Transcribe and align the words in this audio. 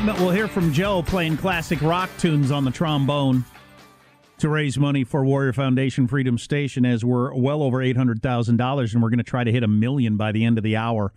segment, 0.00 0.18
we'll 0.18 0.30
hear 0.30 0.48
from 0.48 0.72
Joe 0.72 1.02
playing 1.02 1.36
classic 1.36 1.82
rock 1.82 2.08
tunes 2.16 2.50
on 2.50 2.64
the 2.64 2.70
trombone 2.70 3.44
to 4.38 4.48
raise 4.48 4.78
money 4.78 5.04
for 5.04 5.26
Warrior 5.26 5.52
Foundation 5.52 6.08
Freedom 6.08 6.38
Station 6.38 6.86
as 6.86 7.04
we're 7.04 7.34
well 7.34 7.62
over 7.62 7.78
$800,000 7.80 8.94
and 8.94 9.02
we're 9.02 9.10
going 9.10 9.18
to 9.18 9.22
try 9.22 9.44
to 9.44 9.52
hit 9.52 9.62
a 9.62 9.68
million 9.68 10.16
by 10.16 10.32
the 10.32 10.42
end 10.42 10.56
of 10.56 10.64
the 10.64 10.74
hour, 10.74 11.12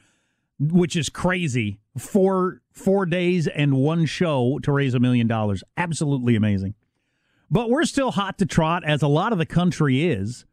which 0.60 0.98
is 0.98 1.08
crazy. 1.08 1.80
Four 1.98 2.60
four 2.74 3.06
days 3.06 3.48
and 3.48 3.78
one 3.78 4.06
show 4.06 4.60
to 4.64 4.72
raise 4.74 4.94
a 4.94 5.00
million 5.00 5.28
dollars. 5.28 5.64
Absolutely 5.78 6.36
amazing. 6.36 6.74
But 7.50 7.70
we're 7.70 7.86
still 7.86 8.12
hot 8.12 8.38
to 8.40 8.46
trot 8.46 8.84
as 8.84 9.02
a 9.02 9.08
lot 9.08 9.32
of 9.32 9.38
the 9.38 9.46
country 9.46 10.12
is 10.12 10.44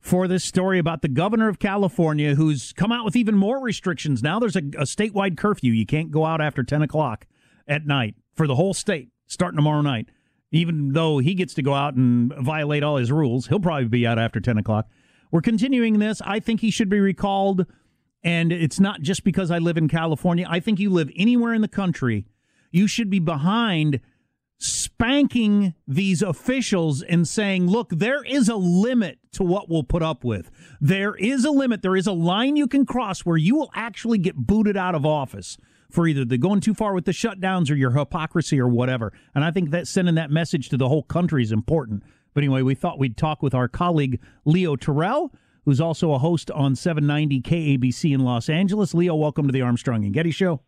for 0.00 0.26
this 0.26 0.44
story 0.44 0.78
about 0.78 1.02
the 1.02 1.08
governor 1.08 1.50
of 1.50 1.58
California 1.58 2.34
who's 2.34 2.72
come 2.72 2.92
out 2.92 3.04
with 3.04 3.14
even 3.14 3.34
more 3.34 3.60
restrictions. 3.60 4.22
Now 4.22 4.38
there's 4.38 4.56
a, 4.56 4.60
a 4.60 4.86
statewide 4.86 5.36
curfew. 5.36 5.72
You 5.72 5.84
can't 5.84 6.10
go 6.10 6.24
out 6.24 6.40
after 6.40 6.62
10 6.62 6.80
o'clock 6.80 7.26
at 7.66 7.86
night 7.86 8.14
for 8.34 8.46
the 8.46 8.54
whole 8.54 8.74
state 8.74 9.08
starting 9.26 9.56
tomorrow 9.56 9.80
night. 9.80 10.08
Even 10.50 10.92
though 10.92 11.18
he 11.18 11.34
gets 11.34 11.54
to 11.54 11.62
go 11.62 11.74
out 11.74 11.94
and 11.94 12.32
violate 12.38 12.84
all 12.84 12.96
his 12.96 13.10
rules, 13.10 13.48
he'll 13.48 13.60
probably 13.60 13.86
be 13.86 14.06
out 14.06 14.18
after 14.18 14.40
10 14.40 14.56
o'clock. 14.58 14.86
We're 15.32 15.40
continuing 15.40 15.98
this. 15.98 16.20
I 16.24 16.38
think 16.38 16.60
he 16.60 16.70
should 16.70 16.88
be 16.88 17.00
recalled. 17.00 17.66
And 18.22 18.52
it's 18.52 18.78
not 18.78 19.00
just 19.00 19.24
because 19.24 19.50
I 19.50 19.58
live 19.58 19.76
in 19.76 19.88
California. 19.88 20.46
I 20.48 20.60
think 20.60 20.78
you 20.78 20.90
live 20.90 21.10
anywhere 21.16 21.54
in 21.54 21.60
the 21.60 21.68
country. 21.68 22.26
You 22.70 22.86
should 22.86 23.10
be 23.10 23.18
behind 23.18 24.00
spanking 24.58 25.74
these 25.86 26.22
officials 26.22 27.02
and 27.02 27.26
saying, 27.26 27.66
look, 27.66 27.90
there 27.90 28.22
is 28.22 28.48
a 28.48 28.56
limit 28.56 29.18
to 29.32 29.42
what 29.42 29.68
we'll 29.68 29.82
put 29.82 30.02
up 30.02 30.24
with. 30.24 30.50
There 30.80 31.16
is 31.16 31.44
a 31.44 31.50
limit. 31.50 31.82
There 31.82 31.96
is 31.96 32.06
a 32.06 32.12
line 32.12 32.56
you 32.56 32.68
can 32.68 32.86
cross 32.86 33.20
where 33.20 33.36
you 33.36 33.56
will 33.56 33.70
actually 33.74 34.18
get 34.18 34.36
booted 34.36 34.76
out 34.76 34.94
of 34.94 35.04
office 35.04 35.58
for 35.94 36.06
either 36.06 36.24
the 36.24 36.36
going 36.36 36.60
too 36.60 36.74
far 36.74 36.92
with 36.92 37.04
the 37.04 37.12
shutdowns 37.12 37.70
or 37.70 37.74
your 37.74 37.92
hypocrisy 37.92 38.60
or 38.60 38.68
whatever. 38.68 39.12
And 39.34 39.44
I 39.44 39.50
think 39.50 39.70
that 39.70 39.86
sending 39.86 40.16
that 40.16 40.30
message 40.30 40.68
to 40.70 40.76
the 40.76 40.88
whole 40.88 41.04
country 41.04 41.42
is 41.42 41.52
important. 41.52 42.02
But 42.34 42.42
anyway, 42.42 42.62
we 42.62 42.74
thought 42.74 42.98
we'd 42.98 43.16
talk 43.16 43.42
with 43.42 43.54
our 43.54 43.68
colleague 43.68 44.20
Leo 44.44 44.76
Terrell, 44.76 45.32
who's 45.64 45.80
also 45.80 46.12
a 46.12 46.18
host 46.18 46.50
on 46.50 46.74
790 46.74 47.40
KABC 47.40 48.12
in 48.12 48.20
Los 48.20 48.48
Angeles. 48.48 48.92
Leo, 48.92 49.14
welcome 49.14 49.46
to 49.46 49.52
the 49.52 49.62
Armstrong 49.62 50.04
and 50.04 50.12
Getty 50.12 50.32
Show. 50.32 50.60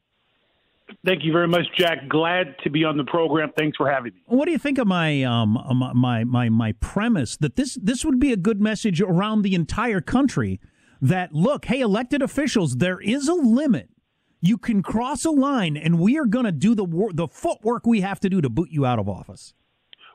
Thank 1.05 1.25
you 1.25 1.33
very 1.33 1.49
much, 1.49 1.65
Jack. 1.77 2.09
Glad 2.09 2.55
to 2.63 2.71
be 2.71 2.85
on 2.85 2.97
the 2.97 3.03
program. 3.03 3.51
Thanks 3.59 3.77
for 3.77 3.91
having 3.91 4.15
me. 4.15 4.23
What 4.27 4.45
do 4.45 4.53
you 4.53 4.59
think 4.59 4.79
of 4.79 4.87
my 4.87 5.25
um 5.25 5.59
my 5.95 6.23
my 6.23 6.49
my 6.49 6.73
premise 6.73 7.37
that 7.39 7.57
this 7.57 7.77
this 7.83 8.05
would 8.05 8.21
be 8.21 8.33
a 8.33 8.37
good 8.37 8.61
message 8.61 9.01
around 9.01 9.43
the 9.43 9.57
entire 9.57 10.01
country 10.01 10.61
that 11.01 11.33
look, 11.33 11.65
hey, 11.67 11.81
elected 11.81 12.23
officials, 12.23 12.77
there 12.77 13.01
is 13.01 13.29
a 13.29 13.35
limit. 13.35 13.91
You 14.47 14.59
can 14.59 14.81
cross 14.81 15.25
a 15.25 15.31
line, 15.31 15.77
and 15.77 15.99
we 15.99 16.19
are 16.19 16.25
going 16.25 16.45
to 16.45 16.53
do 16.53 16.77
the 16.77 16.85
wor- 16.85 17.13
the 17.13 17.27
footwork 17.27 17.85
we 17.85 18.03
have 18.03 18.21
to 18.21 18.29
do 18.29 18.41
to 18.41 18.49
boot 18.49 18.69
you 18.71 18.87
out 18.87 19.01
of 19.01 19.09
office. 19.09 19.55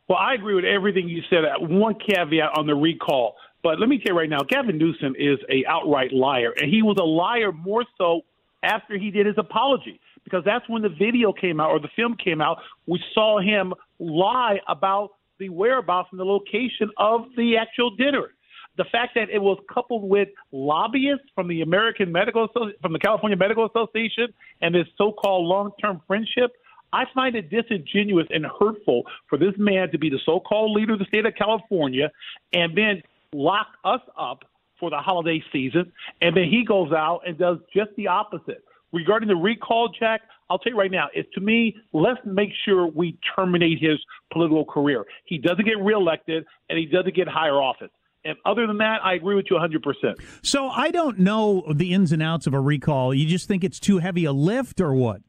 Well, 0.07 0.19
I 0.19 0.35
agree 0.35 0.55
with 0.55 0.63
everything 0.63 1.09
you 1.09 1.21
said. 1.29 1.43
One 1.59 1.95
caveat 1.95 2.57
on 2.57 2.65
the 2.65 2.73
recall, 2.73 3.35
but 3.61 3.77
let 3.77 3.89
me 3.89 3.97
tell 3.97 4.13
you 4.13 4.19
right 4.19 4.29
now, 4.29 4.39
Gavin 4.47 4.77
Newsom 4.77 5.15
is 5.19 5.37
a 5.49 5.65
outright 5.67 6.13
liar, 6.13 6.53
and 6.57 6.71
he 6.71 6.81
was 6.81 6.95
a 6.97 7.03
liar 7.03 7.51
more 7.51 7.83
so 7.97 8.21
after 8.63 8.97
he 8.97 9.11
did 9.11 9.25
his 9.25 9.35
apology 9.37 9.99
because 10.23 10.43
that's 10.45 10.67
when 10.69 10.81
the 10.81 10.89
video 10.89 11.33
came 11.33 11.59
out 11.59 11.71
or 11.71 11.81
the 11.81 11.89
film 11.97 12.15
came 12.15 12.39
out. 12.39 12.59
We 12.87 13.03
saw 13.13 13.41
him 13.41 13.73
lie 13.99 14.59
about 14.69 15.09
the 15.39 15.49
whereabouts 15.49 16.07
and 16.11 16.19
the 16.21 16.25
location 16.25 16.89
of 16.95 17.25
the 17.35 17.57
actual 17.57 17.89
dinner. 17.97 18.29
The 18.77 18.85
fact 18.85 19.15
that 19.15 19.29
it 19.29 19.39
was 19.39 19.59
coupled 19.71 20.09
with 20.09 20.29
lobbyists 20.51 21.25
from 21.35 21.47
the 21.47 21.61
American 21.61 22.11
Medical 22.11 22.47
Associ- 22.47 22.79
from 22.81 22.93
the 22.93 22.99
California 22.99 23.37
Medical 23.37 23.65
Association 23.65 24.33
and 24.61 24.73
this 24.73 24.87
so-called 24.97 25.45
long-term 25.45 26.01
friendship, 26.07 26.51
I 26.93 27.03
find 27.13 27.35
it 27.35 27.49
disingenuous 27.49 28.27
and 28.31 28.45
hurtful 28.45 29.03
for 29.27 29.37
this 29.37 29.53
man 29.57 29.91
to 29.91 29.97
be 29.97 30.09
the 30.09 30.19
so-called 30.25 30.71
leader 30.71 30.93
of 30.93 30.99
the 30.99 31.05
state 31.05 31.25
of 31.25 31.35
California 31.35 32.11
and 32.53 32.77
then 32.77 33.01
lock 33.33 33.67
us 33.83 34.01
up 34.17 34.43
for 34.79 34.89
the 34.89 34.97
holiday 34.97 35.41
season, 35.53 35.91
and 36.21 36.35
then 36.35 36.45
he 36.49 36.65
goes 36.65 36.91
out 36.91 37.21
and 37.25 37.37
does 37.37 37.59
just 37.73 37.91
the 37.97 38.07
opposite. 38.07 38.65
Regarding 38.91 39.29
the 39.29 39.35
recall, 39.35 39.87
Jack, 39.87 40.21
I'll 40.49 40.57
tell 40.57 40.73
you 40.73 40.79
right 40.79 40.91
now, 40.91 41.07
it's 41.13 41.31
to 41.35 41.39
me, 41.39 41.77
let's 41.93 42.19
make 42.25 42.49
sure 42.65 42.87
we 42.87 43.17
terminate 43.35 43.79
his 43.79 43.99
political 44.33 44.65
career. 44.65 45.05
He 45.25 45.37
doesn't 45.37 45.63
get 45.63 45.79
reelected, 45.79 46.45
and 46.69 46.77
he 46.77 46.87
doesn't 46.87 47.15
get 47.15 47.27
higher 47.27 47.61
office. 47.61 47.91
And 48.23 48.37
other 48.45 48.67
than 48.67 48.77
that, 48.77 48.99
I 49.03 49.15
agree 49.15 49.35
with 49.35 49.45
you 49.49 49.57
100%. 49.57 50.15
So 50.43 50.67
I 50.69 50.91
don't 50.91 51.19
know 51.19 51.63
the 51.73 51.93
ins 51.93 52.11
and 52.11 52.21
outs 52.21 52.45
of 52.47 52.53
a 52.53 52.59
recall. 52.59 53.13
You 53.13 53.27
just 53.27 53.47
think 53.47 53.63
it's 53.63 53.79
too 53.79 53.97
heavy 53.97 54.25
a 54.25 54.31
lift, 54.31 54.79
or 54.79 54.93
what? 54.93 55.21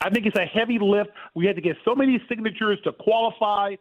I 0.00 0.10
think 0.10 0.26
it's 0.26 0.36
a 0.36 0.44
heavy 0.46 0.78
lift. 0.80 1.10
We 1.34 1.46
had 1.46 1.56
to 1.56 1.62
get 1.62 1.76
so 1.84 1.94
many 1.94 2.20
signatures 2.28 2.78
to 2.84 2.92
qualify 2.92 3.76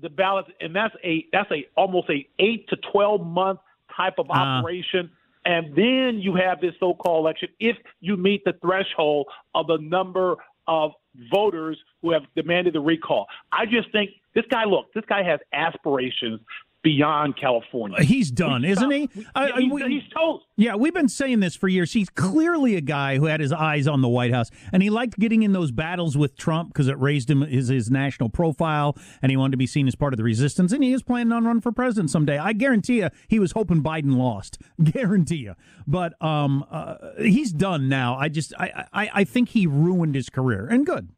the 0.00 0.08
ballot, 0.08 0.46
and 0.60 0.74
that's 0.74 0.94
a 1.04 1.26
that's 1.32 1.50
a 1.50 1.66
almost 1.76 2.08
a 2.10 2.26
eight 2.38 2.68
to 2.68 2.76
twelve 2.92 3.24
month 3.26 3.60
type 3.96 4.14
of 4.18 4.30
Uh. 4.30 4.34
operation. 4.34 5.10
And 5.44 5.74
then 5.74 6.18
you 6.20 6.34
have 6.34 6.60
this 6.60 6.74
so 6.80 6.92
called 6.94 7.24
election 7.24 7.48
if 7.60 7.76
you 8.00 8.16
meet 8.16 8.44
the 8.44 8.52
threshold 8.60 9.26
of 9.54 9.66
the 9.68 9.78
number 9.78 10.36
of 10.66 10.92
voters 11.32 11.78
who 12.02 12.12
have 12.12 12.22
demanded 12.36 12.74
the 12.74 12.80
recall. 12.80 13.26
I 13.50 13.64
just 13.64 13.90
think 13.90 14.10
this 14.34 14.44
guy, 14.50 14.64
look, 14.64 14.92
this 14.92 15.04
guy 15.08 15.22
has 15.22 15.40
aspirations 15.52 16.40
beyond 16.82 17.36
California. 17.38 18.02
He's 18.02 18.30
done, 18.30 18.62
He's 18.64 18.78
isn't 18.78 18.90
he? 18.90 19.08
Uh, 19.34 19.48
he's, 19.58 19.72
we- 19.72 19.82
he's 19.88 20.02
toast. 20.14 20.44
Yeah, 20.56 20.74
we've 20.74 20.92
been 20.94 21.08
saying 21.08 21.40
this 21.40 21.56
for 21.56 21.68
years. 21.68 21.92
He's 21.92 22.10
clearly 22.10 22.76
a 22.76 22.80
guy 22.82 23.16
who 23.16 23.24
had 23.26 23.40
his 23.40 23.52
eyes 23.52 23.86
on 23.86 24.02
the 24.02 24.08
White 24.08 24.32
House, 24.32 24.50
and 24.72 24.82
he 24.82 24.90
liked 24.90 25.18
getting 25.18 25.42
in 25.42 25.52
those 25.52 25.70
battles 25.70 26.16
with 26.18 26.36
Trump 26.36 26.68
because 26.72 26.86
it 26.88 26.98
raised 26.98 27.30
him 27.30 27.40
his, 27.42 27.68
his 27.68 27.90
national 27.90 28.28
profile, 28.28 28.96
and 29.22 29.30
he 29.30 29.36
wanted 29.36 29.52
to 29.52 29.56
be 29.56 29.66
seen 29.66 29.88
as 29.88 29.94
part 29.94 30.12
of 30.12 30.18
the 30.18 30.22
resistance. 30.24 30.72
And 30.72 30.84
he 30.84 30.92
is 30.92 31.02
planning 31.02 31.32
on 31.32 31.44
running 31.44 31.62
for 31.62 31.72
president 31.72 32.10
someday. 32.10 32.36
I 32.38 32.52
guarantee 32.52 32.98
you, 32.98 33.08
he 33.28 33.38
was 33.38 33.52
hoping 33.52 33.82
Biden 33.82 34.16
lost. 34.16 34.58
Guarantee 34.82 35.36
you. 35.36 35.54
But 35.86 36.20
um, 36.22 36.64
uh, 36.70 36.96
he's 37.18 37.52
done 37.52 37.88
now. 37.88 38.16
I 38.16 38.28
just, 38.28 38.52
I, 38.58 38.84
I, 38.92 39.10
I 39.14 39.24
think 39.24 39.50
he 39.50 39.66
ruined 39.66 40.14
his 40.14 40.28
career, 40.28 40.66
and 40.70 40.84
good. 40.84 41.08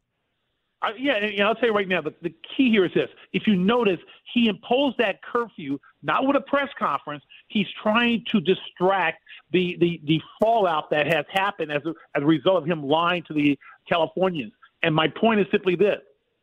I, 0.83 0.91
yeah, 0.99 1.15
and, 1.15 1.25
and 1.25 1.41
I'll 1.41 1.55
tell 1.55 1.69
you 1.69 1.75
right 1.75 1.87
now, 1.87 2.01
the, 2.01 2.13
the 2.21 2.33
key 2.55 2.69
here 2.69 2.85
is 2.85 2.93
this. 2.93 3.09
If 3.31 3.47
you 3.47 3.55
notice, 3.55 3.99
he 4.33 4.47
imposed 4.47 4.97
that 4.97 5.21
curfew 5.23 5.79
not 6.03 6.27
with 6.27 6.35
a 6.35 6.41
press 6.41 6.69
conference. 6.77 7.23
He's 7.47 7.67
trying 7.81 8.25
to 8.31 8.41
distract 8.41 9.23
the, 9.51 9.77
the, 9.79 10.01
the 10.03 10.21
fallout 10.41 10.89
that 10.91 11.07
has 11.07 11.25
happened 11.31 11.71
as 11.71 11.83
a, 11.85 11.93
as 12.15 12.21
a 12.21 12.25
result 12.25 12.57
of 12.57 12.65
him 12.65 12.83
lying 12.83 13.23
to 13.23 13.33
the 13.33 13.57
Californians. 13.87 14.51
And 14.83 14.93
my 14.93 15.07
point 15.07 15.39
is 15.39 15.47
simply 15.49 15.75
this. 15.75 15.99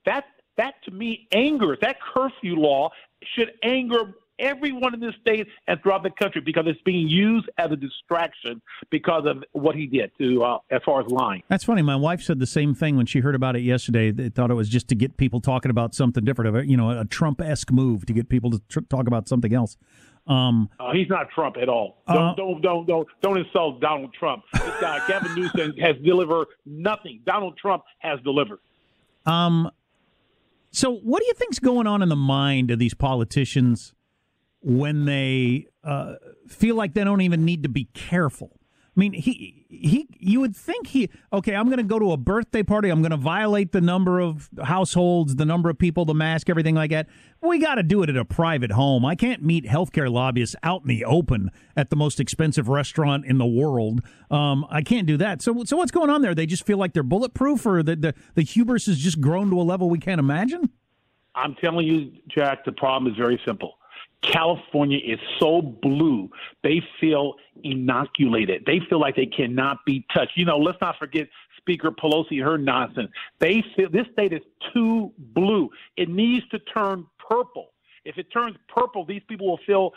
That, 0.07 0.25
that 0.57 0.83
to 0.85 0.91
me 0.91 1.29
angers, 1.33 1.79
that 1.83 2.01
curfew 2.01 2.57
law 2.57 2.91
should 3.35 3.53
anger 3.63 4.15
everyone 4.41 4.95
in 4.95 5.01
this 5.01 5.15
state 5.21 5.47
and 5.69 5.81
throughout 5.83 6.03
the 6.03 6.11
country 6.11 6.41
because 6.41 6.65
it's 6.67 6.81
being 6.83 7.09
used 7.09 7.49
as 7.59 7.71
a 7.71 7.77
distraction 7.77 8.61
because 8.91 9.25
of 9.27 9.45
what 9.53 9.77
he 9.77 9.87
did 9.87 10.11
to 10.19 10.43
uh, 10.43 10.59
as 10.71 10.81
far 10.85 11.01
as 11.01 11.07
lying. 11.11 11.43
That's 11.49 11.65
funny. 11.65 11.83
My 11.83 11.97
wife 11.97 12.23
said 12.23 12.39
the 12.39 12.47
same 12.47 12.75
thing 12.75 12.97
when 12.97 13.07
she 13.07 13.21
heard 13.21 13.35
about 13.35 13.55
it 13.57 13.61
yesterday. 13.63 14.11
They 14.11 14.29
thought 14.31 14.51
it 14.51 14.55
was 14.55 14.69
just 14.69 14.89
to 14.89 14.95
get 14.95 15.17
people 15.17 15.41
talking 15.41 15.71
about 15.71 15.95
something 15.95 16.25
different, 16.25 16.69
you 16.69 16.77
know, 16.77 16.91
a 16.91 17.05
Trump 17.05 17.41
esque 17.41 17.71
move 17.71 18.07
to 18.07 18.13
get 18.13 18.29
people 18.29 18.51
to 18.51 18.61
tr- 18.69 18.81
talk 18.81 19.07
about 19.07 19.29
something 19.29 19.53
else. 19.55 19.77
Um, 20.27 20.69
Uh, 20.79 20.93
he's 20.93 21.09
not 21.09 21.31
Trump 21.31 21.57
at 21.57 21.69
all. 21.69 22.03
Don't, 22.07 22.17
Uh, 22.17 22.35
don't 22.35 22.61
don't 22.61 22.87
don't 22.87 23.09
don't 23.21 23.39
insult 23.39 23.81
Donald 23.81 24.13
Trump. 24.13 24.43
This 24.53 24.81
guy, 24.81 25.01
Gavin 25.09 25.35
Newsom, 25.35 25.75
has 25.79 25.97
delivered 26.05 26.47
nothing. 26.67 27.21
Donald 27.25 27.57
Trump 27.57 27.85
has 27.99 28.21
delivered. 28.21 28.59
Um, 29.27 29.71
so 30.71 30.95
what 30.95 31.21
do 31.21 31.27
you 31.27 31.35
think's 31.35 31.59
going 31.59 31.87
on 31.87 32.03
in 32.03 32.09
the 32.09 32.17
mind 32.17 32.71
of 32.71 32.79
these 32.79 32.95
politicians 32.95 33.93
when 34.62 35.05
they 35.05 35.67
uh, 35.85 36.15
feel 36.49 36.77
like 36.77 36.95
they 36.95 37.05
don't 37.05 37.21
even 37.21 37.45
need 37.45 37.62
to 37.62 37.69
be 37.69 37.85
careful? 37.95 38.61
I 38.97 39.01
mean, 39.01 39.12
he 39.12 39.65
he. 39.69 40.09
You 40.19 40.41
would 40.41 40.57
think 40.57 40.89
he 40.89 41.11
okay. 41.33 41.55
I'm 41.55 41.67
going 41.67 41.79
to 41.79 41.85
go 41.85 42.01
to 42.01 42.11
a 42.11 42.17
birthday 42.17 42.65
party. 42.65 42.89
I'm 42.91 43.01
going 43.03 43.12
to 43.12 43.17
violate 43.17 43.71
the 43.71 43.81
number 43.81 44.19
of 44.19 44.51
households, 44.65 45.37
the 45.37 45.45
number 45.45 45.71
of 45.71 45.79
people, 45.79 46.05
the 46.05 46.15
mask, 46.15 46.51
everything 46.51 46.75
like 46.75 46.91
that. 46.91 47.07
We 47.41 47.61
got 47.61 47.77
to 47.77 47.85
do 47.85 48.03
it 48.03 48.11
at 48.11 48.17
a 48.17 48.25
private 48.25 48.73
home. 48.73 49.05
I 49.05 49.15
can't 49.15 49.43
meet 49.45 49.65
healthcare 49.65 50.11
lobbyists 50.11 50.57
out 50.65 50.83
in 50.83 50.89
the 50.89 51.05
open 51.05 51.51
at 51.77 51.91
the 51.91 51.97
most 51.97 52.19
expensive 52.19 52.69
restaurant 52.69 53.25
in 53.27 53.39
the 53.39 53.47
world. 53.47 54.01
Um, 54.29 54.67
I 54.69 54.83
can't 54.83 55.06
do 55.06 55.17
that. 55.19 55.41
So, 55.41 55.63
so 55.65 55.77
what's 55.77 55.93
going 55.93 56.11
on 56.11 56.21
there? 56.21 56.35
They 56.35 56.47
just 56.47 56.67
feel 56.67 56.77
like 56.77 56.93
they're 56.93 57.03
bulletproof, 57.05 57.65
or 57.65 57.85
the 57.85 57.95
the, 57.95 58.15
the 58.35 58.43
hubris 58.43 58.87
has 58.87 58.99
just 58.99 59.21
grown 59.21 59.51
to 59.51 59.61
a 59.61 59.63
level 59.63 59.89
we 59.89 60.01
can't 60.01 60.19
imagine. 60.19 60.69
I'm 61.37 61.55
telling 61.55 61.87
you, 61.87 62.13
Jack. 62.29 62.65
The 62.65 62.73
problem 62.73 63.11
is 63.11 63.17
very 63.17 63.41
simple. 63.47 63.75
California 64.22 64.99
is 64.99 65.19
so 65.38 65.62
blue, 65.62 66.28
they 66.62 66.82
feel 67.00 67.34
inoculated. 67.64 68.64
They 68.67 68.81
feel 68.88 69.00
like 69.00 69.17
they 69.17 69.26
cannot 69.26 69.78
be 69.87 70.05
touched. 70.12 70.32
You 70.37 70.44
know, 70.44 70.58
let's 70.58 70.81
not 70.81 70.99
forget 70.99 71.28
Speaker 71.56 71.90
Pelosi, 71.90 72.43
her 72.43 72.58
nonsense. 72.58 73.11
They 73.38 73.62
feel 73.76 73.90
this 73.90 74.06
state 74.12 74.32
is 74.32 74.43
too 74.75 75.12
blue. 75.19 75.70
It 75.96 76.08
needs 76.08 76.46
to 76.49 76.58
turn 76.58 77.06
purple. 77.28 77.72
If 78.05 78.19
it 78.19 78.31
turns 78.32 78.56
purple, 78.69 79.05
these 79.05 79.22
people 79.28 79.46
will 79.46 79.61
feel 79.67 79.93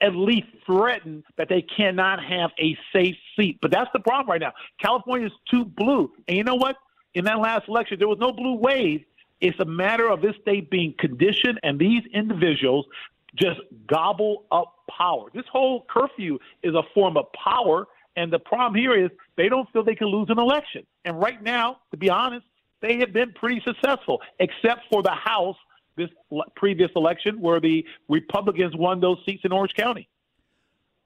at 0.00 0.14
least 0.14 0.48
threatened 0.66 1.24
that 1.36 1.48
they 1.48 1.62
cannot 1.62 2.22
have 2.22 2.50
a 2.58 2.76
safe 2.92 3.16
seat. 3.36 3.58
But 3.62 3.70
that's 3.70 3.90
the 3.92 4.00
problem 4.00 4.28
right 4.28 4.40
now. 4.40 4.52
California 4.80 5.26
is 5.26 5.32
too 5.50 5.64
blue. 5.64 6.12
And 6.26 6.36
you 6.36 6.44
know 6.44 6.56
what? 6.56 6.76
In 7.14 7.24
that 7.26 7.38
last 7.38 7.68
election, 7.68 7.98
there 7.98 8.08
was 8.08 8.18
no 8.18 8.32
blue 8.32 8.54
wave. 8.54 9.04
It's 9.40 9.58
a 9.58 9.64
matter 9.64 10.08
of 10.08 10.22
this 10.22 10.34
state 10.40 10.70
being 10.70 10.94
conditioned 10.98 11.58
and 11.62 11.78
these 11.78 12.02
individuals 12.14 12.86
just 13.34 13.60
gobble 13.86 14.44
up 14.50 14.74
power. 14.90 15.28
This 15.34 15.44
whole 15.50 15.86
curfew 15.88 16.38
is 16.62 16.74
a 16.74 16.82
form 16.94 17.16
of 17.16 17.26
power. 17.32 17.86
And 18.14 18.32
the 18.32 18.38
problem 18.38 18.74
here 18.74 18.92
is 18.92 19.10
they 19.36 19.48
don't 19.48 19.68
feel 19.72 19.82
they 19.84 19.94
can 19.94 20.08
lose 20.08 20.28
an 20.28 20.38
election. 20.38 20.86
And 21.04 21.18
right 21.18 21.42
now, 21.42 21.78
to 21.92 21.96
be 21.96 22.10
honest, 22.10 22.44
they 22.82 22.98
have 22.98 23.12
been 23.12 23.32
pretty 23.32 23.62
successful, 23.66 24.20
except 24.38 24.82
for 24.90 25.02
the 25.02 25.12
House 25.12 25.56
this 25.96 26.08
previous 26.56 26.90
election 26.96 27.40
where 27.40 27.60
the 27.60 27.84
Republicans 28.08 28.74
won 28.76 29.00
those 29.00 29.18
seats 29.26 29.42
in 29.44 29.52
Orange 29.52 29.74
County. 29.74 30.08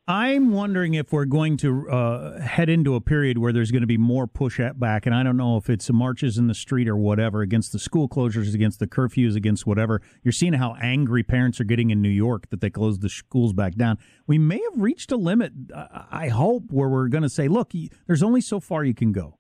I'm 0.09 0.53
wondering 0.53 0.95
if 0.95 1.13
we're 1.13 1.25
going 1.25 1.57
to 1.59 1.91
uh, 1.91 2.41
head 2.41 2.69
into 2.69 2.95
a 2.95 3.01
period 3.01 3.39
where 3.39 3.53
there's 3.53 3.73
going 3.73 3.81
to 3.81 3.89
be 3.89 3.99
more 3.99 4.29
push 4.29 4.61
back, 4.77 5.05
and 5.05 5.13
I 5.13 5.25
don't 5.25 5.37
know 5.37 5.57
if 5.57 5.69
it's 5.69 5.91
marches 5.91 6.39
in 6.39 6.47
the 6.47 6.55
street 6.55 6.87
or 6.87 6.97
whatever 6.97 7.43
against 7.43 7.73
the 7.73 7.81
school 7.81 8.09
closures, 8.09 8.55
against 8.55 8.79
the 8.79 8.87
curfews, 8.87 9.35
against 9.35 9.67
whatever. 9.67 10.01
You're 10.23 10.31
seeing 10.31 10.53
how 10.53 10.77
angry 10.81 11.25
parents 11.25 11.61
are 11.61 11.65
getting 11.65 11.91
in 11.91 12.03
New 12.03 12.09
York 12.09 12.49
that 12.51 12.61
they 12.61 12.71
closed 12.71 13.03
the 13.03 13.09
schools 13.09 13.53
back 13.53 13.75
down. 13.75 13.99
We 14.29 14.39
may 14.39 14.61
have 14.71 14.81
reached 14.81 15.11
a 15.11 15.17
limit. 15.17 15.53
I 15.75 16.29
hope 16.29 16.71
where 16.71 16.89
we're 16.89 17.09
going 17.09 17.25
to 17.25 17.29
say, 17.29 17.49
look, 17.49 17.73
there's 18.07 18.23
only 18.23 18.41
so 18.41 18.61
far 18.61 18.85
you 18.85 18.95
can 18.95 19.11
go. 19.11 19.39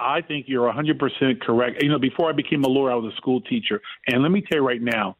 I 0.00 0.22
think 0.22 0.46
you're 0.48 0.72
100% 0.72 1.40
correct. 1.40 1.84
You 1.84 1.88
know, 1.88 2.00
before 2.00 2.28
I 2.28 2.32
became 2.32 2.64
a 2.64 2.68
lawyer, 2.68 2.90
I 2.90 2.96
was 2.96 3.12
a 3.12 3.16
school 3.16 3.40
teacher. 3.42 3.80
And 4.08 4.22
let 4.22 4.32
me 4.32 4.40
tell 4.42 4.58
you 4.58 4.66
right 4.66 4.82
now, 4.82 5.16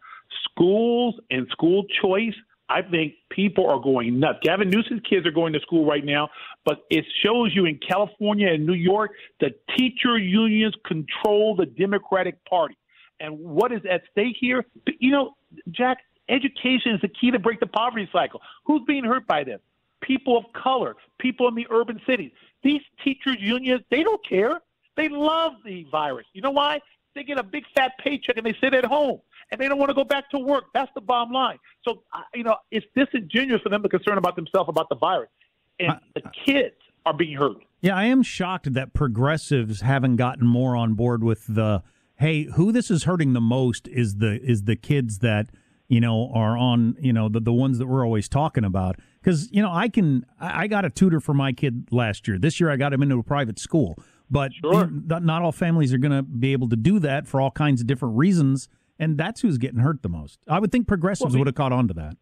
schools 0.51 1.15
and 1.31 1.47
school 1.53 1.85
choice, 2.03 2.35
I 2.69 2.83
think 2.83 3.15
people 3.31 3.69
are 3.69 3.79
going 3.79 4.19
nuts. 4.19 4.39
Gavin 4.43 4.71
Newsom's 4.71 5.03
kids 5.09 5.27
are 5.27 5.33
going 5.33 5.53
to 5.53 5.61
school 5.61 5.85
right 5.85 6.05
now, 6.05 6.31
but 6.65 6.85
it 6.91 7.05
shows 7.23 7.55
you 7.55 7.67
in 7.67 7.79
California 7.87 8.49
and 8.49 8.67
New 8.67 8.73
York, 8.75 9.13
the 9.41 9.51
teacher 9.77 10.17
unions 10.17 10.75
control 10.87 11.55
the 11.55 11.67
Democratic 11.67 12.43
Party. 12.45 12.77
And 13.21 13.39
what 13.39 13.73
is 13.73 13.83
at 13.89 14.03
stake 14.11 14.37
here? 14.41 14.65
You 14.99 15.11
know, 15.11 15.37
Jack, 15.71 15.99
education 16.29 16.95
is 16.95 17.01
the 17.01 17.09
key 17.09 17.31
to 17.31 17.39
break 17.39 17.61
the 17.61 17.67
poverty 17.67 18.09
cycle. 18.13 18.41
Who's 18.65 18.83
being 18.87 19.05
hurt 19.05 19.27
by 19.27 19.45
this? 19.45 19.61
People 20.01 20.37
of 20.37 20.45
color, 20.53 20.97
people 21.19 21.47
in 21.49 21.55
the 21.55 21.67
urban 21.71 22.01
cities. 22.07 22.33
These 22.63 22.81
teachers' 23.05 23.37
unions, 23.39 23.83
they 23.91 24.03
don't 24.03 24.27
care. 24.27 24.61
They 24.97 25.09
love 25.09 25.53
the 25.65 25.87
virus. 25.91 26.27
You 26.33 26.43
know 26.43 26.51
why? 26.51 26.81
They 27.15 27.23
get 27.25 27.39
a 27.39 27.43
big 27.43 27.65
fat 27.75 27.93
paycheck 27.99 28.37
and 28.37 28.47
they 28.47 28.57
sit 28.61 28.75
at 28.75 28.85
home 28.85 29.21
and 29.51 29.61
they 29.61 29.69
don't 29.69 29.79
want 29.79 29.91
to 29.91 29.95
go 29.95 30.05
back 30.05 30.31
to 30.31 30.39
work. 30.39 30.65
That's 30.73 30.91
the 30.95 31.01
bottom 31.01 31.33
line. 31.33 31.59
So, 31.85 32.03
you 32.35 32.45
know, 32.45 32.57
it's 32.71 32.87
disingenuous 32.97 33.63
for 33.63 33.69
them 33.69 33.83
to 33.83 33.89
concern 33.89 34.19
about 34.19 34.37
themselves 34.37 34.69
about 34.69 34.89
the 34.89 34.97
virus. 34.97 35.31
And 35.79 35.99
the 36.15 36.23
kids 36.47 36.77
are 37.05 37.15
being 37.15 37.37
hurt. 37.37 37.57
Yeah, 37.81 37.97
I 37.97 38.05
am 38.05 38.23
shocked 38.23 38.73
that 38.75 38.95
progressives 38.95 39.81
haven't 39.81 40.17
gotten 40.17 40.47
more 40.47 40.77
on 40.77 40.95
board 40.95 41.25
with 41.25 41.47
the 41.49 41.83
hey, 42.17 42.45
who 42.55 42.71
this 42.71 42.91
is 42.91 43.05
hurting 43.05 43.33
the 43.33 43.41
most 43.41 43.89
is 43.89 44.17
the 44.17 44.41
is 44.41 44.63
the 44.63 44.77
kids 44.77 45.19
that 45.19 45.51
you 45.89 46.01
know 46.01 46.31
are 46.33 46.57
on 46.57 46.97
you 47.01 47.13
know 47.13 47.29
the 47.29 47.41
the 47.41 47.53
ones 47.53 47.79
that 47.79 47.87
we're 47.87 48.05
always 48.05 48.29
talking 48.29 48.65
about 48.65 48.97
because 49.21 49.51
you 49.51 49.61
know 49.61 49.73
I 49.73 49.89
can 49.89 50.25
I 50.41 50.63
I 50.63 50.67
got 50.69 50.85
a 50.85 50.91
tutor 50.91 51.21
for 51.21 51.35
my 51.35 51.53
kid 51.53 51.89
last 51.91 52.29
year. 52.29 52.39
This 52.39 52.61
year 52.61 52.71
I 52.71 52.77
got 52.77 52.93
him 52.93 53.03
into 53.03 53.19
a 53.19 53.23
private 53.23 53.59
school, 53.59 53.99
but 54.33 54.53
Sure. 54.55 54.87
not 54.91 55.23
not 55.23 55.43
all 55.43 55.53
families 55.53 55.93
are 55.93 55.99
going 55.99 56.13
to 56.13 56.23
be 56.23 56.53
able 56.53 56.69
to 56.71 56.77
do 56.77 56.99
that 57.01 57.27
for 57.29 57.41
all 57.41 57.51
kinds 57.51 57.81
of 57.83 57.87
different 57.87 58.17
reasons, 58.17 58.69
and 58.99 59.19
that's 59.19 59.43
who's 59.43 59.59
getting 59.59 59.81
hurt 59.81 60.03
the 60.03 60.09
most. 60.09 60.41
I 60.49 60.59
would 60.59 60.73
think 60.73 60.89
progressives 60.89 61.35
Well, 61.35 61.41
would 61.41 61.47
have 61.49 61.55
caught 61.55 61.73
on 61.73 61.87
to 61.89 61.95
that. 61.95 62.17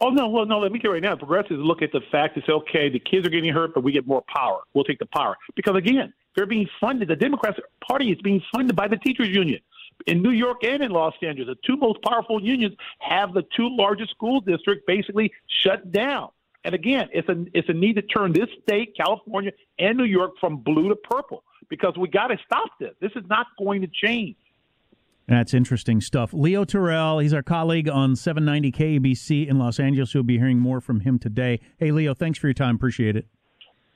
Oh 0.00 0.08
no, 0.08 0.28
well 0.28 0.46
no. 0.46 0.58
Let 0.58 0.72
me 0.72 0.78
get 0.78 0.88
right 0.88 1.02
now. 1.02 1.14
Progressives 1.14 1.60
look 1.60 1.82
at 1.82 1.92
the 1.92 2.00
fact 2.10 2.36
and 2.36 2.44
say, 2.46 2.52
okay, 2.52 2.88
the 2.88 2.98
kids 2.98 3.26
are 3.26 3.30
getting 3.30 3.52
hurt, 3.52 3.74
but 3.74 3.84
we 3.84 3.92
get 3.92 4.06
more 4.06 4.22
power. 4.34 4.60
We'll 4.72 4.84
take 4.84 4.98
the 4.98 5.06
power 5.06 5.36
because 5.54 5.76
again, 5.76 6.12
they're 6.34 6.46
being 6.46 6.68
funded. 6.80 7.08
The 7.08 7.16
Democratic 7.16 7.64
Party 7.86 8.10
is 8.10 8.20
being 8.22 8.42
funded 8.52 8.74
by 8.74 8.88
the 8.88 8.96
teachers 8.96 9.28
union 9.28 9.60
in 10.06 10.22
New 10.22 10.32
York 10.32 10.64
and 10.64 10.82
in 10.82 10.90
Los 10.90 11.14
Angeles. 11.22 11.56
The 11.56 11.66
two 11.66 11.76
most 11.76 12.02
powerful 12.02 12.42
unions 12.42 12.74
have 12.98 13.32
the 13.34 13.44
two 13.56 13.68
largest 13.76 14.10
school 14.10 14.40
districts 14.40 14.84
basically 14.86 15.32
shut 15.46 15.92
down. 15.92 16.30
And 16.64 16.74
again, 16.74 17.08
it's 17.12 17.28
a 17.28 17.44
it's 17.52 17.68
a 17.68 17.72
need 17.72 17.94
to 17.96 18.02
turn 18.02 18.32
this 18.32 18.48
state, 18.62 18.94
California 18.96 19.52
and 19.78 19.98
New 19.98 20.04
York, 20.04 20.32
from 20.40 20.58
blue 20.58 20.88
to 20.88 20.96
purple 20.96 21.44
because 21.68 21.94
we 21.98 22.08
got 22.08 22.28
to 22.28 22.38
stop 22.44 22.70
this. 22.80 22.92
This 23.00 23.12
is 23.16 23.24
not 23.28 23.46
going 23.58 23.82
to 23.82 23.88
change. 23.88 24.36
That's 25.26 25.54
interesting 25.54 26.00
stuff. 26.00 26.34
Leo 26.34 26.64
Terrell, 26.64 27.18
he's 27.18 27.32
our 27.32 27.42
colleague 27.42 27.88
on 27.88 28.14
790 28.14 28.72
KABC 28.72 29.48
in 29.48 29.58
Los 29.58 29.80
Angeles. 29.80 30.12
You'll 30.12 30.22
be 30.22 30.36
hearing 30.36 30.58
more 30.58 30.80
from 30.80 31.00
him 31.00 31.18
today. 31.18 31.60
Hey, 31.78 31.92
Leo, 31.92 32.12
thanks 32.12 32.38
for 32.38 32.46
your 32.46 32.54
time. 32.54 32.76
Appreciate 32.76 33.16
it. 33.16 33.26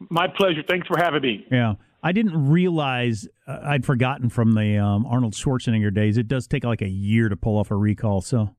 My 0.09 0.27
pleasure. 0.27 0.63
Thanks 0.67 0.87
for 0.87 0.97
having 0.99 1.23
me. 1.23 1.47
Yeah. 1.51 1.75
I 2.03 2.13
didn't 2.13 2.49
realize 2.49 3.29
uh, 3.47 3.59
I'd 3.63 3.85
forgotten 3.85 4.31
from 4.31 4.53
the 4.53 4.79
um, 4.79 5.05
Arnold 5.05 5.35
Schwarzenegger 5.35 5.93
days. 5.93 6.17
It 6.17 6.29
does 6.29 6.47
take 6.47 6.65
like 6.65 6.81
a 6.81 6.89
year 6.89 7.29
to 7.29 7.37
pull 7.37 7.59
off 7.59 7.71
a 7.71 7.77
recall. 7.77 8.21
So, 8.21 8.55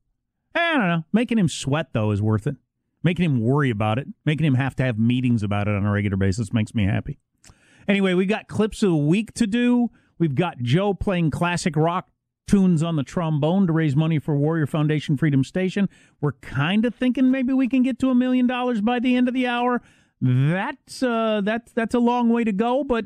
I 0.53 0.77
don't 0.77 0.87
know. 0.87 1.05
Making 1.13 1.39
him 1.39 1.47
sweat, 1.47 1.87
though, 1.93 2.11
is 2.11 2.21
worth 2.21 2.45
it. 2.45 2.57
Making 3.03 3.25
him 3.25 3.41
worry 3.41 3.69
about 3.69 3.97
it, 3.97 4.07
making 4.25 4.45
him 4.45 4.55
have 4.55 4.75
to 4.75 4.83
have 4.83 4.99
meetings 4.99 5.41
about 5.41 5.67
it 5.67 5.75
on 5.75 5.85
a 5.85 5.91
regular 5.91 6.17
basis 6.17 6.51
makes 6.51 6.75
me 6.75 6.85
happy. 6.85 7.17
Anyway, 7.87 8.13
we've 8.13 8.27
got 8.27 8.47
clips 8.47 8.83
of 8.83 8.89
the 8.89 8.95
week 8.97 9.33
to 9.33 9.47
do. 9.47 9.89
We've 10.17 10.35
got 10.35 10.59
Joe 10.59 10.93
playing 10.93 11.31
classic 11.31 11.75
rock 11.75 12.09
tunes 12.47 12.83
on 12.83 12.95
the 12.95 13.03
trombone 13.03 13.67
to 13.67 13.73
raise 13.73 13.95
money 13.95 14.19
for 14.19 14.35
Warrior 14.35 14.65
Foundation 14.65 15.15
Freedom 15.17 15.43
Station. 15.43 15.87
We're 16.19 16.33
kind 16.33 16.83
of 16.83 16.93
thinking 16.93 17.31
maybe 17.31 17.53
we 17.53 17.67
can 17.67 17.83
get 17.83 17.99
to 17.99 18.09
a 18.09 18.15
million 18.15 18.47
dollars 18.47 18.81
by 18.81 18.99
the 18.99 19.15
end 19.15 19.27
of 19.27 19.33
the 19.33 19.47
hour. 19.47 19.81
That's 20.21 21.01
uh, 21.01 21.41
that's 21.43 21.71
that's 21.71 21.95
a 21.95 21.99
long 21.99 22.29
way 22.29 22.43
to 22.43 22.51
go, 22.51 22.83
but 22.83 23.05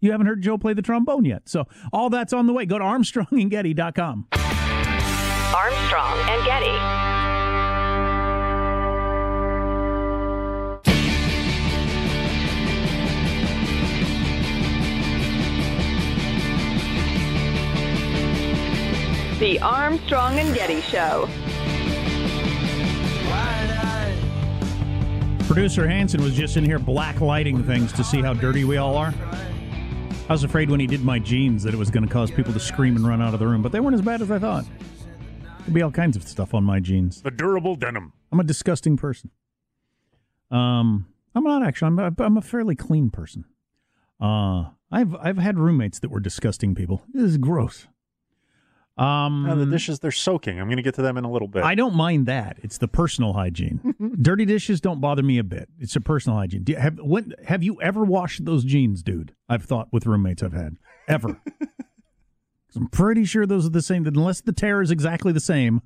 you 0.00 0.10
haven't 0.10 0.26
heard 0.26 0.42
Joe 0.42 0.58
play 0.58 0.74
the 0.74 0.82
trombone 0.82 1.24
yet. 1.24 1.48
So 1.48 1.66
all 1.92 2.10
that's 2.10 2.32
on 2.32 2.46
the 2.46 2.52
way. 2.52 2.66
Go 2.66 2.78
to 2.78 2.84
ArmstrongandGetty.com. 2.84 4.26
Armstrong 5.54 6.18
and 6.28 6.44
Getty. 6.44 6.99
The 19.40 19.58
Armstrong 19.60 20.38
and 20.38 20.54
Getty 20.54 20.82
Show. 20.82 21.26
Producer 25.46 25.88
Hanson 25.88 26.22
was 26.22 26.34
just 26.34 26.58
in 26.58 26.64
here 26.66 26.78
black 26.78 27.22
lighting 27.22 27.64
things 27.64 27.90
to 27.94 28.04
see 28.04 28.20
how 28.20 28.34
dirty 28.34 28.64
we 28.64 28.76
all 28.76 28.98
are. 28.98 29.14
I 30.28 30.32
was 30.32 30.44
afraid 30.44 30.68
when 30.68 30.78
he 30.78 30.86
did 30.86 31.02
my 31.02 31.18
jeans 31.18 31.62
that 31.62 31.72
it 31.72 31.78
was 31.78 31.88
going 31.88 32.06
to 32.06 32.12
cause 32.12 32.30
people 32.30 32.52
to 32.52 32.60
scream 32.60 32.96
and 32.96 33.08
run 33.08 33.22
out 33.22 33.32
of 33.32 33.40
the 33.40 33.46
room, 33.46 33.62
but 33.62 33.72
they 33.72 33.80
weren't 33.80 33.94
as 33.94 34.02
bad 34.02 34.20
as 34.20 34.30
I 34.30 34.38
thought. 34.38 34.66
Could 35.64 35.72
be 35.72 35.80
all 35.80 35.90
kinds 35.90 36.18
of 36.18 36.28
stuff 36.28 36.52
on 36.52 36.62
my 36.62 36.78
jeans. 36.78 37.22
The 37.22 37.30
durable 37.30 37.76
denim. 37.76 38.12
I'm 38.30 38.40
a 38.40 38.44
disgusting 38.44 38.98
person. 38.98 39.30
Um, 40.50 41.06
I'm 41.34 41.44
not 41.44 41.62
actually. 41.62 41.86
I'm 41.86 41.98
a, 41.98 42.12
I'm 42.18 42.36
a 42.36 42.42
fairly 42.42 42.76
clean 42.76 43.08
person. 43.08 43.46
Uh, 44.20 44.72
I've 44.92 45.14
I've 45.14 45.38
had 45.38 45.58
roommates 45.58 45.98
that 46.00 46.10
were 46.10 46.20
disgusting 46.20 46.74
people. 46.74 47.04
This 47.14 47.22
is 47.22 47.38
gross. 47.38 47.86
Um, 48.98 49.46
the 49.58 49.66
dishes 49.66 50.00
they're 50.00 50.10
soaking. 50.10 50.60
I'm 50.60 50.66
going 50.66 50.76
to 50.76 50.82
get 50.82 50.94
to 50.96 51.02
them 51.02 51.16
in 51.16 51.24
a 51.24 51.30
little 51.30 51.48
bit. 51.48 51.62
I 51.62 51.74
don't 51.74 51.94
mind 51.94 52.26
that. 52.26 52.58
It's 52.62 52.76
the 52.76 52.88
personal 52.88 53.32
hygiene. 53.32 53.94
Dirty 54.20 54.44
dishes 54.44 54.80
don't 54.80 55.00
bother 55.00 55.22
me 55.22 55.38
a 55.38 55.44
bit. 55.44 55.68
It's 55.78 55.96
a 55.96 56.00
personal 56.00 56.38
hygiene. 56.38 56.64
Do 56.64 56.72
you, 56.72 56.78
have 56.78 56.98
when 56.98 57.32
have 57.46 57.62
you 57.62 57.80
ever 57.80 58.04
washed 58.04 58.44
those 58.44 58.62
jeans, 58.62 59.02
dude? 59.02 59.34
I've 59.48 59.64
thought 59.64 59.88
with 59.90 60.04
roommates 60.04 60.42
I've 60.42 60.52
had 60.52 60.76
ever. 61.08 61.40
I'm 62.76 62.88
pretty 62.88 63.24
sure 63.24 63.46
those 63.46 63.66
are 63.66 63.70
the 63.70 63.82
same. 63.82 64.06
Unless 64.06 64.42
the 64.42 64.52
tear 64.52 64.82
is 64.82 64.90
exactly 64.90 65.32
the 65.32 65.40
same, 65.40 65.80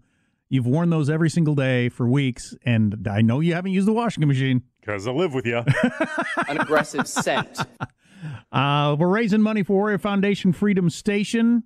you've 0.48 0.66
worn 0.66 0.90
those 0.90 1.08
every 1.08 1.30
single 1.30 1.54
day 1.54 1.88
for 1.88 2.08
weeks, 2.08 2.54
and 2.64 3.06
I 3.10 3.22
know 3.22 3.40
you 3.40 3.54
haven't 3.54 3.72
used 3.72 3.86
the 3.86 3.92
washing 3.92 4.26
machine 4.26 4.62
because 4.80 5.06
I 5.06 5.12
live 5.12 5.32
with 5.32 5.46
you. 5.46 5.62
An 6.48 6.58
aggressive 6.58 7.08
scent. 7.08 7.60
Uh, 8.52 8.96
we're 8.98 9.08
raising 9.08 9.40
money 9.40 9.62
for 9.62 9.74
Warrior 9.74 9.98
Foundation 9.98 10.52
Freedom 10.52 10.90
Station. 10.90 11.64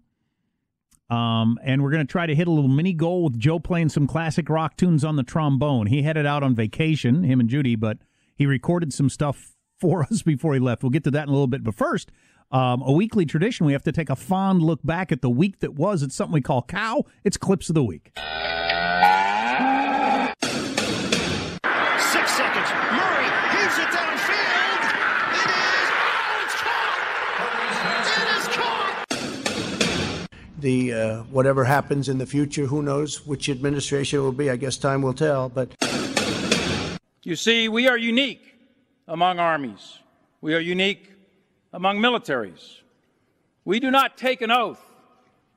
Um, 1.11 1.59
and 1.63 1.83
we're 1.83 1.91
going 1.91 2.07
to 2.07 2.11
try 2.11 2.27
to 2.27 2.35
hit 2.35 2.49
a 2.49 2.51
little 2.51 2.69
mini 2.69 2.93
goal 2.93 3.25
with 3.25 3.39
Joe 3.39 3.59
playing 3.59 3.89
some 3.89 4.07
classic 4.07 4.49
rock 4.49 4.77
tunes 4.77 5.05
on 5.05 5.17
the 5.17 5.23
trombone. 5.23 5.87
He 5.87 6.03
headed 6.03 6.27
out 6.27 6.43
on 6.43 6.55
vacation, 6.55 7.23
him 7.25 7.41
and 7.41 7.49
Judy, 7.49 7.77
but 7.77 7.99
he 8.35 8.45
recorded 8.47 8.93
some 8.93 9.09
stuff 9.09 9.55
for 9.81 10.03
us 10.11 10.23
before 10.23 10.55
he 10.55 10.61
left. 10.61 10.83
We'll 10.83 10.91
get 10.91 11.05
to 11.05 11.11
that 11.13 11.23
in 11.23 11.29
a 11.29 11.33
little 11.33 11.47
bit. 11.47 11.65
But 11.65 11.75
first, 11.75 12.11
um, 12.51 12.83
a 12.83 12.93
weekly 12.93 13.27
tradition. 13.27 13.67
We 13.67 13.73
have 13.73 13.83
to 13.85 13.93
take 13.93 14.11
a 14.11 14.17
fond 14.17 14.63
look 14.63 14.81
back 14.83 15.13
at 15.13 15.23
the 15.23 15.31
week 15.31 15.61
that 15.61 15.75
was. 15.75 16.03
It's 16.03 16.15
something 16.15 16.33
we 16.35 16.41
call 16.41 16.63
Cow. 16.63 17.05
It's 17.25 17.37
Clips 17.37 17.69
of 17.69 17.75
the 17.75 17.85
Week. 17.85 18.13
Six 21.99 22.33
seconds. 22.33 22.69
Murray 22.93 23.18
the 30.61 30.93
uh, 30.93 31.23
whatever 31.25 31.65
happens 31.65 32.09
in 32.09 32.19
the 32.19 32.27
future, 32.27 32.67
who 32.67 32.83
knows 32.83 33.27
which 33.27 33.49
administration 33.49 34.19
it 34.19 34.23
will 34.23 34.33
be? 34.33 34.51
I 34.51 34.57
guess 34.57 34.77
time 34.77 35.03
will 35.03 35.15
tell. 35.15 35.49
But 35.49 35.75
You 37.23 37.37
see, 37.37 37.69
we 37.69 37.89
are 37.89 37.97
unique 37.97 38.55
among 39.07 39.39
armies. 39.39 39.99
We 40.41 40.55
are 40.55 40.61
unique 40.61 41.13
among 41.73 41.99
militaries. 41.99 42.77
We 43.65 43.81
do 43.81 43.91
not 43.91 44.17
take 44.17 44.41
an 44.41 44.51
oath 44.51 44.83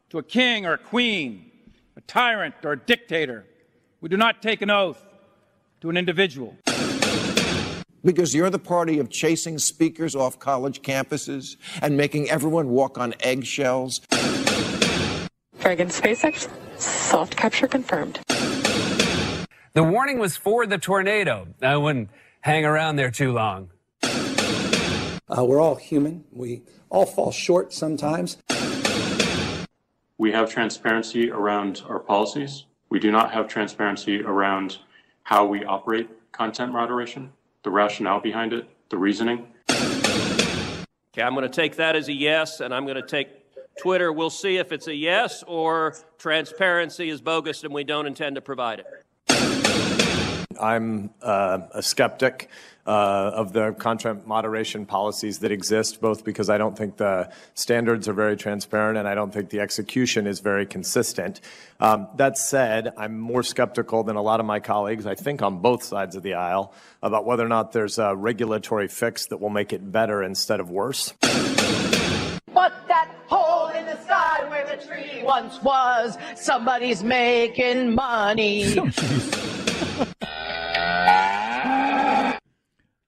to 0.10 0.17
a 0.17 0.24
king 0.24 0.65
or 0.65 0.74
a 0.74 0.77
queen, 0.77 1.51
a 1.96 2.01
tyrant 2.01 2.55
or 2.63 2.74
a 2.74 2.77
dictator. 2.79 3.46
We 4.01 4.10
do 4.10 4.17
not 4.17 4.41
take 4.41 4.62
an 4.62 4.70
oath 4.70 5.01
to 5.81 5.89
an 5.89 5.98
individual. 5.98 6.58
Because 8.03 8.34
you're 8.34 8.50
the 8.50 8.60
party 8.60 8.98
of 8.98 9.10
chasing 9.10 9.60
speakers 9.60 10.15
off 10.15 10.39
college 10.39 10.81
campuses 10.81 11.55
and 11.81 11.96
making 11.96 12.29
everyone 12.29 12.70
walk 12.70 12.98
on 12.98 13.13
eggshells. 13.20 14.01
Dragon 15.71 15.87
SpaceX, 15.87 16.49
soft 16.81 17.37
capture 17.37 17.65
confirmed. 17.65 18.19
The 19.71 19.83
warning 19.83 20.19
was 20.19 20.35
for 20.35 20.67
the 20.67 20.77
tornado. 20.77 21.47
I 21.61 21.77
wouldn't 21.77 22.09
hang 22.41 22.65
around 22.65 22.97
there 22.97 23.09
too 23.09 23.31
long. 23.31 23.69
Uh, 24.03 25.45
we're 25.45 25.61
all 25.61 25.75
human. 25.75 26.25
We 26.29 26.63
all 26.89 27.05
fall 27.05 27.31
short 27.31 27.71
sometimes. 27.71 28.35
We 30.17 30.33
have 30.33 30.51
transparency 30.51 31.31
around 31.31 31.83
our 31.87 31.99
policies. 31.99 32.65
We 32.89 32.99
do 32.99 33.09
not 33.09 33.31
have 33.31 33.47
transparency 33.47 34.21
around 34.21 34.79
how 35.23 35.45
we 35.45 35.63
operate 35.63 36.09
content 36.33 36.73
moderation, 36.73 37.31
the 37.63 37.69
rationale 37.69 38.19
behind 38.19 38.51
it, 38.51 38.67
the 38.89 38.97
reasoning. 38.97 39.47
Okay, 39.69 41.21
I'm 41.23 41.33
going 41.33 41.43
to 41.43 41.49
take 41.49 41.77
that 41.77 41.95
as 41.95 42.09
a 42.09 42.13
yes, 42.13 42.59
and 42.59 42.73
I'm 42.73 42.83
going 42.83 43.01
to 43.01 43.07
take 43.07 43.40
Twitter. 43.79 44.11
We'll 44.11 44.29
see 44.29 44.57
if 44.57 44.71
it's 44.71 44.87
a 44.87 44.95
yes 44.95 45.43
or 45.47 45.95
transparency 46.17 47.09
is 47.09 47.21
bogus 47.21 47.63
and 47.63 47.73
we 47.73 47.83
don't 47.83 48.07
intend 48.07 48.35
to 48.35 48.41
provide 48.41 48.79
it. 48.79 48.87
I'm 50.59 51.09
uh, 51.21 51.59
a 51.71 51.81
skeptic 51.81 52.49
uh, 52.85 52.89
of 52.89 53.53
the 53.53 53.73
content 53.73 54.27
moderation 54.27 54.85
policies 54.85 55.39
that 55.39 55.51
exist, 55.51 56.01
both 56.01 56.23
because 56.23 56.49
I 56.49 56.57
don't 56.57 56.77
think 56.77 56.97
the 56.97 57.31
standards 57.53 58.07
are 58.07 58.13
very 58.13 58.35
transparent 58.35 58.97
and 58.97 59.07
I 59.07 59.15
don't 59.15 59.31
think 59.31 59.49
the 59.49 59.59
execution 59.59 60.27
is 60.27 60.39
very 60.39 60.65
consistent. 60.65 61.41
Um, 61.79 62.07
that 62.15 62.37
said, 62.37 62.93
I'm 62.97 63.19
more 63.19 63.43
skeptical 63.43 64.03
than 64.03 64.15
a 64.15 64.21
lot 64.21 64.39
of 64.39 64.45
my 64.45 64.59
colleagues, 64.59 65.05
I 65.05 65.15
think 65.15 65.41
on 65.41 65.59
both 65.59 65.83
sides 65.83 66.15
of 66.15 66.23
the 66.23 66.35
aisle, 66.35 66.73
about 67.01 67.25
whether 67.25 67.45
or 67.45 67.49
not 67.49 67.71
there's 67.71 67.97
a 67.97 68.15
regulatory 68.15 68.87
fix 68.87 69.27
that 69.27 69.37
will 69.37 69.49
make 69.49 69.73
it 69.73 69.91
better 69.91 70.23
instead 70.23 70.59
of 70.59 70.69
worse. 70.69 71.13
Once 75.31 75.63
was, 75.63 76.17
somebody's 76.35 77.03
making 77.03 77.95
money. 77.95 78.75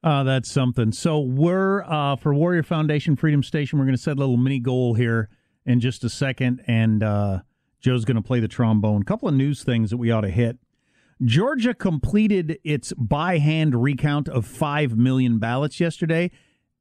Uh, 0.05 0.21
that's 0.21 0.51
something. 0.51 0.91
So 0.91 1.21
we're 1.21 1.81
uh, 1.83 2.17
for 2.17 2.33
Warrior 2.33 2.63
Foundation 2.63 3.15
Freedom 3.15 3.41
Station. 3.41 3.79
We're 3.79 3.85
going 3.85 3.95
to 3.95 4.01
set 4.01 4.17
a 4.17 4.19
little 4.19 4.35
mini 4.35 4.59
goal 4.59 4.95
here 4.95 5.29
in 5.65 5.79
just 5.79 6.03
a 6.03 6.09
second, 6.09 6.61
and 6.67 7.01
uh, 7.01 7.39
Joe's 7.79 8.03
going 8.03 8.17
to 8.17 8.21
play 8.21 8.41
the 8.41 8.49
trombone. 8.49 9.03
A 9.03 9.05
couple 9.05 9.29
of 9.29 9.35
news 9.35 9.63
things 9.63 9.91
that 9.91 9.97
we 9.97 10.11
ought 10.11 10.21
to 10.21 10.29
hit. 10.29 10.57
Georgia 11.23 11.73
completed 11.73 12.59
its 12.65 12.91
by 12.97 13.37
hand 13.37 13.81
recount 13.81 14.27
of 14.27 14.45
five 14.45 14.97
million 14.97 15.39
ballots 15.39 15.79
yesterday, 15.79 16.31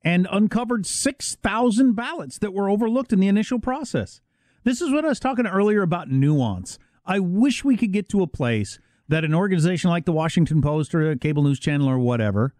and 0.04 0.26
uncovered 0.28 0.84
six 0.84 1.36
thousand 1.36 1.92
ballots 1.92 2.38
that 2.38 2.52
were 2.52 2.68
overlooked 2.68 3.12
in 3.12 3.20
the 3.20 3.28
initial 3.28 3.60
process. 3.60 4.20
This 4.64 4.80
is 4.80 4.92
what 4.92 5.04
I 5.04 5.08
was 5.08 5.20
talking 5.20 5.46
earlier 5.46 5.82
about 5.82 6.10
nuance. 6.10 6.78
I 7.04 7.18
wish 7.18 7.64
we 7.64 7.76
could 7.76 7.92
get 7.92 8.08
to 8.10 8.22
a 8.22 8.26
place 8.26 8.78
that 9.08 9.24
an 9.24 9.34
organization 9.34 9.90
like 9.90 10.04
the 10.04 10.12
Washington 10.12 10.62
Post 10.62 10.94
or 10.94 11.10
a 11.10 11.16
cable 11.16 11.42
news 11.42 11.58
channel 11.58 11.88
or 11.88 11.98
whatever 11.98 12.54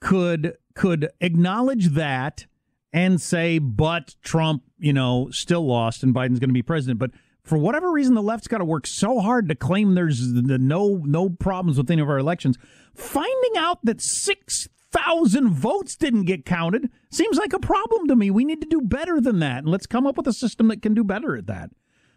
could 0.00 0.56
could 0.74 1.08
acknowledge 1.20 1.88
that 1.88 2.46
and 2.92 3.20
say, 3.20 3.58
but 3.58 4.14
Trump, 4.22 4.62
you 4.78 4.92
know, 4.92 5.28
still 5.30 5.66
lost 5.66 6.02
and 6.02 6.14
Biden's 6.14 6.38
going 6.38 6.50
to 6.50 6.54
be 6.54 6.62
president. 6.62 6.98
But 6.98 7.10
for 7.42 7.58
whatever 7.58 7.90
reason, 7.90 8.14
the 8.14 8.22
left's 8.22 8.48
got 8.48 8.58
to 8.58 8.64
work 8.64 8.86
so 8.86 9.20
hard 9.20 9.48
to 9.48 9.54
claim 9.54 9.94
there's 9.94 10.32
the 10.32 10.58
no 10.58 11.02
no 11.04 11.28
problems 11.28 11.76
with 11.76 11.90
any 11.90 12.02
of 12.02 12.08
our 12.08 12.18
elections. 12.18 12.56
Finding 12.94 13.56
out 13.56 13.84
that 13.84 14.00
six 14.00 14.68
thousand 14.92 15.50
votes 15.50 15.96
didn't 15.96 16.24
get 16.24 16.44
counted 16.44 16.90
seems 17.10 17.38
like 17.38 17.52
a 17.52 17.58
problem 17.58 18.08
to 18.08 18.16
me. 18.16 18.30
We 18.30 18.44
need 18.44 18.60
to 18.60 18.68
do 18.68 18.80
better 18.80 19.20
than 19.20 19.38
that, 19.40 19.58
and 19.58 19.68
let's 19.68 19.86
come 19.86 20.06
up 20.06 20.16
with 20.16 20.26
a 20.26 20.32
system 20.32 20.68
that 20.68 20.82
can 20.82 20.94
do 20.94 21.04
better 21.04 21.36
at 21.36 21.46
that. 21.46 21.70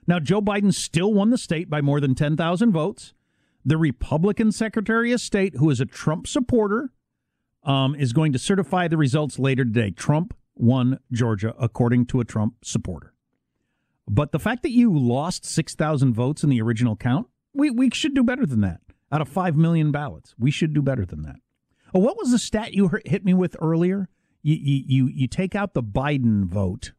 Now, 0.07 0.19
Joe 0.19 0.41
Biden 0.41 0.73
still 0.73 1.13
won 1.13 1.29
the 1.29 1.37
state 1.37 1.69
by 1.69 1.81
more 1.81 1.99
than 1.99 2.15
ten 2.15 2.35
thousand 2.35 2.71
votes. 2.71 3.13
The 3.65 3.77
Republican 3.77 4.51
Secretary 4.51 5.11
of 5.13 5.21
State, 5.21 5.55
who 5.55 5.69
is 5.69 5.79
a 5.79 5.85
Trump 5.85 6.27
supporter, 6.27 6.91
um, 7.63 7.95
is 7.95 8.11
going 8.11 8.33
to 8.33 8.39
certify 8.39 8.87
the 8.87 8.97
results 8.97 9.39
later 9.39 9.63
today. 9.63 9.91
Trump 9.91 10.33
won 10.55 10.99
Georgia, 11.11 11.55
according 11.57 12.05
to 12.07 12.19
a 12.19 12.25
Trump 12.25 12.55
supporter. 12.63 13.13
But 14.07 14.33
the 14.33 14.39
fact 14.39 14.63
that 14.63 14.71
you 14.71 14.93
lost 14.93 15.45
6,000 15.45 16.13
votes 16.13 16.43
in 16.43 16.49
the 16.49 16.61
original 16.61 16.97
count, 16.97 17.27
we, 17.53 17.69
we 17.69 17.89
should 17.91 18.13
do 18.13 18.23
better 18.23 18.45
than 18.45 18.59
that. 18.61 18.81
out 19.11 19.21
of 19.21 19.29
5 19.29 19.55
million 19.55 19.91
ballots. 19.91 20.35
We 20.37 20.51
should 20.51 20.73
do 20.73 20.81
better 20.81 21.05
than 21.05 21.21
that. 21.21 21.37
Oh, 21.93 21.99
what 21.99 22.17
was 22.17 22.31
the 22.31 22.39
stat 22.39 22.73
you 22.73 22.89
hit 23.05 23.23
me 23.23 23.33
with 23.33 23.55
earlier? 23.61 24.09
You, 24.41 24.55
you, 24.55 24.83
you, 24.87 25.07
you 25.07 25.27
take 25.27 25.55
out 25.55 25.73
the 25.73 25.83
Biden 25.83 26.45
vote. 26.45 26.91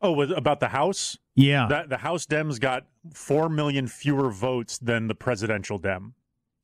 Oh, 0.00 0.12
was 0.12 0.30
about 0.30 0.60
the 0.60 0.68
House? 0.68 1.18
Yeah. 1.34 1.66
That, 1.68 1.88
the 1.88 1.98
House 1.98 2.26
Dems 2.26 2.60
got 2.60 2.86
4 3.14 3.48
million 3.48 3.88
fewer 3.88 4.30
votes 4.30 4.78
than 4.78 5.08
the 5.08 5.14
presidential 5.14 5.78
Dem. 5.78 6.14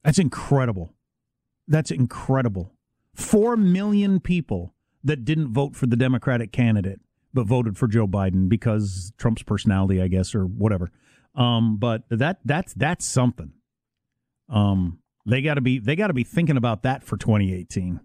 That's 0.04 0.19
incredible. 0.19 0.95
That's 1.66 1.90
incredible. 1.90 2.75
4 3.14 3.57
million 3.57 4.21
people 4.21 4.75
that 5.02 5.25
didn't 5.25 5.52
vote 5.52 5.75
for 5.75 5.87
the 5.87 5.97
Democratic 5.97 6.52
candidate 6.52 7.00
but 7.33 7.47
voted 7.47 7.78
for 7.78 7.87
Joe 7.87 8.07
Biden 8.07 8.49
because 8.49 9.12
Trump's 9.16 9.42
personality, 9.42 10.02
I 10.02 10.09
guess, 10.09 10.35
or 10.35 10.45
whatever. 10.45 10.90
Um, 11.35 11.76
but 11.76 12.02
that 12.11 12.40
that's 12.45 12.75
that's 12.75 13.04
something. 13.04 13.52
Um, 14.49 14.99
they 15.26 15.42
got 15.42 15.54
to 15.54 15.60
be 15.60 15.78
they 15.78 15.96
got 15.96 16.08
to 16.08 16.14
be 16.14 16.24
thinking 16.24 16.56
about 16.56 16.82
that 16.82 17.04
for 17.04 17.16
2018. 17.16 18.00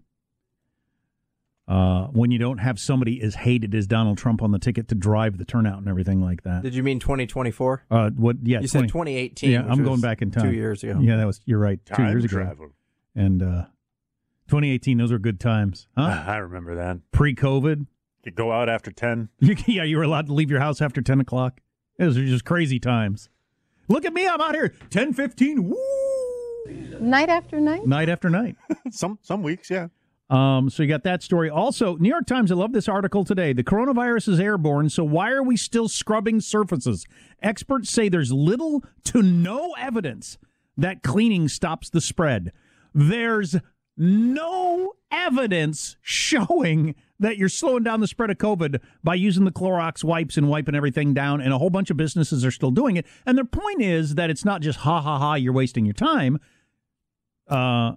Uh, 1.68 2.06
when 2.12 2.30
you 2.30 2.38
don't 2.38 2.58
have 2.58 2.78
somebody 2.78 3.20
as 3.20 3.34
hated 3.34 3.74
as 3.74 3.88
Donald 3.88 4.16
Trump 4.16 4.40
on 4.40 4.52
the 4.52 4.58
ticket 4.58 4.86
to 4.86 4.94
drive 4.94 5.36
the 5.36 5.44
turnout 5.44 5.78
and 5.78 5.88
everything 5.88 6.20
like 6.20 6.44
that. 6.44 6.62
Did 6.62 6.76
you 6.76 6.84
mean 6.84 7.00
2024? 7.00 7.86
Uh, 7.90 8.10
what? 8.10 8.36
Yeah, 8.44 8.60
You 8.60 8.68
said 8.68 8.82
2018, 8.82 9.50
Yeah, 9.50 9.62
which 9.62 9.72
I'm 9.72 9.82
going 9.82 10.00
back 10.00 10.22
in 10.22 10.30
time. 10.30 10.44
two 10.44 10.52
years 10.54 10.84
ago. 10.84 11.00
Yeah, 11.00 11.16
that 11.16 11.26
was. 11.26 11.40
You're 11.44 11.58
right. 11.58 11.84
two 11.84 11.94
Time 11.94 12.10
years 12.10 12.24
ago. 12.24 12.36
travel. 12.36 12.70
And 13.16 13.42
uh, 13.42 13.64
2018, 14.46 14.96
those 14.98 15.10
were 15.10 15.18
good 15.18 15.40
times, 15.40 15.88
huh? 15.96 16.22
I 16.28 16.36
remember 16.36 16.76
that. 16.76 16.98
Pre-COVID, 17.10 17.86
You 18.22 18.30
go 18.30 18.52
out 18.52 18.68
after 18.68 18.92
10. 18.92 19.30
yeah, 19.66 19.82
you 19.82 19.96
were 19.96 20.04
allowed 20.04 20.26
to 20.28 20.34
leave 20.34 20.52
your 20.52 20.60
house 20.60 20.80
after 20.80 21.02
10 21.02 21.18
o'clock. 21.20 21.60
Those 21.98 22.16
are 22.16 22.24
just 22.24 22.44
crazy 22.44 22.78
times. 22.78 23.28
Look 23.88 24.04
at 24.04 24.12
me, 24.12 24.28
I'm 24.28 24.40
out 24.40 24.54
here 24.54 24.72
10, 24.90 25.14
15, 25.14 25.68
woo, 25.68 25.76
Night 27.00 27.28
after 27.28 27.60
night? 27.60 27.86
night 27.86 28.08
after 28.08 28.30
night. 28.30 28.56
some 28.90 29.18
some 29.22 29.42
weeks, 29.42 29.70
yeah. 29.70 29.88
Um, 30.28 30.70
so 30.70 30.82
you 30.82 30.88
got 30.88 31.04
that 31.04 31.22
story. 31.22 31.48
Also, 31.48 31.96
New 31.96 32.08
York 32.08 32.26
Times, 32.26 32.50
I 32.50 32.56
love 32.56 32.72
this 32.72 32.88
article 32.88 33.24
today. 33.24 33.52
The 33.52 33.62
coronavirus 33.62 34.28
is 34.30 34.40
airborne, 34.40 34.88
so 34.90 35.04
why 35.04 35.30
are 35.30 35.42
we 35.42 35.56
still 35.56 35.88
scrubbing 35.88 36.40
surfaces? 36.40 37.06
Experts 37.42 37.90
say 37.90 38.08
there's 38.08 38.32
little 38.32 38.82
to 39.04 39.22
no 39.22 39.74
evidence 39.78 40.36
that 40.76 41.02
cleaning 41.02 41.48
stops 41.48 41.90
the 41.90 42.00
spread. 42.00 42.50
There's 42.92 43.56
no 43.96 44.94
evidence 45.10 45.96
showing 46.02 46.94
that 47.18 47.38
you're 47.38 47.48
slowing 47.48 47.82
down 47.82 48.00
the 48.00 48.06
spread 48.06 48.30
of 48.30 48.36
COVID 48.36 48.80
by 49.02 49.14
using 49.14 49.44
the 49.44 49.52
Clorox 49.52 50.04
wipes 50.04 50.36
and 50.36 50.48
wiping 50.48 50.74
everything 50.74 51.14
down, 51.14 51.40
and 51.40 51.52
a 51.52 51.58
whole 51.58 51.70
bunch 51.70 51.90
of 51.90 51.96
businesses 51.96 52.44
are 52.44 52.50
still 52.50 52.70
doing 52.70 52.96
it. 52.96 53.06
And 53.24 53.38
their 53.38 53.44
point 53.44 53.80
is 53.80 54.16
that 54.16 54.28
it's 54.28 54.44
not 54.44 54.60
just 54.60 54.80
ha 54.80 55.00
ha 55.00 55.18
ha, 55.18 55.34
you're 55.34 55.52
wasting 55.52 55.86
your 55.86 55.94
time. 55.94 56.38
Uh, 57.48 57.92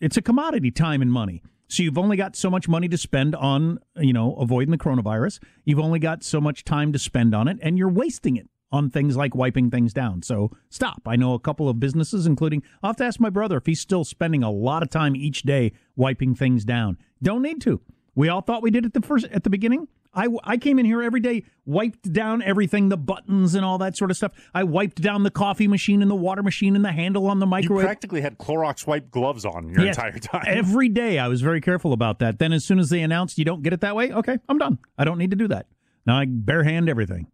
it's 0.00 0.16
a 0.16 0.22
commodity, 0.22 0.70
time 0.70 1.02
and 1.02 1.12
money. 1.12 1.42
So 1.68 1.82
you've 1.82 1.98
only 1.98 2.16
got 2.16 2.36
so 2.36 2.50
much 2.50 2.68
money 2.68 2.88
to 2.88 2.98
spend 2.98 3.34
on, 3.34 3.78
you 3.96 4.12
know, 4.12 4.34
avoiding 4.36 4.70
the 4.70 4.78
coronavirus. 4.78 5.42
You've 5.64 5.80
only 5.80 5.98
got 5.98 6.22
so 6.22 6.40
much 6.40 6.64
time 6.64 6.92
to 6.92 6.98
spend 6.98 7.34
on 7.34 7.48
it, 7.48 7.58
and 7.62 7.78
you're 7.78 7.88
wasting 7.88 8.36
it 8.36 8.48
on 8.70 8.90
things 8.90 9.16
like 9.16 9.34
wiping 9.34 9.70
things 9.70 9.92
down. 9.92 10.22
So 10.22 10.50
stop. 10.68 11.02
I 11.06 11.16
know 11.16 11.34
a 11.34 11.38
couple 11.38 11.68
of 11.68 11.78
businesses, 11.80 12.26
including 12.26 12.62
I'll 12.82 12.90
have 12.90 12.96
to 12.96 13.04
ask 13.04 13.20
my 13.20 13.30
brother 13.30 13.56
if 13.56 13.66
he's 13.66 13.80
still 13.80 14.04
spending 14.04 14.42
a 14.42 14.50
lot 14.50 14.82
of 14.82 14.90
time 14.90 15.14
each 15.14 15.42
day 15.42 15.72
wiping 15.96 16.34
things 16.34 16.64
down. 16.64 16.98
Don't 17.22 17.42
need 17.42 17.60
to. 17.62 17.80
We 18.14 18.28
all 18.28 18.40
thought 18.40 18.62
we 18.62 18.70
did 18.70 18.84
at 18.84 18.92
the 18.92 19.00
first 19.00 19.26
at 19.26 19.44
the 19.44 19.50
beginning. 19.50 19.88
I, 20.14 20.28
I 20.44 20.56
came 20.56 20.78
in 20.78 20.84
here 20.86 21.02
every 21.02 21.20
day, 21.20 21.44
wiped 21.66 22.12
down 22.12 22.42
everything, 22.42 22.88
the 22.88 22.96
buttons 22.96 23.54
and 23.54 23.64
all 23.64 23.78
that 23.78 23.96
sort 23.96 24.10
of 24.10 24.16
stuff. 24.16 24.32
I 24.54 24.62
wiped 24.64 25.00
down 25.02 25.22
the 25.22 25.30
coffee 25.30 25.66
machine 25.68 26.02
and 26.02 26.10
the 26.10 26.14
water 26.14 26.42
machine 26.42 26.76
and 26.76 26.84
the 26.84 26.92
handle 26.92 27.26
on 27.26 27.38
the 27.40 27.46
microwave. 27.46 27.82
You 27.82 27.86
practically 27.86 28.20
had 28.20 28.38
Clorox 28.38 28.86
wipe 28.86 29.10
gloves 29.10 29.44
on 29.44 29.68
your 29.70 29.80
Yes. 29.84 29.96
entire 29.96 30.18
time. 30.18 30.44
Every 30.46 30.88
day 30.88 31.18
I 31.18 31.28
was 31.28 31.40
very 31.40 31.60
careful 31.60 31.92
about 31.92 32.18
that. 32.20 32.38
Then 32.38 32.52
as 32.52 32.64
soon 32.64 32.78
as 32.78 32.90
they 32.90 33.02
announced 33.02 33.38
you 33.38 33.44
don't 33.44 33.62
get 33.62 33.72
it 33.72 33.80
that 33.80 33.96
way, 33.96 34.12
okay, 34.12 34.38
I'm 34.48 34.58
done. 34.58 34.78
I 34.98 35.04
don't 35.04 35.18
need 35.18 35.30
to 35.30 35.36
do 35.36 35.48
that. 35.48 35.66
Now 36.06 36.18
I 36.18 36.26
bare 36.28 36.64
hand 36.64 36.88
everything. 36.88 37.26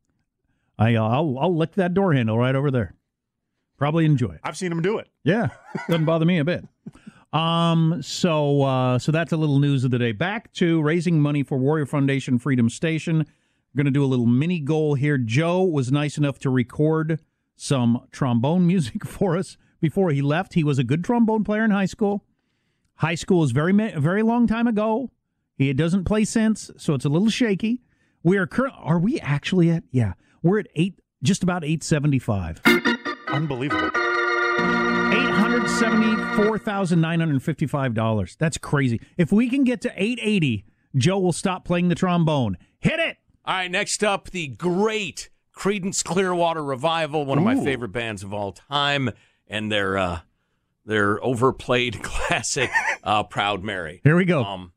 I 0.79 0.95
uh, 0.95 1.03
I'll 1.09 1.39
I'll 1.39 1.57
lick 1.57 1.73
that 1.75 1.93
door 1.93 2.15
handle 2.15 2.39
right 2.39 2.55
over 2.55 2.71
there. 2.71 2.95
Probably 3.77 4.05
enjoy 4.05 4.33
it. 4.33 4.41
I've 4.45 4.57
seen 4.57 4.71
him 4.73 4.81
do 4.83 4.99
it. 4.99 5.09
Yeah, 5.25 5.49
doesn't 5.89 6.05
bother 6.05 6.25
me 6.25 6.39
a 6.39 6.45
bit. 6.45 6.65
Um, 7.33 8.03
so 8.03 8.63
uh, 8.63 8.99
so 8.99 9.13
that's 9.13 9.33
a 9.33 9.37
little 9.37 9.61
news 9.61 9.85
of 9.85 9.91
the 9.91 9.99
day. 9.99 10.13
Back 10.13 10.53
to 10.55 10.83
raising 10.83 11.21
money 11.21 11.43
for 11.43 11.59
Warrior 11.59 11.87
Foundation 11.87 12.39
Freedom 12.39 12.69
Station. 12.69 13.27
Going 13.77 13.85
to 13.85 13.93
do 13.93 14.05
a 14.05 14.07
little 14.07 14.27
mini 14.27 14.59
goal 14.59 14.95
here. 14.95 15.17
Joe 15.17 15.63
was 15.63 15.93
nice 15.93 16.19
enough 16.19 16.41
to 16.41 16.51
record 16.51 17.21
some 17.55 18.07
trombone 18.11 18.67
music 18.67 19.05
for 19.07 19.37
us 19.37 19.57
before 19.81 20.11
he 20.11 20.23
left. 20.23 20.55
He 20.55 20.65
was 20.65 20.79
a 20.79 20.85
good 20.85 21.05
trombone 21.05 21.45
player 21.45 21.65
in 21.65 21.71
high 21.71 21.87
school. 21.87 22.25
High 22.97 23.15
school 23.15 23.45
is 23.45 23.53
very 23.53 23.73
very 23.73 24.23
long 24.23 24.47
time 24.47 24.67
ago. 24.67 25.11
He 25.57 25.73
doesn't 25.73 26.05
play 26.05 26.25
since, 26.25 26.71
so 26.79 26.95
it's 26.95 27.05
a 27.05 27.09
little 27.09 27.31
shaky. 27.31 27.83
We 28.23 28.39
are 28.39 28.47
current. 28.47 28.75
Are 28.79 28.99
we 28.99 29.21
actually 29.21 29.71
at? 29.71 29.85
Yeah, 29.91 30.15
we're 30.43 30.59
at 30.59 30.69
eight, 30.75 31.01
just 31.23 31.43
about 31.43 31.65
eight 31.65 31.85
seventy 31.85 32.19
five. 32.19 32.61
Unbelievable. 33.29 33.91
Eight 35.13 35.31
hundred 35.31 35.69
seventy-four 35.69 36.59
thousand 36.59 37.01
nine 37.01 37.21
hundred 37.21 37.43
fifty-five 37.43 37.95
dollars. 37.95 38.37
That's 38.39 38.59
crazy. 38.59 39.01
If 39.17 39.33
we 39.33 39.49
can 39.49 39.65
get 39.65 39.81
to 39.83 39.93
eight 39.97 40.19
eighty, 40.23 40.65
Joe 40.97 41.19
will 41.19 41.33
stop 41.33 41.65
playing 41.65 41.89
the 41.89 41.95
trombone. 41.95 42.57
Hit 42.79 42.99
it. 43.01 43.17
All 43.45 43.55
right, 43.55 43.71
next 43.71 44.05
up, 44.05 44.31
the 44.31 44.49
great 44.49 45.31
Creedence 45.57 46.05
Clearwater 46.05 46.63
Revival, 46.63 47.25
one 47.27 47.39
of 47.39 47.45
my 47.45 47.57
favorite 47.57 47.93
bands 47.93 48.23
of 48.23 48.33
all 48.33 48.53
time, 48.53 49.11
and 49.49 49.71
their 49.71 49.99
uh, 49.99 50.21
their 50.87 51.23
overplayed 51.25 52.03
classic, 52.03 52.71
uh, 53.03 53.25
"Proud 53.25 53.63
Mary." 53.65 54.01
Here 54.05 54.17
we 54.17 54.25
go. 54.25 54.45
Um, 54.45 54.73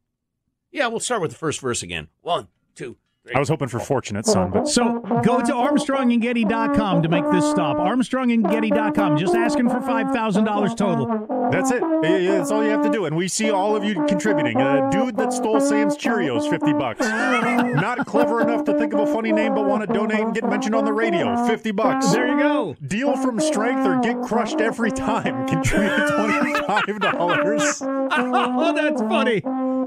yeah, 0.71 0.87
we'll 0.87 0.99
start 0.99 1.21
with 1.21 1.31
the 1.31 1.37
first 1.37 1.59
verse 1.59 1.83
again. 1.83 2.07
One, 2.21 2.47
two. 2.75 2.97
I 3.33 3.39
was 3.39 3.47
hoping 3.47 3.69
for 3.69 3.79
Fortunate 3.79 4.25
Son, 4.25 4.51
but 4.51 4.67
So 4.67 4.99
go 5.23 5.39
to 5.39 5.53
ArmstrongandGetty.com 5.53 7.03
to 7.03 7.07
make 7.07 7.23
this 7.31 7.49
stop. 7.49 7.77
ArmstrongandGetty.com. 7.77 9.17
Just 9.17 9.33
asking 9.33 9.69
for 9.69 9.79
five 9.81 10.11
thousand 10.11 10.43
dollars 10.43 10.75
total. 10.75 11.07
That's 11.49 11.71
it. 11.71 11.81
Yeah, 12.03 12.17
yeah, 12.17 12.37
that's 12.39 12.51
all 12.51 12.61
you 12.63 12.69
have 12.71 12.83
to 12.83 12.91
do. 12.91 13.05
And 13.05 13.15
we 13.15 13.29
see 13.29 13.49
all 13.49 13.77
of 13.77 13.85
you 13.85 13.93
contributing. 14.07 14.59
A 14.59 14.89
dude 14.91 15.15
that 15.17 15.31
stole 15.31 15.61
Sam's 15.61 15.95
Cheerios, 15.95 16.49
50 16.49 16.73
bucks. 16.73 16.99
Not 17.01 18.05
clever 18.05 18.41
enough 18.41 18.65
to 18.65 18.77
think 18.77 18.91
of 18.93 18.99
a 18.99 19.07
funny 19.07 19.31
name, 19.31 19.55
but 19.55 19.65
want 19.65 19.87
to 19.87 19.93
donate 19.93 20.19
and 20.19 20.33
get 20.33 20.43
mentioned 20.49 20.75
on 20.75 20.83
the 20.83 20.91
radio, 20.93 21.47
50 21.47 21.71
bucks. 21.71 22.11
There 22.11 22.27
you 22.27 22.37
go. 22.37 22.75
Deal 22.85 23.15
from 23.17 23.39
strength 23.39 23.87
or 23.87 23.99
get 24.01 24.21
crushed 24.21 24.59
every 24.61 24.91
time. 24.91 25.47
Contribute 25.47 25.91
$25. 25.91 28.09
oh, 28.11 28.73
that's 28.75 29.01
funny. 29.01 29.41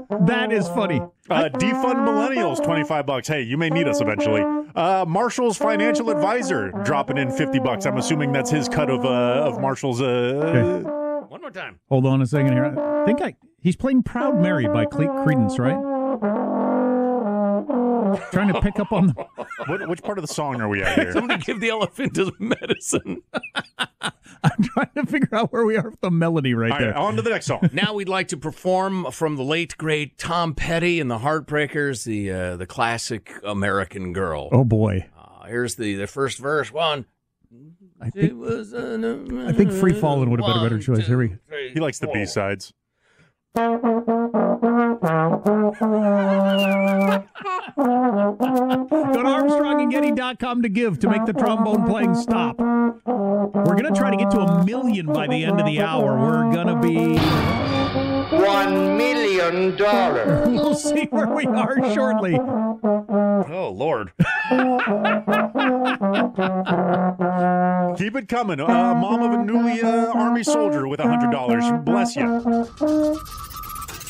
That 0.09 0.51
is 0.53 0.67
funny. 0.69 0.99
Uh, 1.29 1.49
defund 1.49 2.05
millennials, 2.07 2.63
25 2.63 3.05
bucks. 3.05 3.27
Hey, 3.27 3.41
you 3.41 3.57
may 3.57 3.69
need 3.69 3.87
us 3.87 3.99
eventually. 4.01 4.41
Uh, 4.75 5.05
Marshall's 5.07 5.57
financial 5.57 6.09
advisor 6.09 6.71
dropping 6.85 7.17
in 7.17 7.29
50 7.31 7.59
bucks. 7.59 7.85
I'm 7.85 7.97
assuming 7.97 8.31
that's 8.31 8.49
his 8.49 8.69
cut 8.69 8.89
of 8.89 9.03
uh, 9.05 9.09
of 9.47 9.59
Marshall's. 9.59 10.01
Uh, 10.01 10.83
One 11.27 11.41
more 11.41 11.51
time. 11.51 11.79
Hold 11.89 12.05
on 12.05 12.21
a 12.21 12.25
second 12.25 12.53
here. 12.53 12.65
I 12.65 13.05
think 13.05 13.21
I 13.21 13.35
he's 13.61 13.75
playing 13.75 14.03
"Proud 14.03 14.39
Mary" 14.41 14.67
by 14.67 14.85
Cle- 14.85 15.07
Creedence, 15.25 15.59
right? 15.59 16.66
Trying 18.31 18.53
to 18.53 18.61
pick 18.61 18.79
up 18.79 18.91
on 18.91 19.07
the. 19.07 19.13
what, 19.67 19.87
which 19.89 20.01
part 20.03 20.17
of 20.17 20.25
the 20.25 20.33
song 20.33 20.61
are 20.61 20.67
we 20.69 20.81
at 20.81 20.97
here? 20.97 21.11
Somebody 21.13 21.43
give 21.43 21.59
the 21.59 21.69
elephant 21.69 22.15
his 22.15 22.31
medicine. 22.39 23.21
I'm 24.43 24.63
trying 24.63 24.89
to 24.95 25.05
figure 25.05 25.29
out 25.33 25.51
where 25.51 25.65
we 25.65 25.77
are 25.77 25.89
with 25.89 26.01
the 26.01 26.11
melody 26.11 26.53
right 26.53 26.71
All 26.71 26.79
there. 26.79 26.89
right, 26.91 26.95
on 26.97 27.15
to 27.15 27.21
the 27.21 27.29
next 27.31 27.47
song. 27.47 27.69
now 27.73 27.93
we'd 27.93 28.09
like 28.09 28.27
to 28.29 28.37
perform 28.37 29.11
from 29.11 29.35
the 29.35 29.43
late 29.43 29.75
great 29.77 30.17
Tom 30.17 30.53
Petty 30.53 30.99
and 30.99 31.09
the 31.09 31.19
Heartbreakers, 31.19 32.03
the 32.05 32.31
uh, 32.31 32.57
the 32.57 32.65
classic 32.67 33.33
American 33.43 34.13
Girl. 34.13 34.49
Oh 34.51 34.63
boy, 34.63 35.07
Uh, 35.17 35.45
here's 35.47 35.75
the 35.75 35.95
the 35.95 36.07
first 36.07 36.37
verse. 36.37 36.71
One. 36.71 37.05
I 37.99 38.09
think 38.09 38.33
was 38.39 38.73
I 38.73 39.53
think 39.53 39.71
"Free 39.71 39.93
Fallin'" 39.93 40.29
would 40.29 40.39
have 40.39 40.47
been 40.47 40.57
a 40.57 40.63
better 40.63 40.79
choice. 40.79 41.07
Here 41.07 41.17
we. 41.17 41.35
He 41.73 41.79
likes 41.79 41.99
the 41.99 42.07
B 42.07 42.25
sides. 42.25 42.73
Go 43.55 43.79
to 43.79 43.87
ArmstrongandGetty.com 49.23 50.61
to 50.61 50.69
give 50.69 50.99
to 50.99 51.09
make 51.09 51.25
the 51.25 51.33
trombone 51.33 51.85
playing 51.87 52.15
stop. 52.15 52.59
We're 52.59 53.63
going 53.63 53.85
to 53.85 53.93
try 53.95 54.11
to 54.11 54.17
get 54.17 54.31
to 54.31 54.39
a 54.39 54.63
million 54.65 55.07
by 55.07 55.27
the 55.27 55.43
end 55.43 55.59
of 55.59 55.65
the 55.65 55.81
hour. 55.81 56.17
We're 56.17 56.51
going 56.51 56.67
to 56.67 56.75
be. 56.79 57.66
One 58.47 58.97
million 58.97 59.75
dollars. 59.75 60.47
We'll 60.57 60.75
see 60.75 61.05
where 61.11 61.27
we 61.27 61.45
are 61.45 61.93
shortly. 61.93 62.35
Oh 62.35 63.73
Lord. 63.75 64.11
Keep 67.97 68.15
it 68.15 68.27
coming. 68.27 68.59
Uh, 68.59 68.95
mom 68.95 69.21
of 69.21 69.31
a 69.39 69.43
newly 69.43 69.81
uh, 69.81 70.11
Army 70.13 70.43
soldier 70.43 70.87
with 70.87 70.99
a 70.99 71.03
$100. 71.03 71.85
Bless 71.85 72.15
you. 72.15 72.23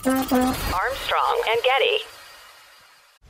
Armstrong 0.06 1.44
and 1.50 1.64
Getty. 1.64 2.04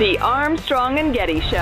The 0.00 0.18
Armstrong 0.20 0.98
and 0.98 1.12
Getty 1.12 1.40
Show. 1.40 1.58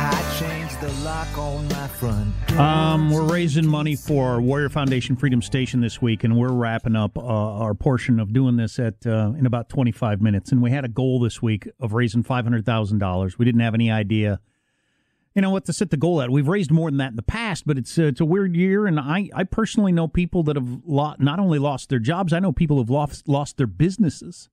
I 0.00 0.36
changed 0.40 0.80
the 0.80 0.90
lock 1.04 1.38
on 1.38 1.68
my 1.68 1.86
front 1.86 2.34
door. 2.48 2.58
Um, 2.58 3.12
we're 3.12 3.32
raising 3.32 3.68
money 3.68 3.94
for 3.94 4.40
Warrior 4.40 4.68
Foundation 4.68 5.14
Freedom 5.14 5.40
Station 5.40 5.80
this 5.80 6.02
week, 6.02 6.24
and 6.24 6.36
we're 6.36 6.50
wrapping 6.50 6.96
up 6.96 7.16
uh, 7.16 7.22
our 7.22 7.72
portion 7.72 8.18
of 8.18 8.32
doing 8.32 8.56
this 8.56 8.80
at 8.80 9.06
uh, 9.06 9.32
in 9.38 9.46
about 9.46 9.68
25 9.68 10.20
minutes. 10.20 10.50
And 10.50 10.60
we 10.60 10.72
had 10.72 10.84
a 10.84 10.88
goal 10.88 11.20
this 11.20 11.40
week 11.40 11.68
of 11.78 11.92
raising 11.92 12.24
$500,000. 12.24 13.38
We 13.38 13.44
didn't 13.44 13.60
have 13.60 13.74
any 13.74 13.92
idea, 13.92 14.40
you 15.34 15.42
know, 15.42 15.50
what 15.50 15.64
to 15.66 15.72
set 15.72 15.90
the 15.90 15.96
goal 15.96 16.20
at. 16.20 16.30
We've 16.30 16.48
raised 16.48 16.70
more 16.70 16.90
than 16.90 16.98
that 16.98 17.10
in 17.10 17.16
the 17.16 17.22
past, 17.22 17.66
but 17.66 17.78
it's 17.78 17.98
uh, 17.98 18.04
it's 18.04 18.20
a 18.20 18.24
weird 18.24 18.56
year, 18.56 18.86
and 18.86 18.98
I, 18.98 19.30
I 19.34 19.44
personally 19.44 19.92
know 19.92 20.08
people 20.08 20.42
that 20.44 20.56
have 20.56 20.80
lo- 20.84 21.14
not 21.18 21.38
only 21.38 21.58
lost 21.58 21.88
their 21.88 22.00
jobs, 22.00 22.32
I 22.32 22.40
know 22.40 22.52
people 22.52 22.78
who've 22.78 22.90
lost 22.90 23.28
lost 23.28 23.56
their 23.56 23.68
businesses. 23.68 24.48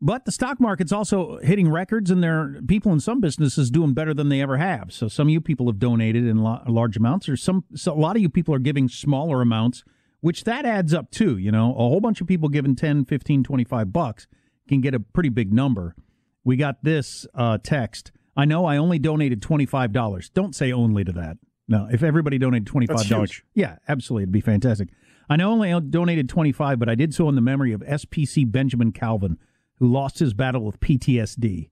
But 0.00 0.26
the 0.26 0.32
stock 0.32 0.60
market's 0.60 0.92
also 0.92 1.38
hitting 1.38 1.70
records, 1.70 2.10
and 2.10 2.22
there 2.22 2.38
are 2.38 2.60
people 2.68 2.92
in 2.92 3.00
some 3.00 3.20
businesses 3.20 3.70
doing 3.70 3.94
better 3.94 4.12
than 4.12 4.28
they 4.28 4.42
ever 4.42 4.58
have. 4.58 4.92
So 4.92 5.08
some 5.08 5.28
of 5.28 5.32
you 5.32 5.40
people 5.40 5.66
have 5.66 5.78
donated 5.78 6.26
in 6.26 6.42
lo- 6.42 6.62
large 6.68 6.96
amounts, 6.96 7.28
or 7.28 7.36
some 7.36 7.64
so 7.74 7.92
a 7.92 7.98
lot 7.98 8.14
of 8.14 8.22
you 8.22 8.28
people 8.28 8.54
are 8.54 8.60
giving 8.60 8.88
smaller 8.88 9.40
amounts, 9.40 9.84
which 10.20 10.44
that 10.44 10.64
adds 10.64 10.92
up 10.94 11.10
too. 11.10 11.38
You 11.38 11.50
know, 11.50 11.70
a 11.70 11.78
whole 11.78 12.00
bunch 12.00 12.20
of 12.20 12.26
people 12.26 12.48
giving 12.50 12.76
10, 12.76 13.06
15, 13.06 13.42
25 13.42 13.92
bucks 13.92 14.26
can 14.68 14.80
get 14.80 14.94
a 14.94 15.00
pretty 15.00 15.30
big 15.30 15.52
number. 15.52 15.96
We 16.44 16.56
got 16.56 16.84
this 16.84 17.26
uh, 17.34 17.58
text. 17.62 18.12
I 18.36 18.44
know 18.44 18.66
I 18.66 18.76
only 18.76 18.98
donated 18.98 19.40
$25. 19.40 20.32
Don't 20.34 20.54
say 20.54 20.72
only 20.72 21.04
to 21.04 21.12
that. 21.12 21.38
No, 21.68 21.88
if 21.90 22.02
everybody 22.02 22.38
donated 22.38 22.68
$25. 22.68 22.86
That's 22.86 23.02
huge. 23.04 23.44
Yeah, 23.54 23.76
absolutely. 23.88 24.24
It'd 24.24 24.32
be 24.32 24.40
fantastic. 24.40 24.88
I 25.28 25.36
know 25.36 25.62
I 25.62 25.72
only 25.72 25.90
donated 25.90 26.28
25, 26.28 26.78
but 26.78 26.88
I 26.88 26.94
did 26.94 27.14
so 27.14 27.28
in 27.28 27.34
the 27.34 27.40
memory 27.40 27.72
of 27.72 27.80
SPC 27.80 28.50
Benjamin 28.50 28.92
Calvin, 28.92 29.38
who 29.78 29.90
lost 29.90 30.20
his 30.20 30.34
battle 30.34 30.64
with 30.64 30.78
PTSD. 30.78 31.70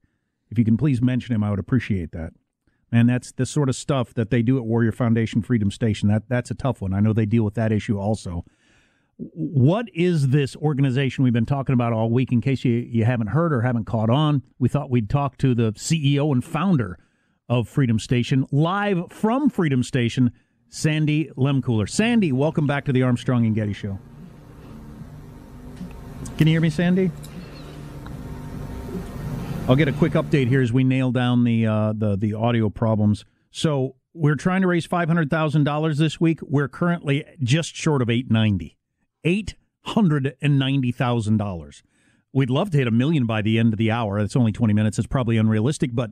If 0.50 0.59
you 0.59 0.64
can 0.64 0.77
please 0.77 1.00
mention 1.00 1.35
him, 1.35 1.44
I 1.44 1.50
would 1.50 1.59
appreciate 1.59 2.12
that. 2.12 2.33
And 2.90 3.09
that's 3.09 3.33
the 3.33 3.46
sort 3.46 3.68
of 3.68 3.77
stuff 3.77 4.14
that 4.14 4.31
they 4.31 4.42
do 4.42 4.57
at 4.57 4.64
Warrior 4.64 4.92
Foundation 4.92 5.42
Freedom 5.42 5.70
Station. 5.70 6.09
That 6.09 6.29
that's 6.29 6.50
a 6.50 6.55
tough 6.55 6.81
one. 6.81 6.92
I 6.92 7.00
know 7.00 7.12
they 7.12 7.27
deal 7.27 7.42
with 7.42 7.55
that 7.55 7.72
issue 7.72 7.98
also. 7.98 8.44
What 9.16 9.87
is 9.94 10.29
this 10.29 10.57
organization 10.57 11.24
we've 11.24 11.33
been 11.33 11.46
talking 11.46 11.72
about 11.72 11.92
all 11.92 12.11
week? 12.11 12.33
In 12.33 12.40
case 12.40 12.64
you, 12.64 12.72
you 12.72 13.05
haven't 13.05 13.29
heard 13.29 13.53
or 13.53 13.61
haven't 13.61 13.85
caught 13.85 14.11
on, 14.11 14.42
we 14.59 14.68
thought 14.68 14.90
we'd 14.90 15.09
talk 15.09 15.38
to 15.38 15.55
the 15.55 15.72
CEO 15.72 16.33
and 16.33 16.44
founder 16.44 16.98
of 17.48 17.68
Freedom 17.68 17.98
Station, 17.98 18.46
live 18.50 19.05
from 19.11 19.50
Freedom 19.50 19.83
Station, 19.83 20.33
Sandy 20.68 21.31
Lehmkuhler. 21.37 21.88
Sandy, 21.88 22.33
welcome 22.33 22.66
back 22.66 22.85
to 22.87 22.92
the 22.92 23.03
Armstrong 23.03 23.46
and 23.46 23.55
Getty 23.55 23.72
Show. 23.72 23.98
Can 26.37 26.48
you 26.48 26.55
hear 26.55 26.61
me, 26.61 26.70
Sandy? 26.70 27.11
I'll 29.68 29.77
get 29.77 29.88
a 29.88 29.92
quick 29.92 30.12
update 30.12 30.48
here 30.48 30.61
as 30.61 30.72
we 30.72 30.85
nail 30.85 31.12
down 31.12 31.44
the 31.44 31.66
uh, 31.66 31.92
the 31.96 32.16
the 32.16 32.35
audio 32.35 32.68
problems. 32.68 33.24
So 33.50 33.94
we're 34.12 34.35
trying 34.35 34.62
to 34.62 34.66
raise 34.66 34.85
five 34.85 35.09
hundred 35.09 35.31
thousand 35.31 35.64
dollars 35.64 35.98
this 35.98 36.20
week. 36.20 36.40
We're 36.42 36.68
currently 36.68 37.24
just 37.40 37.74
short 37.74 38.03
of 38.03 38.11
eight 38.11 38.31
ninety. 38.31 38.77
Eight 39.25 39.55
hundred 39.83 40.37
and 40.43 40.59
ninety 40.59 40.93
thousand 40.93 41.37
dollars. 41.39 41.83
We'd 42.33 42.51
love 42.51 42.71
to 42.71 42.79
hit 42.79 42.87
a 42.89 42.91
million 42.91 43.27
by 43.27 43.43
the 43.43 43.59
end 43.59 43.73
of 43.73 43.79
the 43.79 43.91
hour. 43.91 44.19
It's 44.19 44.37
only 44.37 44.53
twenty 44.53 44.75
minutes. 44.75 44.99
It's 44.99 45.07
probably 45.07 45.37
unrealistic, 45.37 45.91
but 45.95 46.11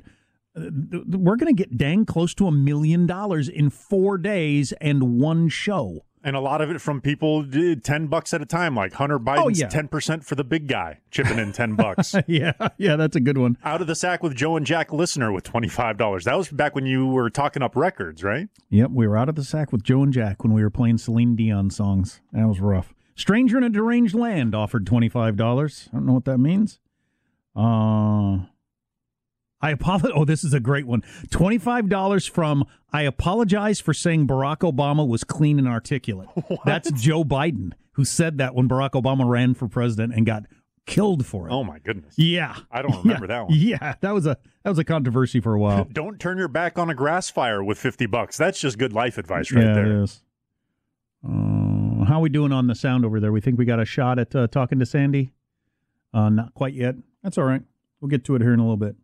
uh, 0.57 0.61
th- 0.91 1.05
we're 1.09 1.37
going 1.37 1.55
to 1.55 1.59
get 1.63 1.77
dang 1.77 2.05
close 2.05 2.35
to 2.35 2.47
a 2.47 2.53
million 2.53 3.07
dollars 3.07 3.49
in 3.49 3.71
four 3.71 4.19
days 4.19 4.73
and 4.81 5.19
one 5.19 5.49
show. 5.49 6.01
And 6.25 6.37
a 6.37 6.41
lot 6.41 6.61
of 6.61 6.71
it 6.71 6.81
from 6.81 7.01
people 7.01 7.43
d- 7.43 7.75
ten 7.75 8.07
bucks 8.07 8.33
at 8.33 8.41
a 8.41 8.47
time, 8.47 8.77
like 8.77 8.93
Hunter 8.93 9.17
oh, 9.17 9.19
Biden's 9.19 9.61
Oh, 9.61 9.65
yeah. 9.65 9.69
ten 9.69 9.89
percent 9.89 10.25
for 10.25 10.37
the 10.37 10.45
big 10.45 10.69
guy, 10.69 11.01
chipping 11.11 11.39
in 11.39 11.51
ten 11.53 11.75
bucks. 11.75 12.15
yeah, 12.29 12.53
yeah, 12.79 12.95
that's 12.95 13.17
a 13.17 13.21
good 13.21 13.39
one. 13.39 13.59
Out 13.65 13.81
of 13.81 13.89
the 13.89 13.97
sack 13.97 14.23
with 14.23 14.37
Joe 14.37 14.57
and 14.57 14.65
Jack 14.65 14.93
listener 14.93 15.33
with 15.33 15.43
twenty 15.43 15.69
five 15.69 15.97
dollars. 15.99 16.25
That 16.25 16.37
was 16.39 16.49
back 16.51 16.77
when 16.77 16.87
you 16.87 17.09
were 17.09 17.29
talking 17.31 17.63
up 17.63 17.75
records, 17.75 18.23
right? 18.23 18.49
Yep, 18.71 18.91
we 18.93 19.09
were 19.09 19.19
out 19.19 19.29
of 19.29 19.35
the 19.35 19.43
sack 19.45 19.73
with 19.73 19.83
Joe 19.83 20.05
and 20.05 20.13
Jack 20.13 20.45
when 20.45 20.53
we 20.53 20.63
were 20.63 20.71
playing 20.71 20.99
Celine 20.99 21.35
Dion 21.35 21.71
songs. 21.71 22.21
That 22.33 22.47
was 22.47 22.61
rough. 22.61 22.95
Stranger 23.23 23.57
in 23.57 23.63
a 23.63 23.69
Deranged 23.69 24.17
Land 24.17 24.53
offered 24.53 24.85
$25. 24.85 25.89
I 25.89 25.93
don't 25.93 26.07
know 26.07 26.13
what 26.13 26.25
that 26.25 26.39
means. 26.39 26.81
Uh, 27.55 28.47
I 29.61 29.71
apologize. 29.71 30.11
Oh, 30.13 30.25
this 30.25 30.43
is 30.43 30.53
a 30.53 30.59
great 30.59 30.89
one. 30.89 31.03
$25 31.29 32.29
from 32.29 32.65
I 32.93 33.03
apologize 33.03 33.79
for 33.79 33.95
saying 33.95 34.27
Barack 34.27 34.69
Obama 34.69 35.07
was 35.07 35.23
clean 35.23 35.61
and 35.61 35.69
articulate. 35.69 36.31
That's 36.65 36.91
Joe 36.91 37.23
Biden, 37.23 37.75
who 37.93 38.05
said 38.05 38.39
that 38.39 38.57
when 38.57 38.69
Barack 38.69 39.01
Obama 39.01 39.25
ran 39.29 39.55
for 39.55 39.69
president 39.69 40.15
and 40.15 40.27
got 40.27 40.43
killed 40.87 41.25
for 41.25 41.49
it. 41.49 41.53
Oh 41.53 41.63
my 41.63 41.79
goodness. 41.79 42.15
Yeah. 42.19 42.57
I 42.73 42.83
don't 42.83 43.05
remember 43.05 43.27
Yeah. 43.27 43.35
that 43.39 43.43
one. 43.45 43.53
Yeah, 43.57 43.95
that 44.01 44.13
was 44.13 44.27
a 44.27 44.37
that 44.65 44.71
was 44.71 44.81
a 44.81 44.85
controversy 44.85 45.39
for 45.39 45.55
a 45.55 45.61
while. 45.61 45.85
Don't 45.93 46.19
turn 46.19 46.39
your 46.39 46.49
back 46.49 46.77
on 46.77 46.91
a 46.91 46.95
grass 46.95 47.31
fire 47.31 47.63
with 47.63 47.79
fifty 47.79 48.07
bucks. 48.07 48.37
That's 48.37 48.59
just 48.61 48.79
good 48.79 48.93
life 48.93 49.17
advice 49.17 49.53
right 49.53 49.65
yeah, 49.65 49.75
there. 49.75 49.87
it 49.87 50.03
is. 50.03 50.23
Uh, 51.25 51.62
how 52.05 52.21
we 52.21 52.29
doing 52.29 52.53
on 52.53 52.67
the 52.67 52.75
sound 52.75 53.05
over 53.05 53.21
there? 53.21 53.33
We 53.33 53.41
think 53.41 53.59
we 53.59 53.65
got 53.65 53.81
a 53.81 53.85
shot 53.85 54.19
at 54.19 54.35
uh, 54.35 54.47
talking 54.47 54.79
to 54.79 54.87
Sandy. 54.87 55.33
Uh, 56.15 56.29
not 56.29 56.55
quite 56.55 56.75
yet. 56.75 56.97
That's 57.23 57.39
all 57.39 57.45
right. 57.45 57.63
We'll 58.01 58.09
get 58.09 58.25
to 58.25 58.35
it 58.35 58.43
here 58.43 58.53
in 58.53 58.61
a 58.61 58.63
little 58.63 58.77
bit. 58.77 58.97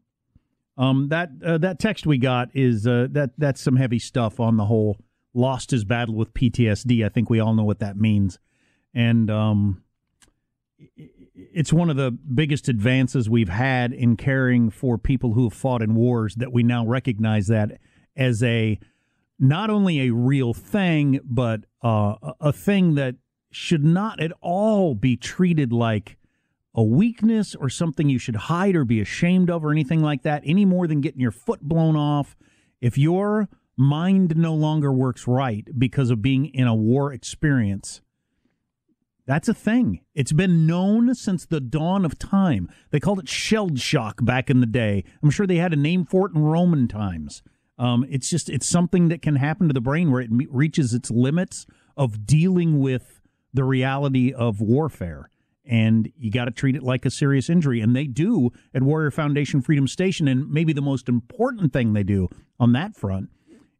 Um, 0.76 1.08
that 1.08 1.30
uh, 1.44 1.58
that 1.58 1.80
text 1.80 2.06
we 2.06 2.18
got 2.18 2.50
is 2.54 2.87
uh, 2.87 3.08
that 3.11 3.30
that's 3.37 3.61
some 3.61 3.76
heavy 3.76 3.98
stuff 3.98 4.38
on 4.38 4.56
the 4.56 4.66
whole 4.66 4.96
lost 5.34 5.70
his 5.70 5.84
battle 5.84 6.14
with 6.14 6.32
PTSD. 6.34 7.04
I 7.04 7.08
think 7.08 7.28
we 7.28 7.40
all 7.40 7.54
know 7.54 7.64
what 7.64 7.80
that 7.80 7.96
means, 7.96 8.38
and 8.94 9.28
um, 9.28 9.82
it's 11.34 11.72
one 11.72 11.90
of 11.90 11.96
the 11.96 12.12
biggest 12.12 12.68
advances 12.68 13.28
we've 13.28 13.48
had 13.48 13.92
in 13.92 14.16
caring 14.16 14.70
for 14.70 14.98
people 14.98 15.32
who 15.32 15.44
have 15.44 15.52
fought 15.52 15.82
in 15.82 15.96
wars. 15.96 16.37
That 16.37 16.52
we 16.52 16.62
now 16.62 16.87
recognize 16.87 17.48
that 17.48 17.80
as 18.16 18.42
a 18.44 18.78
not 19.38 19.70
only 19.70 20.01
a 20.01 20.12
real 20.12 20.53
thing, 20.53 21.20
but 21.24 21.64
uh, 21.83 22.14
a- 22.40 22.53
thing 22.53 22.94
that 22.96 23.16
should 23.51 23.85
not 23.85 24.20
at 24.20 24.33
all 24.40 24.94
be 24.94 25.16
treated 25.16 25.72
like 25.72 26.16
a 26.74 26.83
weakness 26.83 27.55
or 27.55 27.68
something 27.68 28.09
you 28.09 28.18
should 28.18 28.37
hide 28.37 28.77
or 28.77 28.85
be 28.85 29.01
ashamed 29.01 29.51
of 29.51 29.64
or 29.64 29.70
anything 29.70 30.01
like 30.01 30.22
that, 30.22 30.42
any 30.44 30.64
more 30.64 30.87
than 30.87 31.01
getting 31.01 31.20
your 31.20 31.31
foot 31.31 31.61
blown 31.62 31.96
off. 31.96 32.37
If 32.81 32.98
your 32.98 33.48
mind 33.77 34.37
no 34.37 34.55
longer 34.55 34.92
works 34.92 35.27
right 35.27 35.66
because 35.79 36.11
of 36.11 36.20
being 36.20 36.46
in 36.46 36.66
a 36.66 36.74
war 36.74 37.12
experience, 37.12 38.01
that's 39.27 39.48
a 39.48 39.55
thing. 39.55 40.01
It's 40.14 40.33
been 40.33 40.66
known 40.66 41.14
since 41.14 41.44
the 41.44 41.61
dawn 41.61 42.05
of 42.05 42.18
time. 42.18 42.68
They 42.90 43.01
called 43.01 43.18
it 43.18 43.29
shell 43.29 43.74
shock 43.77 44.24
back 44.24 44.48
in 44.48 44.61
the 44.61 44.66
day. 44.66 45.05
I'm 45.22 45.31
sure 45.31 45.46
they 45.46 45.57
had 45.57 45.72
a 45.72 45.77
name 45.77 46.05
for 46.05 46.27
it 46.27 46.35
in 46.35 46.42
Roman 46.42 46.88
times. 46.88 47.42
Um, 47.78 48.04
it's 48.08 48.28
just 48.28 48.48
it's 48.48 48.68
something 48.68 49.08
that 49.08 49.22
can 49.22 49.36
happen 49.36 49.68
to 49.68 49.74
the 49.74 49.80
brain 49.80 50.10
where 50.10 50.20
it 50.20 50.30
me- 50.30 50.48
reaches 50.50 50.94
its 50.94 51.10
limits 51.10 51.66
of 51.96 52.26
dealing 52.26 52.80
with 52.80 53.20
the 53.54 53.64
reality 53.64 54.32
of 54.32 54.60
warfare, 54.60 55.30
and 55.64 56.10
you 56.16 56.30
got 56.30 56.46
to 56.46 56.50
treat 56.50 56.76
it 56.76 56.82
like 56.82 57.04
a 57.04 57.10
serious 57.10 57.48
injury. 57.48 57.80
And 57.80 57.94
they 57.94 58.04
do 58.04 58.50
at 58.74 58.82
Warrior 58.82 59.10
Foundation 59.10 59.62
Freedom 59.62 59.86
Station. 59.86 60.26
And 60.26 60.50
maybe 60.50 60.72
the 60.72 60.82
most 60.82 61.08
important 61.08 61.72
thing 61.72 61.92
they 61.92 62.02
do 62.02 62.28
on 62.58 62.72
that 62.72 62.96
front 62.96 63.30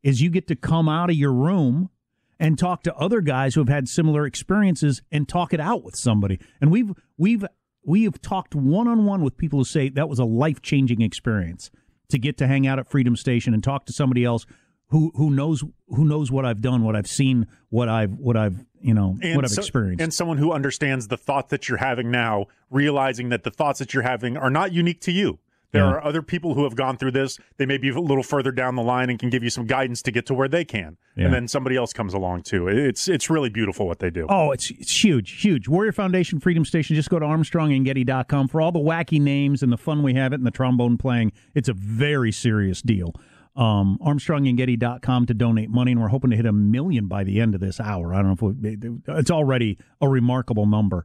is 0.03 0.23
you 0.23 0.31
get 0.31 0.47
to 0.49 0.57
come 0.57 0.89
out 0.89 1.11
of 1.11 1.17
your 1.17 1.33
room 1.33 1.91
and 2.39 2.59
talk 2.59 2.83
to 2.85 2.95
other 2.95 3.21
guys 3.21 3.55
who 3.55 3.61
have 3.61 3.69
had 3.69 3.89
similar 3.89 4.27
experiences 4.27 5.03
and 5.11 5.29
talk 5.29 5.53
it 5.53 5.61
out 5.61 5.83
with 5.83 5.97
somebody. 5.97 6.39
And 6.61 6.71
we've 6.71 6.93
we've 7.17 7.45
we 7.85 8.05
have 8.05 8.21
talked 8.21 8.55
one 8.55 8.87
on 8.87 9.07
one 9.07 9.23
with 9.23 9.37
people 9.37 9.61
who 9.61 9.65
say 9.65 9.89
that 9.89 10.09
was 10.09 10.19
a 10.19 10.25
life 10.25 10.63
changing 10.63 11.01
experience 11.01 11.71
to 12.09 12.19
get 12.19 12.39
to 12.39 12.47
hang 12.47 12.67
out 12.67 12.79
at 12.79 12.89
Freedom 12.91 13.17
Station 13.17 13.55
and 13.55 13.63
talk 13.63 13.87
to 13.87 13.93
somebody 13.93 14.25
else 14.25 14.47
who 14.89 15.13
who 15.15 15.31
knows 15.31 15.63
who 15.89 16.05
knows 16.05 16.31
what 16.31 16.45
I've 16.45 16.63
done, 16.63 16.83
what 16.83 16.97
I've 16.97 17.07
seen, 17.07 17.47
what 17.69 17.89
I've 17.89 18.13
what 18.13 18.37
I've 18.37 18.65
you 18.81 18.95
know 18.95 19.19
what 19.21 19.45
I've 19.45 19.51
so- 19.51 19.61
experienced. 19.61 20.03
and 20.03 20.13
someone 20.15 20.39
who 20.39 20.53
understands 20.53 21.09
the 21.09 21.17
thought 21.17 21.51
that 21.51 21.69
you're 21.69 21.79
having 21.79 22.11
now, 22.11 22.47
realizing 22.71 23.29
that 23.29 23.45
the 23.45 23.51
thoughts 23.51 23.79
that 23.81 23.93
you're 23.93 24.03
having 24.03 24.37
are 24.37 24.51
not 24.51 24.73
unique 24.73 25.01
to 25.03 25.13
you. 25.13 25.39
There 25.71 25.83
Yeah. 25.85 25.91
are 25.91 26.05
other 26.05 26.23
people 26.23 26.55
who 26.55 26.65
have 26.65 26.75
gone 26.77 26.97
through 26.97 27.11
this. 27.11 27.39
They 27.59 27.67
may 27.67 27.77
be 27.77 27.91
a 27.91 28.01
little 28.01 28.23
further 28.23 28.51
down 28.51 28.75
the 28.75 28.83
line 28.83 29.11
and 29.11 29.19
can 29.19 29.29
give 29.29 29.43
you 29.43 29.51
some 29.51 29.67
guidance 29.67 30.01
to 30.03 30.11
get 30.11 30.25
to 30.27 30.35
where 30.35 30.49
they 30.49 30.65
can. 30.65 30.97
Yeah. 31.15 31.27
And 31.27 31.35
then 31.35 31.47
somebody 31.49 31.77
else 31.77 31.93
comes 31.93 32.15
along 32.15 32.43
too. 32.45 32.69
It's 32.69 33.07
it's 33.07 33.29
really 33.29 33.51
beautiful 33.51 33.87
what 33.87 33.99
they 33.99 34.09
do. 34.09 34.27
Oh, 34.31 34.51
it's 34.53 34.71
it's 34.71 35.05
huge, 35.05 35.43
huge. 35.43 35.69
Warrior 35.69 35.93
Foundation 35.93 36.41
Freedom 36.41 36.65
Station. 36.65 36.97
Just 36.97 37.11
go 37.11 37.19
to 37.19 37.27
ArmstrongandGetty.com 37.27 38.49
for 38.49 38.61
all 38.61 38.73
the 38.73 38.79
wacky 38.79 39.21
names 39.21 39.63
and 39.63 39.71
the 39.73 39.77
fun 39.77 40.03
we 40.03 40.15
have 40.15 40.33
it 40.33 40.37
and 40.37 40.47
the 40.47 40.51
trombone 40.51 40.97
playing. 40.97 41.33
It's 41.55 41.69
a 41.69 41.75
very 41.75 42.33
serious 42.33 42.81
deal. 42.81 43.13
Um, 43.57 43.99
ArmstrongandGetty.com 44.03 45.27
to 45.27 45.35
donate 45.35 45.69
money, 45.69 45.93
and 45.93 46.01
we're 46.01 46.09
hoping 46.09 46.31
to 46.31 46.37
hit 46.37 46.47
a 46.47 46.53
million 46.53 47.09
by 47.09 47.25
the 47.25 47.41
end 47.41 47.55
of 47.55 47.61
this 47.61 47.81
hour. 47.81 48.15
I 48.15 48.23
don't 48.23 48.41
know 48.41 48.49
if 48.49 48.57
we, 48.57 48.79
it's 49.19 49.31
already 49.31 49.79
a 50.01 50.09
remarkable 50.09 50.67
number. 50.67 51.05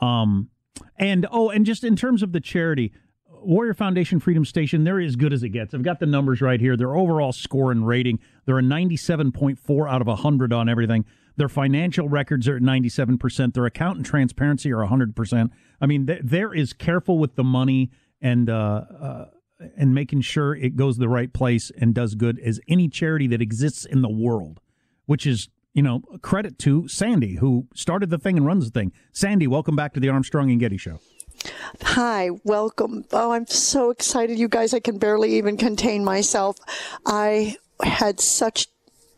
Um, 0.00 0.48
and 0.96 1.26
oh, 1.30 1.50
and 1.50 1.66
just 1.66 1.84
in 1.84 1.96
terms 1.96 2.22
of 2.22 2.32
the 2.32 2.40
charity, 2.40 2.92
Warrior 3.42 3.74
Foundation 3.74 4.20
Freedom 4.20 4.44
Station, 4.44 4.84
they're 4.84 5.00
as 5.00 5.16
good 5.16 5.32
as 5.32 5.42
it 5.42 5.50
gets. 5.50 5.74
I've 5.74 5.82
got 5.82 6.00
the 6.00 6.06
numbers 6.06 6.40
right 6.40 6.60
here. 6.60 6.76
Their 6.76 6.94
overall 6.96 7.32
score 7.32 7.72
and 7.72 7.86
rating, 7.86 8.18
they're 8.46 8.58
a 8.58 8.62
97.4 8.62 9.90
out 9.90 10.00
of 10.00 10.06
100 10.06 10.52
on 10.52 10.68
everything. 10.68 11.04
Their 11.36 11.48
financial 11.48 12.08
records 12.08 12.48
are 12.48 12.56
at 12.56 12.62
97%. 12.62 13.54
Their 13.54 13.66
account 13.66 13.96
and 13.96 14.04
transparency 14.04 14.72
are 14.72 14.86
100%. 14.86 15.50
I 15.80 15.86
mean, 15.86 16.06
th- 16.06 16.20
they're 16.22 16.54
as 16.54 16.72
careful 16.72 17.18
with 17.18 17.36
the 17.36 17.44
money 17.44 17.90
and 18.20 18.50
uh, 18.50 18.84
uh, 19.00 19.24
and 19.76 19.94
making 19.94 20.22
sure 20.22 20.54
it 20.54 20.76
goes 20.76 20.98
the 20.98 21.08
right 21.08 21.32
place 21.32 21.70
and 21.78 21.94
does 21.94 22.14
good 22.14 22.38
as 22.40 22.60
any 22.68 22.88
charity 22.88 23.26
that 23.28 23.40
exists 23.40 23.84
in 23.84 24.02
the 24.02 24.10
world, 24.10 24.60
which 25.06 25.26
is 25.26 25.48
you 25.72 25.82
know 25.82 26.00
credit 26.22 26.58
to 26.58 26.88
Sandy 26.88 27.36
who 27.36 27.66
started 27.74 28.10
the 28.10 28.18
thing 28.18 28.36
and 28.36 28.46
runs 28.46 28.70
the 28.70 28.78
thing. 28.78 28.92
Sandy, 29.12 29.46
welcome 29.46 29.76
back 29.76 29.94
to 29.94 30.00
the 30.00 30.08
Armstrong 30.08 30.50
and 30.50 30.60
Getty 30.60 30.76
Show. 30.76 31.00
Hi, 31.82 32.30
welcome. 32.44 33.04
Oh, 33.12 33.32
I'm 33.32 33.46
so 33.46 33.90
excited, 33.90 34.38
you 34.38 34.48
guys. 34.48 34.74
I 34.74 34.80
can 34.80 34.98
barely 34.98 35.34
even 35.36 35.56
contain 35.56 36.04
myself. 36.04 36.56
I 37.06 37.56
had 37.82 38.20
such 38.20 38.68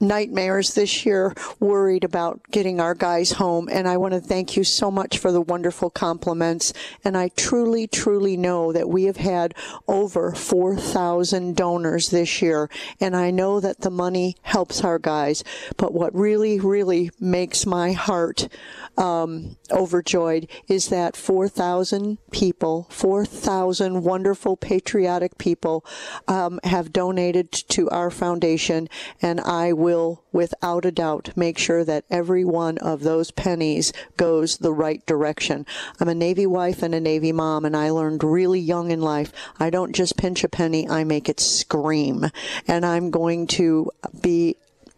nightmares 0.03 0.75
this 0.75 1.07
year 1.07 1.33
worried 1.61 2.05
about 2.05 2.41
getting 2.51 2.81
our 2.81 2.95
guys 2.95 3.33
home. 3.33 3.69
And 3.71 3.89
I 3.89 3.97
want 3.97 4.13
to 4.15 4.21
thank 4.21 4.57
you 4.57 4.65
so 4.65 4.91
much 4.91 5.17
for 5.17 5.33
the 5.33 5.41
wonderful 5.41 5.89
compliments. 5.89 6.73
And 7.05 7.17
I 7.17 7.29
truly 7.29 7.87
truly 7.87 8.37
know 8.37 8.73
that 8.73 8.89
we 8.89 9.05
have 9.05 9.17
had 9.17 9.55
over 9.89 10.33
4,000 10.33 11.57
donors 11.57 12.11
this 12.11 12.43
year. 12.43 12.69
And 13.01 13.17
I 13.17 13.31
know 13.31 13.61
that 13.61 13.81
the 13.81 13.91
money 13.91 14.37
helps 14.43 14.85
our 14.85 14.99
guys. 14.99 15.45
But 15.77 15.95
what 15.95 16.15
really 16.15 16.61
really 16.61 17.11
makes 17.21 17.65
my 17.65 17.93
heart 17.93 18.49
um, 18.97 19.57
overjoyed 19.71 20.49
is 20.69 20.89
that 20.89 21.17
4,000 21.17 22.19
people, 22.31 22.87
4,000 22.91 24.03
wonderful 24.03 24.57
patriotic 24.57 25.39
people 25.39 25.85
um, 26.29 26.61
have 26.65 26.93
donated 26.93 27.51
to 27.53 27.89
our 27.91 28.11
foundation, 28.11 28.89
and 29.21 29.41
I 29.41 29.73
will, 29.73 29.92
without 30.33 30.85
a 30.85 30.93
doubt, 30.93 31.31
make 31.37 31.59
sure 31.59 31.85
that 31.85 32.05
every 32.11 32.45
one 32.45 32.79
of 32.79 33.03
those 33.03 33.31
pennies 33.31 33.93
goes 34.17 34.59
the 34.59 34.73
right 34.73 35.05
direction. 35.07 35.67
I'm 36.01 36.09
a 36.09 36.15
Navy 36.15 36.47
wife 36.47 36.83
and 36.83 36.95
a 36.95 37.01
Navy 37.01 37.33
mom, 37.33 37.65
and 37.65 37.77
I 37.77 37.91
learned 37.91 38.25
really 38.25 38.61
young 38.61 38.91
in 38.91 39.01
life 39.01 39.33
I 39.59 39.71
don't 39.71 39.95
just 39.95 40.17
pinch 40.17 40.45
a 40.45 40.49
penny, 40.49 40.89
I 40.89 41.05
make 41.05 41.29
it 41.29 41.41
scream. 41.41 42.27
And 42.67 42.85
I'm 42.85 43.11
going 43.11 43.47
to 43.49 43.91
be 44.21 44.57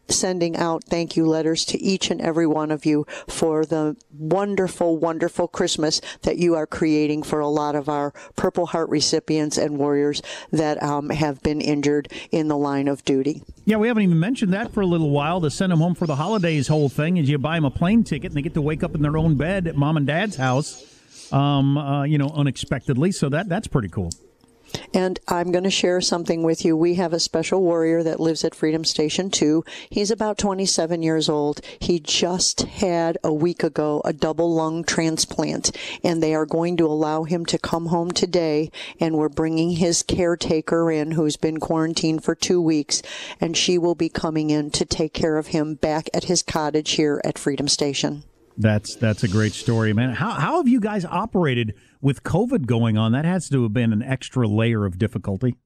sending 0.08 0.56
out 0.56 0.84
thank 0.84 1.16
you 1.16 1.26
letters 1.26 1.64
to 1.66 1.80
each 1.80 2.10
and 2.10 2.20
every 2.20 2.46
one 2.46 2.70
of 2.70 2.84
you 2.84 3.06
for 3.28 3.64
the 3.64 3.96
wonderful, 4.12 4.96
wonderful 4.96 5.48
Christmas 5.48 6.00
that 6.22 6.38
you 6.38 6.54
are 6.54 6.66
creating 6.66 7.22
for 7.22 7.40
a 7.40 7.48
lot 7.48 7.74
of 7.74 7.88
our 7.88 8.12
Purple 8.36 8.66
Heart 8.66 8.88
recipients 8.90 9.58
and 9.58 9.78
warriors 9.78 10.22
that 10.50 10.82
um, 10.82 11.10
have 11.10 11.42
been 11.42 11.60
injured 11.60 12.12
in 12.30 12.48
the 12.48 12.56
line 12.56 12.88
of 12.88 13.04
duty. 13.04 13.42
Yeah, 13.64 13.76
we 13.76 13.88
haven't 13.88 14.02
even 14.02 14.20
mentioned 14.20 14.52
that 14.52 14.72
for 14.72 14.80
a 14.80 14.86
little 14.86 15.10
while. 15.10 15.40
To 15.40 15.50
send 15.50 15.72
them 15.72 15.80
home 15.80 15.94
for 15.94 16.06
the 16.06 16.16
holidays, 16.16 16.68
whole 16.68 16.88
thing 16.88 17.16
is 17.16 17.28
you 17.28 17.38
buy 17.38 17.56
them 17.56 17.64
a 17.64 17.70
plane 17.70 18.04
ticket 18.04 18.30
and 18.30 18.36
they 18.36 18.42
get 18.42 18.54
to 18.54 18.62
wake 18.62 18.82
up 18.82 18.94
in 18.94 19.02
their 19.02 19.16
own 19.16 19.36
bed 19.36 19.66
at 19.66 19.76
mom 19.76 19.96
and 19.96 20.06
dad's 20.06 20.36
house, 20.36 20.84
um, 21.32 21.76
uh, 21.78 22.04
you 22.04 22.18
know, 22.18 22.30
unexpectedly. 22.34 23.12
So 23.12 23.28
that 23.30 23.48
that's 23.48 23.66
pretty 23.66 23.88
cool. 23.88 24.10
And 24.92 25.18
I'm 25.28 25.50
going 25.50 25.64
to 25.64 25.70
share 25.70 26.00
something 26.00 26.42
with 26.42 26.64
you. 26.64 26.76
We 26.76 26.94
have 26.94 27.12
a 27.12 27.20
special 27.20 27.62
warrior 27.62 28.02
that 28.02 28.20
lives 28.20 28.44
at 28.44 28.54
Freedom 28.54 28.84
Station 28.84 29.30
2. 29.30 29.64
He's 29.90 30.10
about 30.10 30.38
27 30.38 31.02
years 31.02 31.28
old. 31.28 31.60
He 31.78 32.00
just 32.00 32.62
had 32.62 33.18
a 33.24 33.32
week 33.32 33.62
ago 33.62 34.02
a 34.04 34.12
double 34.12 34.54
lung 34.54 34.84
transplant, 34.84 35.76
and 36.02 36.22
they 36.22 36.34
are 36.34 36.46
going 36.46 36.76
to 36.76 36.86
allow 36.86 37.24
him 37.24 37.44
to 37.46 37.58
come 37.58 37.86
home 37.86 38.10
today. 38.10 38.70
And 39.00 39.16
we're 39.16 39.28
bringing 39.28 39.72
his 39.72 40.02
caretaker 40.02 40.90
in, 40.90 41.12
who's 41.12 41.36
been 41.36 41.60
quarantined 41.60 42.24
for 42.24 42.34
two 42.34 42.60
weeks, 42.60 43.02
and 43.40 43.56
she 43.56 43.78
will 43.78 43.94
be 43.94 44.08
coming 44.08 44.50
in 44.50 44.70
to 44.72 44.84
take 44.84 45.12
care 45.12 45.38
of 45.38 45.48
him 45.48 45.74
back 45.74 46.08
at 46.14 46.24
his 46.24 46.42
cottage 46.42 46.92
here 46.92 47.20
at 47.24 47.38
Freedom 47.38 47.68
Station. 47.68 48.24
That's 48.56 48.94
that's 48.96 49.24
a 49.24 49.28
great 49.28 49.52
story, 49.52 49.92
man. 49.92 50.14
How 50.14 50.30
how 50.30 50.56
have 50.58 50.68
you 50.68 50.80
guys 50.80 51.04
operated 51.04 51.74
with 52.00 52.22
COVID 52.22 52.66
going 52.66 52.96
on? 52.96 53.12
That 53.12 53.24
has 53.24 53.48
to 53.48 53.62
have 53.64 53.72
been 53.72 53.92
an 53.92 54.02
extra 54.02 54.46
layer 54.46 54.84
of 54.84 54.98
difficulty. 54.98 55.56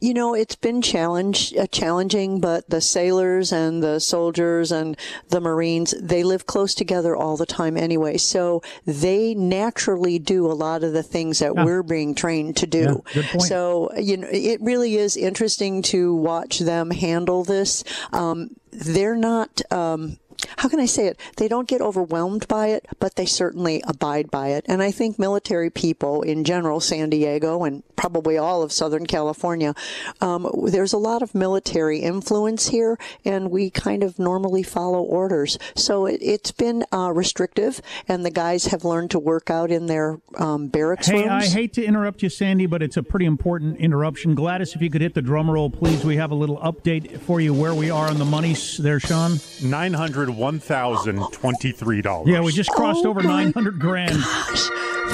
You 0.00 0.12
know, 0.12 0.34
it's 0.34 0.54
been 0.54 0.82
challenge, 0.82 1.54
uh, 1.56 1.66
challenging, 1.68 2.40
but 2.40 2.68
the 2.68 2.82
sailors 2.82 3.52
and 3.52 3.82
the 3.82 3.98
soldiers 4.00 4.70
and 4.70 4.96
the 5.30 5.40
Marines, 5.40 5.94
they 6.00 6.22
live 6.22 6.44
close 6.46 6.74
together 6.74 7.16
all 7.16 7.38
the 7.38 7.46
time 7.46 7.78
anyway. 7.78 8.18
So 8.18 8.62
they 8.84 9.34
naturally 9.34 10.18
do 10.18 10.46
a 10.46 10.52
lot 10.52 10.84
of 10.84 10.92
the 10.92 11.02
things 11.02 11.38
that 11.38 11.54
Yeah. 11.54 11.64
we're 11.64 11.82
being 11.82 12.14
trained 12.14 12.56
to 12.58 12.66
do. 12.66 13.02
Yeah. 13.14 13.38
So, 13.38 13.90
you 13.96 14.18
know, 14.18 14.28
it 14.30 14.60
really 14.60 14.96
is 14.96 15.16
interesting 15.16 15.80
to 15.82 16.14
watch 16.14 16.58
them 16.58 16.90
handle 16.90 17.42
this. 17.42 17.82
Um, 18.12 18.50
they're 18.72 19.16
not, 19.16 19.62
um, 19.72 20.18
how 20.58 20.68
can 20.68 20.80
I 20.80 20.86
say 20.86 21.06
it? 21.06 21.18
They 21.36 21.48
don't 21.48 21.68
get 21.68 21.80
overwhelmed 21.80 22.48
by 22.48 22.68
it, 22.68 22.86
but 22.98 23.16
they 23.16 23.26
certainly 23.26 23.82
abide 23.86 24.30
by 24.30 24.48
it. 24.48 24.64
And 24.68 24.82
I 24.82 24.90
think 24.90 25.18
military 25.18 25.70
people 25.70 26.22
in 26.22 26.44
general, 26.44 26.80
San 26.80 27.10
Diego 27.10 27.64
and 27.64 27.82
probably 27.96 28.36
all 28.36 28.62
of 28.62 28.72
Southern 28.72 29.06
California, 29.06 29.74
um, 30.20 30.48
there's 30.66 30.92
a 30.92 30.98
lot 30.98 31.22
of 31.22 31.34
military 31.34 32.00
influence 32.00 32.68
here, 32.68 32.98
and 33.24 33.50
we 33.50 33.70
kind 33.70 34.02
of 34.02 34.18
normally 34.18 34.62
follow 34.62 35.02
orders. 35.02 35.58
So 35.74 36.06
it, 36.06 36.18
it's 36.20 36.52
been 36.52 36.84
uh, 36.92 37.12
restrictive, 37.12 37.80
and 38.08 38.24
the 38.24 38.30
guys 38.30 38.66
have 38.66 38.84
learned 38.84 39.10
to 39.12 39.18
work 39.18 39.50
out 39.50 39.70
in 39.70 39.86
their 39.86 40.18
um, 40.36 40.68
barracks 40.68 41.06
Hey, 41.06 41.26
rooms. 41.26 41.44
I 41.44 41.46
hate 41.46 41.72
to 41.74 41.84
interrupt 41.84 42.22
you, 42.22 42.28
Sandy, 42.28 42.66
but 42.66 42.82
it's 42.82 42.96
a 42.96 43.02
pretty 43.02 43.26
important 43.26 43.78
interruption. 43.78 44.34
Gladys, 44.34 44.74
if 44.74 44.82
you 44.82 44.90
could 44.90 45.00
hit 45.00 45.14
the 45.14 45.22
drum 45.22 45.50
roll, 45.50 45.70
please. 45.70 46.04
We 46.04 46.16
have 46.16 46.30
a 46.30 46.34
little 46.34 46.58
update 46.58 47.20
for 47.20 47.40
you 47.40 47.54
where 47.54 47.74
we 47.74 47.90
are 47.90 48.08
on 48.08 48.18
the 48.18 48.24
money 48.24 48.54
there, 48.78 49.00
Sean. 49.00 49.38
Nine 49.62 49.92
hundred 50.26 50.40
one 50.40 50.58
thousand 50.58 51.32
twenty-three 51.32 52.02
dollars. 52.02 52.28
Yeah, 52.28 52.40
we 52.40 52.52
just 52.52 52.70
crossed 52.70 53.04
Oh 53.04 53.10
over 53.10 53.22
900 53.22 53.78
grand. 53.78 54.18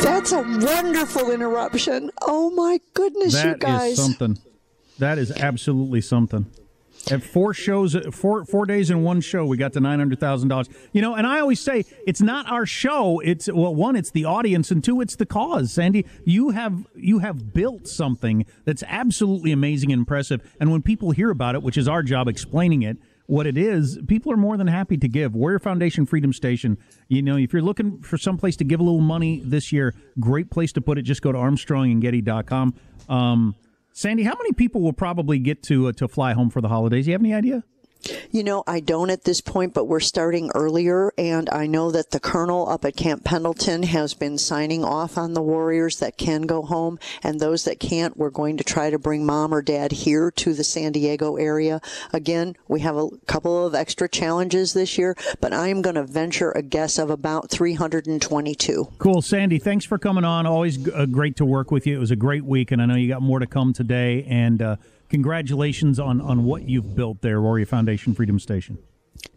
That's 0.03 0.33
a 0.33 0.41
wonderful 0.43 1.31
interruption. 1.31 2.11
Oh 2.23 2.51
my 2.51 2.81
goodness, 2.95 3.43
you 3.45 3.57
guys. 3.57 3.93
is 3.93 4.05
something. 4.05 4.39
That 4.99 5.19
is 5.19 5.31
absolutely 5.31 6.01
something. 6.01 6.47
At 7.11 7.23
four 7.23 7.53
shows, 7.53 7.97
four 8.13 8.45
four 8.45 8.65
days 8.65 8.89
in 8.89 9.03
one 9.03 9.21
show, 9.21 9.45
we 9.45 9.57
got 9.57 9.73
to 9.73 9.81
nine 9.81 9.99
hundred 9.99 10.21
thousand 10.21 10.49
dollars. 10.49 10.69
You 10.93 11.03
know, 11.03 11.15
and 11.15 11.27
I 11.27 11.41
always 11.41 11.61
say 11.61 11.85
it's 12.07 12.23
not 12.23 12.51
our 12.51 12.65
show. 12.65 13.21
It's 13.21 13.51
well, 13.53 13.75
one, 13.75 13.97
it's 13.97 14.13
the 14.13 14.25
audience, 14.25 14.71
and 14.71 14.83
two, 14.85 15.01
it's 15.01 15.17
the 15.17 15.27
cause. 15.27 15.73
Sandy, 15.73 16.07
you 16.25 16.51
have 16.51 16.87
you 16.95 17.19
have 17.19 17.53
built 17.53 17.89
something 17.89 18.47
that's 18.65 18.85
absolutely 18.87 19.51
amazing 19.51 19.93
and 19.93 20.01
impressive. 20.01 20.41
And 20.61 20.71
when 20.71 20.81
people 20.81 21.11
hear 21.11 21.31
about 21.31 21.57
it, 21.57 21.63
which 21.63 21.77
is 21.77 21.89
our 21.89 22.05
job 22.05 22.29
explaining 22.29 22.83
it, 22.83 22.99
what 23.33 23.47
it 23.47 23.57
is, 23.57 23.99
people 24.09 24.31
are 24.31 24.37
more 24.37 24.59
than 24.59 24.67
happy 24.67 24.99
to 24.99 25.09
give. 25.09 25.35
Warrior 25.35 25.59
Foundation 25.59 26.05
Freedom 26.05 26.35
Station. 26.35 26.77
You 27.09 27.23
know, 27.23 27.39
if 27.39 27.55
you're 27.55 27.63
looking 27.63 28.03
for 28.03 28.19
some 28.19 28.37
place 28.37 28.57
to 28.57 28.65
give 28.65 28.79
a 28.79 28.83
little 28.83 29.01
money 29.01 29.41
this 29.43 29.73
year, 29.73 29.95
great 30.21 30.51
place 30.51 30.71
to 30.73 30.83
put 30.83 30.99
it. 30.99 31.03
Just 31.03 31.23
go 31.23 31.33
to 31.33 31.39
ArmstrongandGetty.com. 31.39 32.75
Um, 33.09 33.55
Sandy, 33.95 34.25
how 34.25 34.35
many 34.35 34.53
people 34.53 34.83
will 34.83 34.93
probably 34.93 35.39
get 35.39 35.63
to 35.65 35.89
uh, 35.89 35.93
to 35.93 36.09
fly 36.09 36.35
home 36.35 36.51
for 36.51 36.61
the 36.61 36.69
holidays? 36.69 37.07
You 37.07 37.15
have 37.15 37.23
any 37.23 37.33
idea? 37.33 37.65
You 38.31 38.43
know, 38.43 38.65
I 38.67 38.81
don't 38.81 39.11
at 39.11 39.25
this 39.25 39.41
point, 39.41 39.75
but 39.75 39.85
we're 39.85 40.01
starting 40.01 40.51
earlier, 40.55 41.13
and 41.17 41.49
I 41.51 41.67
know 41.67 41.91
that 41.91 42.11
the 42.11 42.21
colonel 42.21 42.69
up 42.69 42.85
at 42.85 42.97
Camp 42.97 43.25
Pendleton 43.25 43.83
has 43.85 44.15
been 44.15 44.39
signing 44.39 44.85
off 44.85 45.17
on 45.17 45.35
the 45.35 45.43
warriors 45.43 45.99
that 46.01 46.17
can 46.17 46.43
go 46.43 46.63
home, 46.63 46.99
and 47.23 47.39
those 47.39 47.65
that 47.65 47.79
can't, 47.79 48.17
we're 48.17 48.31
going 48.31 48.57
to 48.57 48.65
try 48.65 48.91
to 48.91 48.99
bring 48.99 49.25
mom 49.25 49.55
or 49.55 49.63
dad 49.63 49.93
here 49.93 50.31
to 50.33 50.55
the 50.55 50.65
San 50.65 50.93
Diego 50.93 51.37
area. 51.37 51.81
Again, 52.13 52.57
we 52.69 52.81
have 52.81 52.97
a 52.97 53.09
couple 53.27 53.67
of 53.67 53.75
extra 53.75 54.09
challenges 54.09 54.73
this 54.73 54.99
year, 54.99 55.17
but 55.41 55.53
I'm 55.53 55.83
going 55.83 55.97
to 55.97 56.05
venture 56.05 56.51
a 56.53 56.63
guess 56.63 56.99
of 56.99 57.11
about 57.11 57.51
322. 57.51 58.89
Cool, 58.99 59.23
Sandy. 59.23 59.59
Thanks 59.59 59.85
for 59.85 59.99
coming 59.99 60.25
on. 60.25 60.47
Always 60.47 60.79
g- 60.79 60.93
uh, 60.93 61.07
great 61.07 61.37
to 61.37 61.45
work 61.45 61.71
with 61.71 61.87
you. 61.87 61.97
It 61.97 62.01
was 62.01 62.11
a 62.11 62.17
great 62.17 62.45
week, 62.45 62.73
and 62.73 62.83
I 62.83 62.87
know 62.87 62.97
you 62.97 63.09
got 63.09 63.23
more 63.23 63.39
to 63.39 63.47
come 63.47 63.73
today. 63.73 64.25
And 64.29 64.61
uh, 64.61 64.77
congratulations 65.13 66.01
on 66.01 66.23
on 66.23 66.43
what 66.43 66.63
you've 66.63 66.97
built 66.97 67.21
there, 67.21 67.41
Warrior 67.41 67.67
Foundation 67.67 68.15
Freedom 68.15 68.39
Station. 68.39 68.79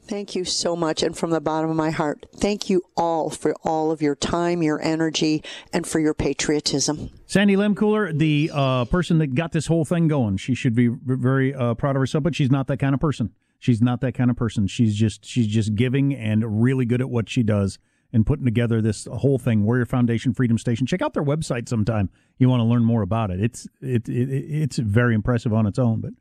Thank 0.07 0.35
you 0.35 0.45
so 0.45 0.75
much, 0.75 1.03
and 1.03 1.17
from 1.17 1.31
the 1.31 1.41
bottom 1.41 1.69
of 1.69 1.75
my 1.75 1.89
heart, 1.91 2.25
thank 2.38 2.69
you 2.69 2.83
all 2.95 3.29
for 3.29 3.53
all 3.63 3.91
of 3.91 4.01
your 4.01 4.15
time, 4.15 4.63
your 4.63 4.81
energy, 4.81 5.43
and 5.73 5.85
for 5.85 5.99
your 5.99 6.13
patriotism. 6.13 7.09
Sandy 7.25 7.55
Lehmkuhler, 7.55 8.17
the 8.17 8.51
uh, 8.53 8.85
person 8.85 9.17
that 9.17 9.35
got 9.35 9.51
this 9.51 9.67
whole 9.67 9.83
thing 9.83 10.07
going, 10.07 10.38
she 10.38 10.55
should 10.55 10.75
be 10.75 10.88
very 10.88 11.53
uh, 11.53 11.73
proud 11.73 11.95
of 11.95 11.99
herself. 11.99 12.23
But 12.23 12.35
she's 12.35 12.51
not 12.51 12.67
that 12.67 12.77
kind 12.77 12.93
of 12.93 13.01
person. 13.01 13.31
She's 13.59 13.81
not 13.81 13.99
that 14.01 14.13
kind 14.13 14.29
of 14.31 14.38
person. 14.38 14.67
She's 14.67 14.95
just 14.95 15.25
she's 15.25 15.47
just 15.47 15.75
giving 15.75 16.15
and 16.15 16.63
really 16.63 16.85
good 16.85 17.01
at 17.01 17.09
what 17.09 17.27
she 17.27 17.43
does 17.43 17.79
and 18.13 18.26
putting 18.26 18.46
together 18.46 18.82
this 18.82 19.06
whole 19.12 19.38
thing. 19.38 19.63
Warrior 19.63 19.86
Foundation 19.86 20.34
Freedom 20.34 20.58
Station. 20.58 20.88
Check 20.88 21.02
out 21.02 21.13
their 21.13 21.24
website 21.24 21.68
sometime. 21.68 22.10
You 22.38 22.50
want 22.50 22.62
to 22.62 22.65
learn 22.65 22.84
more 22.84 23.02
about 23.02 23.32
it. 23.32 23.41
It's 23.41 23.68
it, 23.82 24.08
it 24.08 24.30
it's 24.30 24.78
very 24.78 25.15
impressive 25.15 25.54
on 25.54 25.65
its 25.65 25.80
own. 25.80 26.02
But 26.02 26.13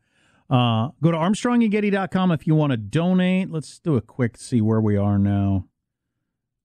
uh, 0.54 0.90
go 1.02 1.10
to 1.10 1.16
ArmstrongandGetty.com 1.16 2.32
if 2.32 2.46
you 2.46 2.54
want 2.54 2.72
to 2.72 2.76
donate. 2.76 3.50
Let's 3.50 3.78
do 3.78 3.96
a 3.96 4.00
quick 4.00 4.36
see 4.36 4.60
where 4.60 4.80
we 4.80 4.96
are 4.96 5.18
now. 5.18 5.66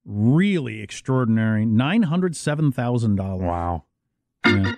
Really 0.05 0.81
extraordinary. 0.81 1.65
Nine 1.65 2.03
hundred 2.03 2.35
seven 2.35 2.71
thousand 2.71 3.15
dollars. 3.15 3.43
Wow. 3.43 3.83
Yeah. 4.45 4.73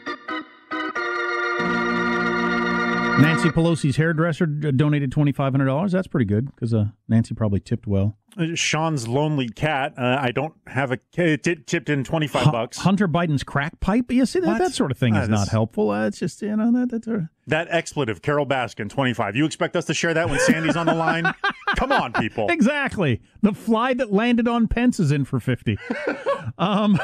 Nancy 3.22 3.50
Pelosi's 3.50 3.96
hairdresser 3.98 4.46
donated 4.46 5.12
twenty 5.12 5.32
five 5.32 5.54
hundred 5.54 5.66
dollars. 5.66 5.92
That's 5.92 6.08
pretty 6.08 6.26
good 6.26 6.48
because 6.54 6.74
uh, 6.74 6.86
Nancy 7.08 7.34
probably 7.36 7.60
tipped 7.60 7.88
well. 7.88 8.18
Uh, 8.38 8.56
Sean's 8.56 9.08
lonely 9.08 9.50
cat. 9.50 9.94
Uh, 9.98 10.18
I 10.20 10.32
don't 10.32 10.54
have 10.68 10.92
a 10.92 11.00
it 11.18 11.44
t- 11.44 11.56
tipped 11.56 11.90
in 11.90 12.04
twenty 12.04 12.28
five 12.28 12.46
Hu- 12.46 12.52
bucks. 12.52 12.78
Hunter 12.78 13.08
Biden's 13.08 13.44
crack 13.44 13.80
pipe. 13.80 14.12
You 14.12 14.26
see 14.26 14.40
that, 14.40 14.58
that 14.60 14.74
sort 14.74 14.92
of 14.92 14.98
thing 14.98 15.16
is 15.16 15.28
not 15.30 15.50
helpful. 15.50 15.90
Uh, 15.92 16.08
it's 16.08 16.18
just 16.20 16.42
you 16.42 16.56
know 16.56 16.72
that 16.72 16.90
that's 16.92 17.06
sort 17.06 17.20
of- 17.20 17.28
That 17.48 17.68
expletive, 17.70 18.22
Carole 18.22 18.46
Baskin, 18.46 18.90
twenty 18.90 19.14
five. 19.14 19.36
You 19.36 19.46
expect 19.46 19.76
us 19.76 19.86
to 19.86 19.94
share 19.94 20.14
that 20.14 20.30
when 20.30 20.40
Sandy's 20.40 20.76
on 20.78 20.86
the 20.86 20.96
line? 20.96 21.26
Come 21.76 21.92
on, 21.92 22.14
people. 22.14 22.48
exactly 22.50 23.22
the 23.42 23.54
fly 23.54 23.94
that 23.96 24.12
landed 24.12 24.48
on 24.48 24.68
Pence 24.68 25.00
is 25.00 25.12
in 25.12 25.26
for 25.26 25.40
fifty. 25.40 25.78
um, 26.58 26.98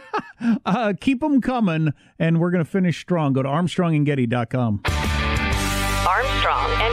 uh, 0.64 0.92
keep 1.00 1.20
them 1.20 1.40
coming, 1.40 1.92
and 2.18 2.38
we're 2.40 2.50
gonna 2.50 2.64
finish 2.64 3.00
strong. 3.00 3.32
Go 3.32 3.42
to 3.42 3.48
ArmstrongandGetty.com. 3.48 4.82
Armstrong 6.40 6.72
and 6.80 6.89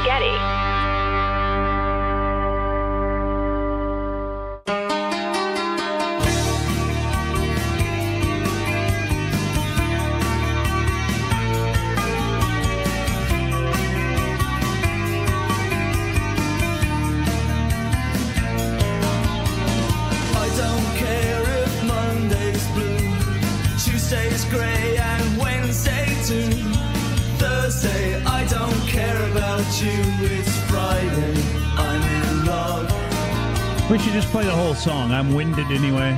We 33.89 33.97
should 33.99 34.11
just 34.11 34.27
play 34.29 34.43
the 34.43 34.51
whole 34.51 34.75
song. 34.75 35.11
I'm 35.11 35.33
winded 35.33 35.67
anyway. 35.67 36.11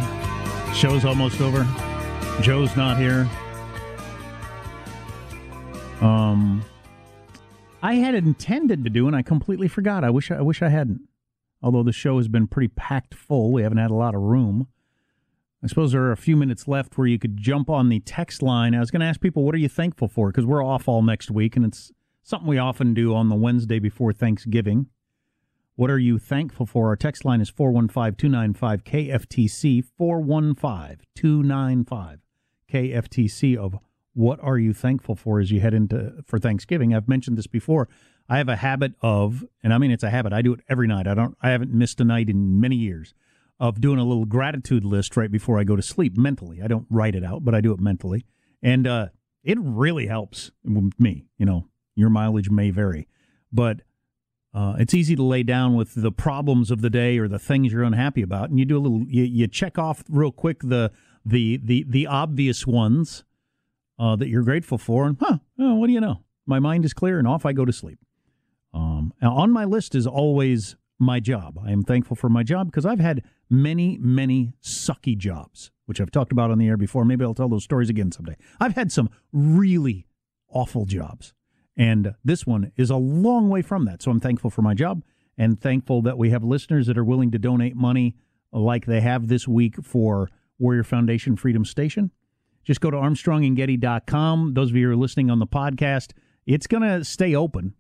Show's 0.73 1.05
almost 1.05 1.39
over. 1.39 1.67
Joe's 2.41 2.75
not 2.75 2.97
here. 2.97 3.29
Um, 6.01 6.65
I 7.83 7.95
had 7.95 8.15
intended 8.15 8.83
to 8.85 8.89
do, 8.89 9.05
and 9.05 9.15
I 9.15 9.21
completely 9.21 9.67
forgot. 9.67 10.03
I 10.03 10.09
wish 10.09 10.31
I 10.31 10.41
wish 10.41 10.63
I 10.63 10.69
hadn't. 10.69 11.01
Although 11.61 11.83
the 11.83 11.91
show 11.91 12.17
has 12.17 12.27
been 12.27 12.47
pretty 12.47 12.69
packed 12.69 13.13
full, 13.13 13.51
we 13.51 13.61
haven't 13.61 13.77
had 13.77 13.91
a 13.91 13.95
lot 13.95 14.15
of 14.15 14.21
room. 14.21 14.67
I 15.63 15.67
suppose 15.67 15.91
there 15.91 16.03
are 16.03 16.11
a 16.11 16.17
few 16.17 16.35
minutes 16.35 16.67
left 16.67 16.97
where 16.97 17.05
you 17.05 17.19
could 17.19 17.37
jump 17.37 17.69
on 17.69 17.89
the 17.89 17.99
text 17.99 18.41
line. 18.41 18.73
I 18.73 18.79
was 18.79 18.89
going 18.89 19.01
to 19.01 19.05
ask 19.05 19.21
people, 19.21 19.43
what 19.43 19.53
are 19.53 19.59
you 19.59 19.69
thankful 19.69 20.07
for? 20.07 20.31
Because 20.31 20.45
we're 20.45 20.65
off 20.65 20.87
all 20.87 21.03
next 21.03 21.29
week, 21.29 21.55
and 21.55 21.65
it's 21.65 21.91
something 22.23 22.47
we 22.47 22.57
often 22.57 22.95
do 22.95 23.13
on 23.13 23.29
the 23.29 23.35
Wednesday 23.35 23.77
before 23.77 24.11
Thanksgiving. 24.11 24.87
What 25.79 25.89
are 25.89 25.97
you 25.97 26.19
thankful 26.19 26.65
for? 26.65 26.89
Our 26.89 26.97
text 26.97 27.23
line 27.23 27.39
is 27.39 27.49
415 27.49 28.15
295 28.15 28.83
KFTC, 28.83 29.85
415 29.97 30.97
295 31.15 32.19
KFTC 32.69 33.55
of 33.55 33.77
what 34.13 34.43
are 34.43 34.57
you 34.57 34.73
thankful 34.73 35.15
for 35.15 35.39
as 35.39 35.51
you 35.51 35.61
head 35.61 35.73
into 35.73 36.15
for 36.25 36.37
Thanksgiving? 36.37 36.93
I've 36.93 37.07
mentioned 37.07 37.37
this 37.37 37.47
before. 37.47 37.87
I 38.27 38.39
have 38.39 38.49
a 38.49 38.57
habit 38.57 38.95
of, 39.01 39.45
and 39.63 39.73
I 39.73 39.77
mean 39.77 39.89
it's 39.89 40.03
a 40.03 40.09
habit. 40.09 40.33
I 40.33 40.41
do 40.41 40.51
it 40.51 40.59
every 40.67 40.85
night. 40.85 41.07
I 41.07 41.13
don't. 41.13 41.37
I 41.41 41.51
haven't 41.51 41.71
missed 41.71 42.01
a 42.01 42.03
night 42.03 42.29
in 42.29 42.59
many 42.59 42.75
years 42.75 43.13
of 43.57 43.79
doing 43.79 43.99
a 43.99 44.03
little 44.03 44.25
gratitude 44.25 44.83
list 44.83 45.15
right 45.15 45.31
before 45.31 45.57
I 45.57 45.63
go 45.63 45.77
to 45.77 45.81
sleep 45.81 46.17
mentally. 46.17 46.61
I 46.61 46.67
don't 46.67 46.87
write 46.89 47.15
it 47.15 47.23
out, 47.23 47.45
but 47.45 47.55
I 47.55 47.61
do 47.61 47.71
it 47.71 47.79
mentally, 47.79 48.25
and 48.61 48.85
uh, 48.85 49.07
it 49.45 49.57
really 49.61 50.07
helps 50.07 50.51
me. 50.65 51.27
You 51.37 51.45
know, 51.45 51.69
your 51.95 52.09
mileage 52.09 52.49
may 52.49 52.69
vary, 52.69 53.07
but 53.49 53.79
uh, 54.53 54.75
it's 54.79 54.93
easy 54.93 55.15
to 55.15 55.23
lay 55.23 55.43
down 55.43 55.75
with 55.75 55.93
the 55.95 56.11
problems 56.11 56.71
of 56.71 56.81
the 56.81 56.89
day 56.89 57.17
or 57.17 57.27
the 57.27 57.39
things 57.39 57.71
you're 57.71 57.83
unhappy 57.83 58.21
about, 58.21 58.49
and 58.49 58.59
you 58.59 58.65
do 58.65 58.77
a 58.77 58.79
little. 58.79 59.05
You, 59.07 59.23
you 59.23 59.47
check 59.47 59.77
off 59.77 60.03
real 60.09 60.31
quick 60.31 60.61
the 60.61 60.91
the 61.25 61.57
the 61.63 61.85
the 61.87 62.07
obvious 62.07 62.65
ones 62.65 63.23
uh, 63.99 64.15
that 64.15 64.27
you're 64.27 64.43
grateful 64.43 64.77
for, 64.77 65.05
and 65.05 65.17
huh, 65.19 65.37
oh, 65.59 65.75
what 65.75 65.87
do 65.87 65.93
you 65.93 66.01
know? 66.01 66.23
My 66.45 66.59
mind 66.59 66.83
is 66.83 66.93
clear, 66.93 67.19
and 67.19 67.27
off 67.27 67.45
I 67.45 67.53
go 67.53 67.65
to 67.65 67.73
sleep. 67.73 67.99
Um, 68.73 69.13
on 69.21 69.51
my 69.51 69.65
list 69.65 69.93
is 69.95 70.07
always 70.07 70.75
my 70.99 71.19
job. 71.19 71.59
I 71.63 71.71
am 71.71 71.83
thankful 71.83 72.15
for 72.15 72.29
my 72.29 72.43
job 72.43 72.67
because 72.67 72.85
I've 72.85 72.99
had 72.99 73.23
many, 73.49 73.97
many 73.99 74.53
sucky 74.61 75.17
jobs, 75.17 75.71
which 75.85 75.99
I've 76.01 76.11
talked 76.11 76.31
about 76.31 76.51
on 76.51 76.57
the 76.57 76.67
air 76.67 76.77
before. 76.77 77.05
Maybe 77.05 77.23
I'll 77.23 77.33
tell 77.33 77.49
those 77.49 77.63
stories 77.63 77.89
again 77.89 78.11
someday. 78.11 78.35
I've 78.59 78.75
had 78.75 78.91
some 78.91 79.09
really 79.31 80.07
awful 80.51 80.85
jobs, 80.85 81.33
and 81.79 82.13
this 82.25 82.45
one 82.45 82.73
is 82.75 82.89
a 82.89 82.97
long 82.97 83.49
way 83.49 83.61
from 83.61 83.85
that. 83.85 84.03
So 84.03 84.11
I'm 84.11 84.19
thankful 84.19 84.49
for 84.49 84.61
my 84.61 84.73
job 84.73 85.01
and 85.37 85.59
thankful 85.59 86.01
that 86.01 86.17
we 86.17 86.29
have 86.29 86.43
listeners 86.43 86.87
that 86.87 86.97
are 86.97 87.05
willing 87.05 87.31
to 87.31 87.39
donate 87.39 87.75
money 87.75 88.17
like 88.51 88.85
they 88.85 88.99
have 88.99 89.29
this 89.29 89.47
week 89.47 89.81
for 89.81 90.29
Warrior 90.59 90.83
Foundation 90.83 91.37
Freedom 91.37 91.63
Station. 91.63 92.11
Just 92.65 92.81
go 92.81 92.91
to 92.91 92.97
armstrongandgetty.com. 92.97 94.55
Those 94.55 94.71
of 94.71 94.75
you 94.75 94.87
who 94.87 94.91
are 94.91 94.97
listening 94.97 95.31
on 95.31 95.39
the 95.39 95.47
podcast, 95.47 96.11
it's 96.45 96.67
going 96.67 96.83
to 96.83 97.05
stay 97.05 97.33
open. 97.33 97.73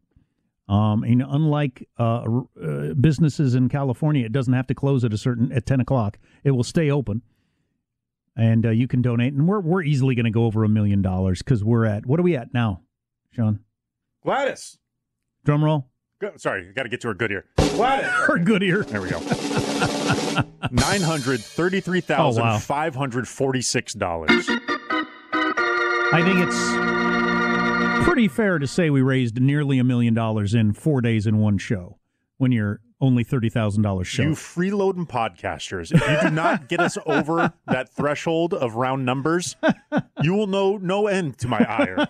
Um, 0.69 1.03
and 1.03 1.21
unlike 1.21 1.85
uh, 1.99 2.23
uh, 2.63 2.93
businesses 2.93 3.53
in 3.53 3.67
California, 3.67 4.25
it 4.25 4.31
doesn't 4.31 4.53
have 4.53 4.67
to 4.67 4.75
close 4.75 5.03
at 5.03 5.11
a 5.11 5.17
certain 5.17 5.51
at 5.51 5.65
ten 5.65 5.81
o'clock. 5.81 6.19
It 6.43 6.51
will 6.51 6.63
stay 6.63 6.91
open, 6.91 7.23
and 8.37 8.67
uh, 8.67 8.69
you 8.69 8.87
can 8.87 9.01
donate. 9.01 9.33
And 9.33 9.47
we're 9.47 9.61
we're 9.61 9.81
easily 9.81 10.13
going 10.13 10.25
to 10.25 10.31
go 10.31 10.45
over 10.45 10.63
a 10.63 10.69
million 10.69 11.01
dollars 11.01 11.39
because 11.39 11.63
we're 11.63 11.85
at 11.85 12.05
what 12.05 12.19
are 12.19 12.23
we 12.23 12.35
at 12.35 12.53
now, 12.53 12.83
Sean? 13.31 13.61
Gladys. 14.23 14.77
Drum 15.45 15.63
roll. 15.63 15.87
Go, 16.21 16.33
sorry, 16.35 16.71
got 16.73 16.83
to 16.83 16.89
get 16.89 17.01
to 17.01 17.07
her 17.07 17.13
good 17.13 17.31
ear. 17.31 17.45
Gladys. 17.57 18.05
Her 18.27 18.37
good 18.37 18.61
ear. 18.61 18.83
There 18.83 19.01
we 19.01 19.09
go. 19.09 19.19
Nine 20.71 21.01
hundred 21.01 21.39
thirty-three 21.39 22.01
thousand 22.01 22.59
five 22.59 22.93
hundred 22.95 23.27
forty-six 23.27 23.93
dollars. 23.93 24.49
I 26.11 26.21
think 26.23 26.39
it's 26.45 28.05
pretty 28.05 28.27
fair 28.27 28.59
to 28.59 28.67
say 28.67 28.89
we 28.89 29.01
raised 29.01 29.39
nearly 29.39 29.79
a 29.79 29.83
million 29.85 30.13
dollars 30.13 30.53
in 30.53 30.73
four 30.73 30.99
days 30.99 31.25
in 31.25 31.37
one 31.37 31.57
show. 31.57 31.97
When 32.37 32.51
you're 32.51 32.81
only 32.99 33.23
thirty 33.23 33.49
thousand 33.49 33.83
dollars 33.83 34.07
show. 34.07 34.23
You 34.23 34.29
freeloading 34.31 35.07
podcasters, 35.07 35.93
if 35.93 36.01
you 36.01 36.29
do 36.29 36.35
not 36.35 36.67
get 36.67 36.81
us 36.81 36.97
over 37.05 37.53
that 37.67 37.89
threshold 37.93 38.53
of 38.53 38.75
round 38.75 39.05
numbers, 39.05 39.55
you 40.21 40.33
will 40.33 40.47
know 40.47 40.75
no 40.77 41.07
end 41.07 41.37
to 41.39 41.47
my 41.47 41.59
ire. 41.59 42.07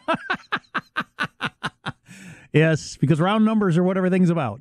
Yes, 2.54 2.98
because 2.98 3.20
round 3.20 3.46
numbers 3.46 3.78
are 3.78 3.84
what 3.84 3.98
everything's 3.98 4.30
about. 4.30 4.60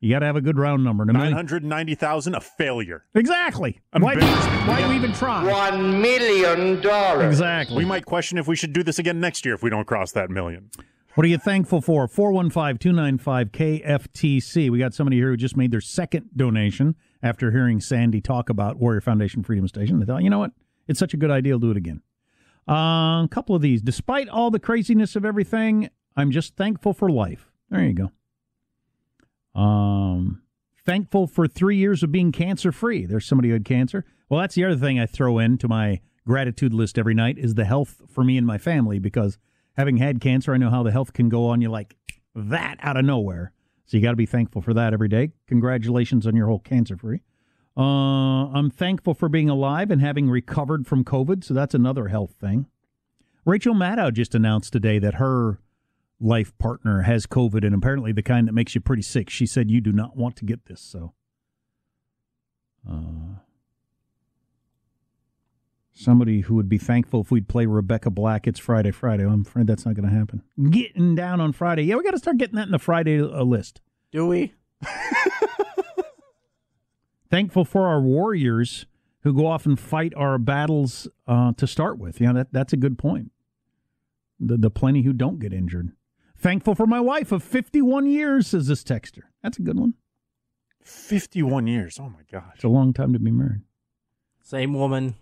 You 0.00 0.10
got 0.10 0.20
to 0.20 0.26
have 0.26 0.36
a 0.36 0.40
good 0.40 0.58
round 0.58 0.82
number. 0.82 1.02
And 1.02 1.10
a 1.10 1.12
Nine 1.12 1.20
million- 1.22 1.36
hundred 1.36 1.64
ninety 1.64 1.94
thousand, 1.94 2.34
a 2.34 2.40
failure. 2.40 3.04
Exactly. 3.14 3.80
Why, 3.96 4.14
Embarrassment. 4.14 4.66
why 4.68 4.82
do 4.82 4.88
we 4.88 4.96
even 4.96 5.12
try? 5.12 5.44
One 5.48 6.00
million 6.02 6.80
dollars. 6.80 7.26
Exactly. 7.26 7.76
We 7.78 7.84
might 7.84 8.04
question 8.04 8.36
if 8.38 8.48
we 8.48 8.56
should 8.56 8.72
do 8.72 8.82
this 8.82 8.98
again 8.98 9.20
next 9.20 9.44
year 9.44 9.54
if 9.54 9.62
we 9.62 9.70
don't 9.70 9.86
cross 9.86 10.10
that 10.12 10.28
million. 10.30 10.70
What 11.14 11.24
are 11.24 11.28
you 11.28 11.38
thankful 11.38 11.80
for? 11.82 12.08
415 12.08 12.78
295 12.78 13.52
KFTC. 13.52 14.70
We 14.70 14.78
got 14.78 14.94
somebody 14.94 15.18
here 15.18 15.28
who 15.28 15.36
just 15.36 15.56
made 15.56 15.70
their 15.70 15.80
second 15.80 16.30
donation 16.34 16.96
after 17.22 17.50
hearing 17.52 17.80
Sandy 17.80 18.20
talk 18.20 18.48
about 18.48 18.78
Warrior 18.78 19.02
Foundation 19.02 19.42
Freedom 19.42 19.68
Station. 19.68 20.00
They 20.00 20.06
thought, 20.06 20.22
you 20.22 20.30
know 20.30 20.38
what? 20.38 20.52
It's 20.88 20.98
such 20.98 21.14
a 21.14 21.16
good 21.16 21.30
idea. 21.30 21.52
I'll 21.52 21.58
do 21.58 21.70
it 21.70 21.76
again. 21.76 22.00
Uh, 22.68 23.22
a 23.24 23.28
couple 23.30 23.54
of 23.54 23.62
these. 23.62 23.82
Despite 23.82 24.28
all 24.28 24.50
the 24.50 24.58
craziness 24.58 25.14
of 25.14 25.24
everything, 25.24 25.90
I'm 26.16 26.30
just 26.30 26.56
thankful 26.56 26.92
for 26.92 27.10
life. 27.10 27.50
There 27.70 27.84
you 27.84 27.94
go. 29.54 29.60
Um, 29.60 30.42
thankful 30.84 31.26
for 31.26 31.46
three 31.46 31.76
years 31.76 32.02
of 32.02 32.12
being 32.12 32.32
cancer 32.32 32.72
free. 32.72 33.06
There's 33.06 33.26
somebody 33.26 33.48
who 33.48 33.54
had 33.54 33.64
cancer. 33.64 34.04
Well, 34.28 34.40
that's 34.40 34.54
the 34.54 34.64
other 34.64 34.76
thing 34.76 34.98
I 34.98 35.06
throw 35.06 35.38
into 35.38 35.68
my 35.68 36.00
gratitude 36.26 36.72
list 36.72 36.98
every 36.98 37.14
night 37.14 37.38
is 37.38 37.54
the 37.54 37.64
health 37.64 38.02
for 38.08 38.24
me 38.24 38.36
and 38.38 38.46
my 38.46 38.58
family 38.58 38.98
because 38.98 39.38
having 39.76 39.96
had 39.96 40.20
cancer, 40.20 40.54
I 40.54 40.56
know 40.56 40.70
how 40.70 40.82
the 40.82 40.92
health 40.92 41.12
can 41.12 41.28
go 41.28 41.46
on 41.46 41.60
you 41.60 41.70
like 41.70 41.96
that 42.34 42.76
out 42.80 42.96
of 42.96 43.04
nowhere. 43.04 43.52
So 43.86 43.96
you 43.96 44.02
got 44.02 44.10
to 44.10 44.16
be 44.16 44.26
thankful 44.26 44.62
for 44.62 44.72
that 44.74 44.92
every 44.92 45.08
day. 45.08 45.32
Congratulations 45.48 46.26
on 46.26 46.36
your 46.36 46.46
whole 46.46 46.60
cancer 46.60 46.96
free. 46.96 47.20
Uh, 47.76 48.48
I'm 48.52 48.70
thankful 48.70 49.14
for 49.14 49.28
being 49.28 49.48
alive 49.48 49.90
and 49.90 50.00
having 50.00 50.28
recovered 50.30 50.86
from 50.86 51.04
COVID. 51.04 51.42
So 51.44 51.54
that's 51.54 51.74
another 51.74 52.08
health 52.08 52.32
thing. 52.40 52.66
Rachel 53.44 53.74
Maddow 53.74 54.12
just 54.12 54.34
announced 54.34 54.72
today 54.72 54.98
that 54.98 55.14
her 55.14 55.58
life 56.22 56.56
partner 56.58 57.02
has 57.02 57.26
COVID 57.26 57.66
and 57.66 57.74
apparently 57.74 58.12
the 58.12 58.22
kind 58.22 58.46
that 58.46 58.52
makes 58.52 58.74
you 58.74 58.80
pretty 58.80 59.02
sick. 59.02 59.28
She 59.28 59.44
said 59.44 59.70
you 59.70 59.80
do 59.80 59.92
not 59.92 60.16
want 60.16 60.36
to 60.36 60.44
get 60.44 60.66
this. 60.66 60.80
So, 60.80 61.12
uh, 62.88 63.40
somebody 65.92 66.42
who 66.42 66.54
would 66.54 66.68
be 66.68 66.78
thankful 66.78 67.20
if 67.20 67.30
we'd 67.30 67.48
play 67.48 67.66
Rebecca 67.66 68.10
Black. 68.10 68.46
It's 68.46 68.60
Friday, 68.60 68.92
Friday. 68.92 69.24
I'm 69.24 69.42
afraid 69.42 69.66
that's 69.66 69.84
not 69.84 69.94
going 69.94 70.08
to 70.08 70.14
happen. 70.14 70.42
Getting 70.70 71.14
down 71.14 71.40
on 71.40 71.52
Friday. 71.52 71.82
Yeah, 71.82 71.96
we 71.96 72.04
got 72.04 72.12
to 72.12 72.18
start 72.18 72.38
getting 72.38 72.56
that 72.56 72.66
in 72.66 72.72
the 72.72 72.78
Friday 72.78 73.20
uh, 73.20 73.42
list. 73.42 73.80
Do 74.12 74.26
we? 74.28 74.54
Thankful 77.30 77.64
for 77.64 77.88
our 77.88 78.00
warriors 78.00 78.86
who 79.22 79.32
go 79.32 79.46
off 79.46 79.66
and 79.66 79.78
fight 79.78 80.12
our 80.16 80.38
battles 80.38 81.08
uh, 81.26 81.52
to 81.56 81.66
start 81.66 81.98
with. 81.98 82.20
Yeah, 82.20 82.32
that 82.32 82.52
that's 82.52 82.72
a 82.72 82.76
good 82.76 82.98
point. 82.98 83.32
The 84.38 84.56
the 84.58 84.70
plenty 84.70 85.02
who 85.02 85.12
don't 85.12 85.38
get 85.38 85.52
injured. 85.52 85.92
Thankful 86.42 86.74
for 86.74 86.86
my 86.88 86.98
wife 86.98 87.30
of 87.30 87.40
51 87.44 88.06
years, 88.06 88.48
says 88.48 88.66
this 88.66 88.82
texter. 88.82 89.22
That's 89.44 89.58
a 89.58 89.62
good 89.62 89.78
one. 89.78 89.94
51 90.82 91.68
years. 91.68 91.98
Oh, 92.00 92.08
my 92.10 92.22
gosh. 92.30 92.50
It's 92.56 92.64
a 92.64 92.68
long 92.68 92.92
time 92.92 93.12
to 93.12 93.20
be 93.20 93.30
married. 93.30 93.60
Same 94.42 94.74
woman 94.74 95.14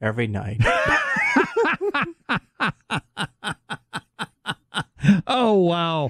every 0.00 0.28
night. 0.28 0.60
oh, 5.26 5.54
wow. 5.54 6.08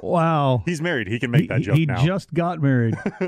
Wow. 0.00 0.62
He's 0.64 0.80
married. 0.80 1.06
He 1.08 1.18
can 1.18 1.30
make 1.30 1.50
that 1.50 1.58
He- 1.58 1.64
joke 1.64 1.76
he 1.76 1.84
now. 1.86 2.02
just 2.02 2.32
got 2.32 2.62
married. 2.62 2.96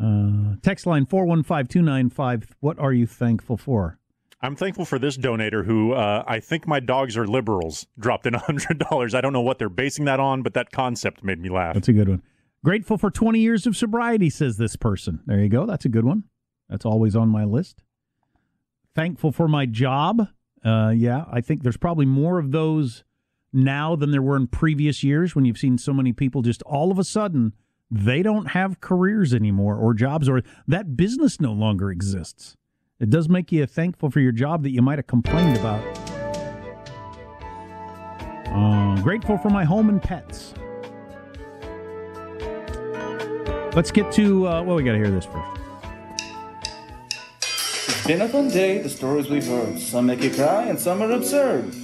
uh, 0.00 0.54
text 0.62 0.86
line 0.86 1.04
415 1.04 1.66
295. 1.66 2.56
What 2.60 2.78
are 2.78 2.94
you 2.94 3.06
thankful 3.06 3.58
for? 3.58 3.98
I'm 4.42 4.56
thankful 4.56 4.86
for 4.86 4.98
this 4.98 5.18
donator 5.18 5.64
who 5.64 5.92
uh, 5.92 6.24
I 6.26 6.40
think 6.40 6.66
my 6.66 6.80
dogs 6.80 7.16
are 7.16 7.26
liberals 7.26 7.86
dropped 7.98 8.26
in 8.26 8.34
$100. 8.34 9.14
I 9.14 9.20
don't 9.20 9.32
know 9.32 9.40
what 9.42 9.58
they're 9.58 9.68
basing 9.68 10.06
that 10.06 10.18
on, 10.18 10.42
but 10.42 10.54
that 10.54 10.72
concept 10.72 11.22
made 11.22 11.40
me 11.40 11.50
laugh. 11.50 11.74
That's 11.74 11.88
a 11.88 11.92
good 11.92 12.08
one. 12.08 12.22
Grateful 12.64 12.98
for 12.98 13.10
20 13.10 13.38
years 13.38 13.66
of 13.66 13.76
sobriety, 13.76 14.30
says 14.30 14.56
this 14.56 14.76
person. 14.76 15.20
There 15.26 15.40
you 15.40 15.48
go. 15.48 15.66
That's 15.66 15.84
a 15.84 15.88
good 15.90 16.04
one. 16.04 16.24
That's 16.68 16.84
always 16.86 17.16
on 17.16 17.28
my 17.28 17.44
list. 17.44 17.82
Thankful 18.94 19.32
for 19.32 19.48
my 19.48 19.66
job. 19.66 20.28
Uh, 20.64 20.92
yeah, 20.94 21.24
I 21.30 21.40
think 21.40 21.62
there's 21.62 21.76
probably 21.76 22.06
more 22.06 22.38
of 22.38 22.52
those 22.52 23.04
now 23.52 23.96
than 23.96 24.10
there 24.10 24.22
were 24.22 24.36
in 24.36 24.46
previous 24.46 25.02
years 25.02 25.34
when 25.34 25.44
you've 25.44 25.58
seen 25.58 25.76
so 25.78 25.92
many 25.92 26.12
people 26.12 26.42
just 26.42 26.62
all 26.62 26.92
of 26.92 26.98
a 26.98 27.04
sudden 27.04 27.52
they 27.90 28.22
don't 28.22 28.48
have 28.48 28.80
careers 28.80 29.34
anymore 29.34 29.76
or 29.76 29.92
jobs 29.92 30.28
or 30.28 30.42
that 30.68 30.96
business 30.96 31.40
no 31.40 31.52
longer 31.52 31.90
exists. 31.90 32.56
It 33.00 33.08
does 33.08 33.30
make 33.30 33.50
you 33.50 33.64
thankful 33.64 34.10
for 34.10 34.20
your 34.20 34.30
job 34.30 34.62
that 34.62 34.72
you 34.72 34.82
might 34.82 34.98
have 34.98 35.06
complained 35.06 35.56
about. 35.56 35.82
Uh, 38.46 39.00
grateful 39.00 39.38
for 39.38 39.48
my 39.48 39.64
home 39.64 39.88
and 39.88 40.02
pets. 40.02 40.52
Let's 43.74 43.90
get 43.90 44.12
to 44.12 44.46
uh, 44.46 44.62
well, 44.62 44.76
we 44.76 44.82
got 44.82 44.92
to 44.92 44.98
hear 44.98 45.10
this 45.10 45.24
first. 45.24 45.60
It's 47.88 48.06
been 48.06 48.20
a 48.20 48.28
fun 48.28 48.48
day, 48.48 48.82
the 48.82 48.90
stories 48.90 49.30
we've 49.30 49.46
heard. 49.46 49.78
Some 49.78 50.06
make 50.06 50.20
you 50.22 50.30
cry 50.30 50.64
and 50.64 50.78
some 50.78 51.00
are 51.00 51.10
absurd. 51.10 51.74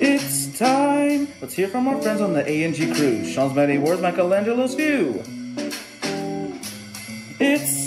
It's 0.00 0.58
time! 0.58 1.28
Let's 1.40 1.54
hear 1.54 1.68
from 1.68 1.86
our 1.86 2.02
friends 2.02 2.20
on 2.20 2.32
the 2.32 2.44
A&G 2.44 2.94
crew. 2.94 3.24
Sean's 3.24 3.54
Many 3.54 3.78
Words, 3.78 4.02
Michelangelo's 4.02 4.74
View. 4.74 5.22
It's! 7.38 7.83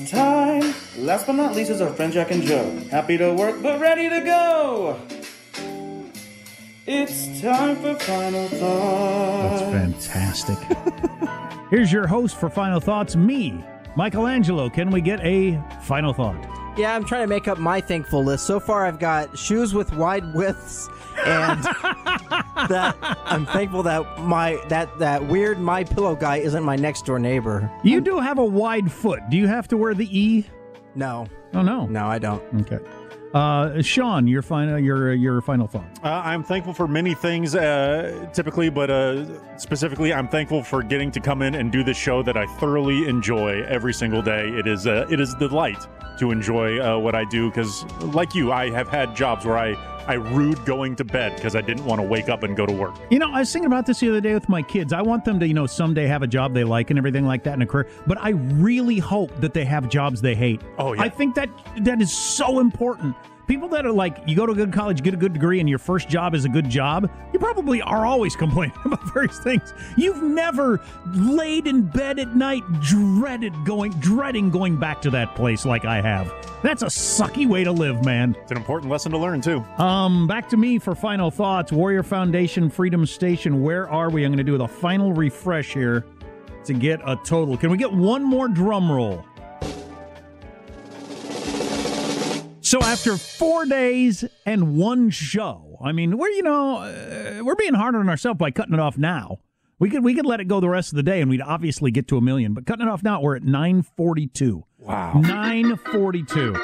Last 0.97 1.27
but 1.27 1.33
not 1.33 1.55
least 1.55 1.69
is 1.69 1.79
our 1.79 1.93
friend 1.93 2.11
Jack 2.11 2.31
and 2.31 2.41
Joe. 2.41 2.67
Happy 2.89 3.19
to 3.19 3.31
work, 3.31 3.61
but 3.61 3.79
ready 3.79 4.09
to 4.09 4.19
go! 4.21 4.99
It's 6.87 7.39
time 7.39 7.75
for 7.75 7.93
final 7.99 8.47
thoughts. 8.47 9.61
That's 9.61 10.07
fantastic. 10.07 10.57
Here's 11.69 11.91
your 11.91 12.07
host 12.07 12.39
for 12.39 12.49
Final 12.49 12.79
Thoughts, 12.79 13.15
me, 13.15 13.63
Michelangelo. 13.95 14.71
Can 14.71 14.89
we 14.89 15.01
get 15.01 15.19
a 15.19 15.61
final 15.83 16.13
thought? 16.13 16.41
Yeah, 16.77 16.95
I'm 16.95 17.05
trying 17.05 17.23
to 17.23 17.27
make 17.27 17.47
up 17.47 17.59
my 17.59 17.79
thankful 17.79 18.23
list. 18.23 18.47
So 18.47 18.59
far, 18.59 18.87
I've 18.87 18.99
got 18.99 19.37
shoes 19.37 19.75
with 19.75 19.93
wide 19.93 20.33
widths, 20.33 20.89
and 21.25 21.63
that 22.69 22.97
I'm 23.25 23.45
thankful 23.45 23.83
that 23.83 24.19
my 24.21 24.59
that 24.69 24.97
that 24.97 25.27
weird 25.27 25.59
my 25.59 25.83
pillow 25.83 26.15
guy 26.15 26.37
isn't 26.37 26.63
my 26.63 26.75
next 26.75 27.05
door 27.05 27.19
neighbor. 27.19 27.69
You 27.83 28.01
do 28.01 28.19
have 28.19 28.39
a 28.39 28.45
wide 28.45 28.91
foot. 28.91 29.21
Do 29.29 29.37
you 29.37 29.45
have 29.45 29.67
to 29.67 29.77
wear 29.77 29.93
the 29.93 30.07
E? 30.17 30.45
No. 30.97 31.27
Oh 31.53 31.61
no. 31.61 31.85
No, 31.85 32.07
I 32.07 32.19
don't. 32.19 32.43
Okay. 32.61 32.79
Uh, 33.33 33.81
Sean, 33.81 34.25
your 34.27 34.41
final 34.41 34.79
your 34.79 35.13
your 35.13 35.41
final 35.41 35.67
thought. 35.67 35.85
Uh, 36.03 36.21
I'm 36.23 36.43
thankful 36.43 36.73
for 36.73 36.87
many 36.87 37.13
things, 37.13 37.55
uh, 37.55 38.27
typically, 38.33 38.69
but 38.69 38.89
uh, 38.89 39.57
specifically, 39.57 40.13
I'm 40.13 40.27
thankful 40.27 40.63
for 40.63 40.81
getting 40.81 41.11
to 41.11 41.19
come 41.19 41.41
in 41.41 41.55
and 41.55 41.71
do 41.71 41.83
this 41.83 41.97
show 41.97 42.23
that 42.23 42.35
I 42.37 42.45
thoroughly 42.57 43.07
enjoy 43.07 43.63
every 43.63 43.93
single 43.93 44.21
day. 44.21 44.47
It 44.49 44.65
is 44.65 44.87
uh, 44.87 45.05
it 45.09 45.19
is 45.19 45.33
a 45.33 45.39
delight 45.39 45.85
to 46.19 46.31
enjoy 46.31 46.79
uh, 46.79 46.97
what 46.97 47.13
I 47.15 47.25
do 47.25 47.49
because, 47.49 47.83
like 48.01 48.33
you, 48.33 48.51
I 48.51 48.71
have 48.71 48.87
had 48.87 49.15
jobs 49.15 49.45
where 49.45 49.57
I 49.57 49.75
I 50.07 50.13
rued 50.13 50.63
going 50.65 50.95
to 50.95 51.03
bed 51.03 51.35
because 51.35 51.55
I 51.55 51.61
didn't 51.61 51.85
want 51.85 51.99
to 51.99 52.07
wake 52.07 52.29
up 52.29 52.43
and 52.43 52.55
go 52.55 52.65
to 52.65 52.73
work. 52.73 52.95
You 53.09 53.19
know, 53.19 53.29
I 53.31 53.39
was 53.39 53.51
thinking 53.51 53.67
about 53.67 53.85
this 53.85 53.99
the 53.99 54.09
other 54.09 54.21
day 54.21 54.33
with 54.33 54.47
my 54.47 54.61
kids. 54.61 54.93
I 54.93 55.01
want 55.01 55.25
them 55.25 55.39
to, 55.39 55.47
you 55.47 55.53
know, 55.53 55.65
someday 55.65 56.07
have 56.07 56.23
a 56.23 56.27
job 56.27 56.53
they 56.53 56.63
like 56.63 56.89
and 56.89 56.97
everything 56.97 57.25
like 57.25 57.43
that 57.43 57.53
in 57.53 57.61
a 57.61 57.65
career. 57.65 57.87
But 58.07 58.17
I 58.21 58.29
really 58.29 58.99
hope 58.99 59.35
that 59.41 59.53
they 59.53 59.65
have 59.65 59.89
jobs 59.89 60.21
they 60.21 60.35
hate. 60.35 60.61
Oh, 60.77 60.93
yeah. 60.93 61.01
I 61.01 61.09
think 61.09 61.35
that 61.35 61.49
that 61.81 62.01
is 62.01 62.17
so 62.17 62.59
important. 62.59 63.15
People 63.47 63.69
that 63.69 63.85
are 63.85 63.93
like, 63.93 64.17
you 64.27 64.35
go 64.35 64.45
to 64.45 64.51
a 64.51 64.55
good 64.55 64.73
college, 64.73 65.01
get 65.01 65.13
a 65.13 65.17
good 65.17 65.31
degree, 65.31 65.61
and 65.61 65.69
your 65.69 65.79
first 65.79 66.09
job 66.09 66.35
is 66.35 66.43
a 66.43 66.49
good 66.49 66.69
job, 66.69 67.09
you 67.31 67.39
probably 67.39 67.81
are 67.81 68.05
always 68.05 68.35
complaining 68.35 68.75
about 68.85 69.01
various 69.13 69.39
things. 69.39 69.73
You've 69.95 70.21
never 70.21 70.81
laid 71.13 71.65
in 71.65 71.83
bed 71.83 72.19
at 72.19 72.35
night 72.35 72.63
dreaded 72.81 73.53
going, 73.63 73.93
dreading 73.93 74.49
going 74.49 74.77
back 74.77 75.01
to 75.03 75.09
that 75.11 75.33
place 75.35 75.65
like 75.65 75.85
I 75.85 76.01
have. 76.01 76.33
That's 76.61 76.81
a 76.81 76.87
sucky 76.87 77.47
way 77.47 77.63
to 77.63 77.71
live, 77.71 78.03
man. 78.03 78.35
It's 78.41 78.51
an 78.51 78.57
important 78.57 78.91
lesson 78.91 79.13
to 79.13 79.17
learn 79.17 79.39
too. 79.39 79.61
Um, 79.77 80.27
back 80.27 80.49
to 80.49 80.57
me 80.57 80.77
for 80.77 80.93
final 80.93 81.31
thoughts. 81.31 81.71
Warrior 81.71 82.03
Foundation, 82.03 82.69
Freedom 82.69 83.05
Station. 83.05 83.61
Where 83.61 83.89
are 83.89 84.09
we? 84.09 84.25
I'm 84.25 84.31
going 84.31 84.39
to 84.39 84.43
do 84.43 84.57
the 84.57 84.67
final 84.67 85.13
refresh 85.13 85.73
here 85.73 86.05
to 86.65 86.73
get 86.73 86.99
a 87.05 87.15
total. 87.23 87.55
Can 87.55 87.69
we 87.69 87.77
get 87.77 87.93
one 87.93 88.25
more 88.25 88.49
drum 88.49 88.91
roll? 88.91 89.23
So 92.67 92.81
after 92.81 93.15
four 93.15 93.65
days 93.65 94.25
and 94.45 94.75
one 94.75 95.09
show, 95.09 95.77
I 95.81 95.93
mean, 95.93 96.17
we're 96.17 96.27
you 96.27 96.43
know 96.43 96.79
uh, 96.79 97.41
we're 97.41 97.55
being 97.55 97.73
hard 97.73 97.95
on 97.95 98.09
ourselves 98.09 98.37
by 98.37 98.51
cutting 98.51 98.73
it 98.73 98.79
off 98.81 98.97
now. 98.97 99.37
We 99.79 99.89
could 99.89 100.03
we 100.03 100.13
could 100.13 100.25
let 100.25 100.41
it 100.41 100.49
go 100.49 100.59
the 100.59 100.67
rest 100.67 100.91
of 100.91 100.97
the 100.97 101.03
day, 101.03 101.21
and 101.21 101.29
we'd 101.29 101.39
obviously 101.39 101.91
get 101.91 102.09
to 102.09 102.17
a 102.17 102.21
million. 102.21 102.53
But 102.53 102.65
cutting 102.65 102.85
it 102.85 102.89
off 102.89 103.03
now, 103.03 103.21
we're 103.21 103.37
at 103.37 103.43
nine 103.43 103.83
forty 103.83 104.27
two. 104.27 104.65
Wow, 104.79 105.13
nine 105.13 105.77
forty 105.77 106.23
two. 106.23 106.57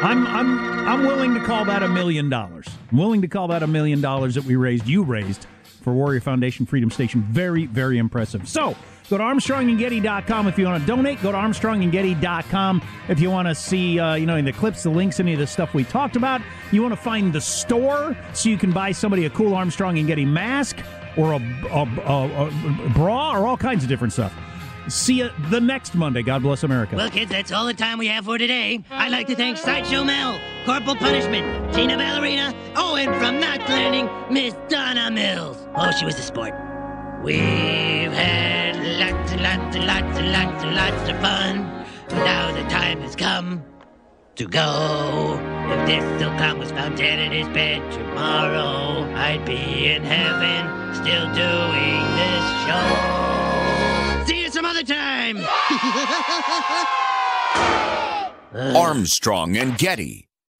I'm 0.00 0.26
I'm 0.28 0.58
I'm 0.88 1.02
willing 1.02 1.34
to 1.34 1.44
call 1.44 1.66
that 1.66 1.82
a 1.82 1.88
million 1.90 2.30
dollars. 2.30 2.66
I'm 2.90 2.96
willing 2.96 3.20
to 3.20 3.28
call 3.28 3.48
that 3.48 3.62
a 3.62 3.66
million 3.66 4.00
dollars 4.00 4.36
that 4.36 4.44
we 4.44 4.56
raised. 4.56 4.88
You 4.88 5.02
raised 5.02 5.46
for 5.82 5.92
Warrior 5.92 6.22
Foundation 6.22 6.64
Freedom 6.64 6.90
Station. 6.90 7.20
Very 7.30 7.66
very 7.66 7.98
impressive. 7.98 8.48
So 8.48 8.74
Go 9.10 9.18
to 9.18 9.24
ArmstrongandGetty.com 9.24 10.46
if 10.46 10.56
you 10.56 10.66
want 10.66 10.80
to 10.80 10.86
donate. 10.86 11.20
Go 11.20 11.32
to 11.32 11.38
ArmstrongandGetty.com 11.38 12.80
if 13.08 13.18
you 13.18 13.28
want 13.28 13.48
to 13.48 13.56
see, 13.56 13.98
uh, 13.98 14.14
you 14.14 14.24
know, 14.24 14.36
in 14.36 14.44
the 14.44 14.52
clips, 14.52 14.84
the 14.84 14.90
links, 14.90 15.18
any 15.18 15.32
of 15.32 15.40
the 15.40 15.48
stuff 15.48 15.74
we 15.74 15.82
talked 15.82 16.14
about. 16.14 16.40
You 16.70 16.80
want 16.80 16.92
to 16.92 17.00
find 17.00 17.32
the 17.32 17.40
store 17.40 18.16
so 18.34 18.48
you 18.48 18.56
can 18.56 18.70
buy 18.70 18.92
somebody 18.92 19.24
a 19.24 19.30
cool 19.30 19.56
Armstrong 19.56 19.98
and 19.98 20.06
Getty 20.06 20.24
mask 20.24 20.78
or 21.16 21.32
a, 21.32 21.38
a, 21.72 21.88
a, 22.06 22.46
a 22.46 22.90
bra 22.90 23.36
or 23.36 23.48
all 23.48 23.56
kinds 23.56 23.82
of 23.82 23.88
different 23.88 24.12
stuff. 24.12 24.32
See 24.86 25.14
you 25.14 25.30
the 25.50 25.60
next 25.60 25.96
Monday. 25.96 26.22
God 26.22 26.42
bless 26.42 26.62
America. 26.62 26.94
Well, 26.94 27.10
kids, 27.10 27.32
that's 27.32 27.50
all 27.50 27.66
the 27.66 27.74
time 27.74 27.98
we 27.98 28.06
have 28.06 28.26
for 28.26 28.38
today. 28.38 28.80
I'd 28.92 29.10
like 29.10 29.26
to 29.26 29.34
thank 29.34 29.58
Sideshow 29.58 30.04
Mel, 30.04 30.38
Corporal 30.64 30.94
Punishment, 30.94 31.74
Tina 31.74 31.96
Ballerina, 31.96 32.54
oh, 32.76 32.94
and 32.94 33.12
from 33.16 33.40
Knots 33.40 33.68
Landing, 33.68 34.08
Miss 34.32 34.54
Donna 34.68 35.10
Mills. 35.10 35.58
Oh, 35.74 35.90
she 35.90 36.04
was 36.04 36.16
a 36.16 36.22
sport. 36.22 36.69
We've 37.22 38.10
had 38.12 38.76
lots 38.98 39.32
and 39.32 39.42
lots 39.42 39.76
and 39.76 39.86
lots 39.86 40.18
and 40.18 40.32
lots 40.32 40.64
and 40.64 40.74
lots 40.74 41.10
of 41.10 41.20
fun. 41.20 41.86
So 42.08 42.16
now 42.16 42.50
the 42.52 42.62
time 42.70 43.00
has 43.02 43.14
come 43.14 43.62
to 44.36 44.48
go. 44.48 45.38
If 45.68 45.86
this 45.86 46.18
silk 46.18 46.34
clown 46.38 46.58
was 46.58 46.70
found 46.70 46.96
dead 46.96 47.18
in 47.18 47.32
his 47.32 47.46
bed 47.48 47.92
tomorrow, 47.92 49.04
I'd 49.14 49.44
be 49.44 49.92
in 49.92 50.02
heaven 50.02 50.94
still 50.94 51.26
doing 51.34 52.02
this 52.16 52.44
show. 52.64 52.86
See 54.26 54.40
you 54.42 54.50
some 54.50 54.64
other 54.64 54.82
time. 54.82 55.44
Armstrong 58.76 59.58
and 59.58 59.76
Getty. 59.76 60.29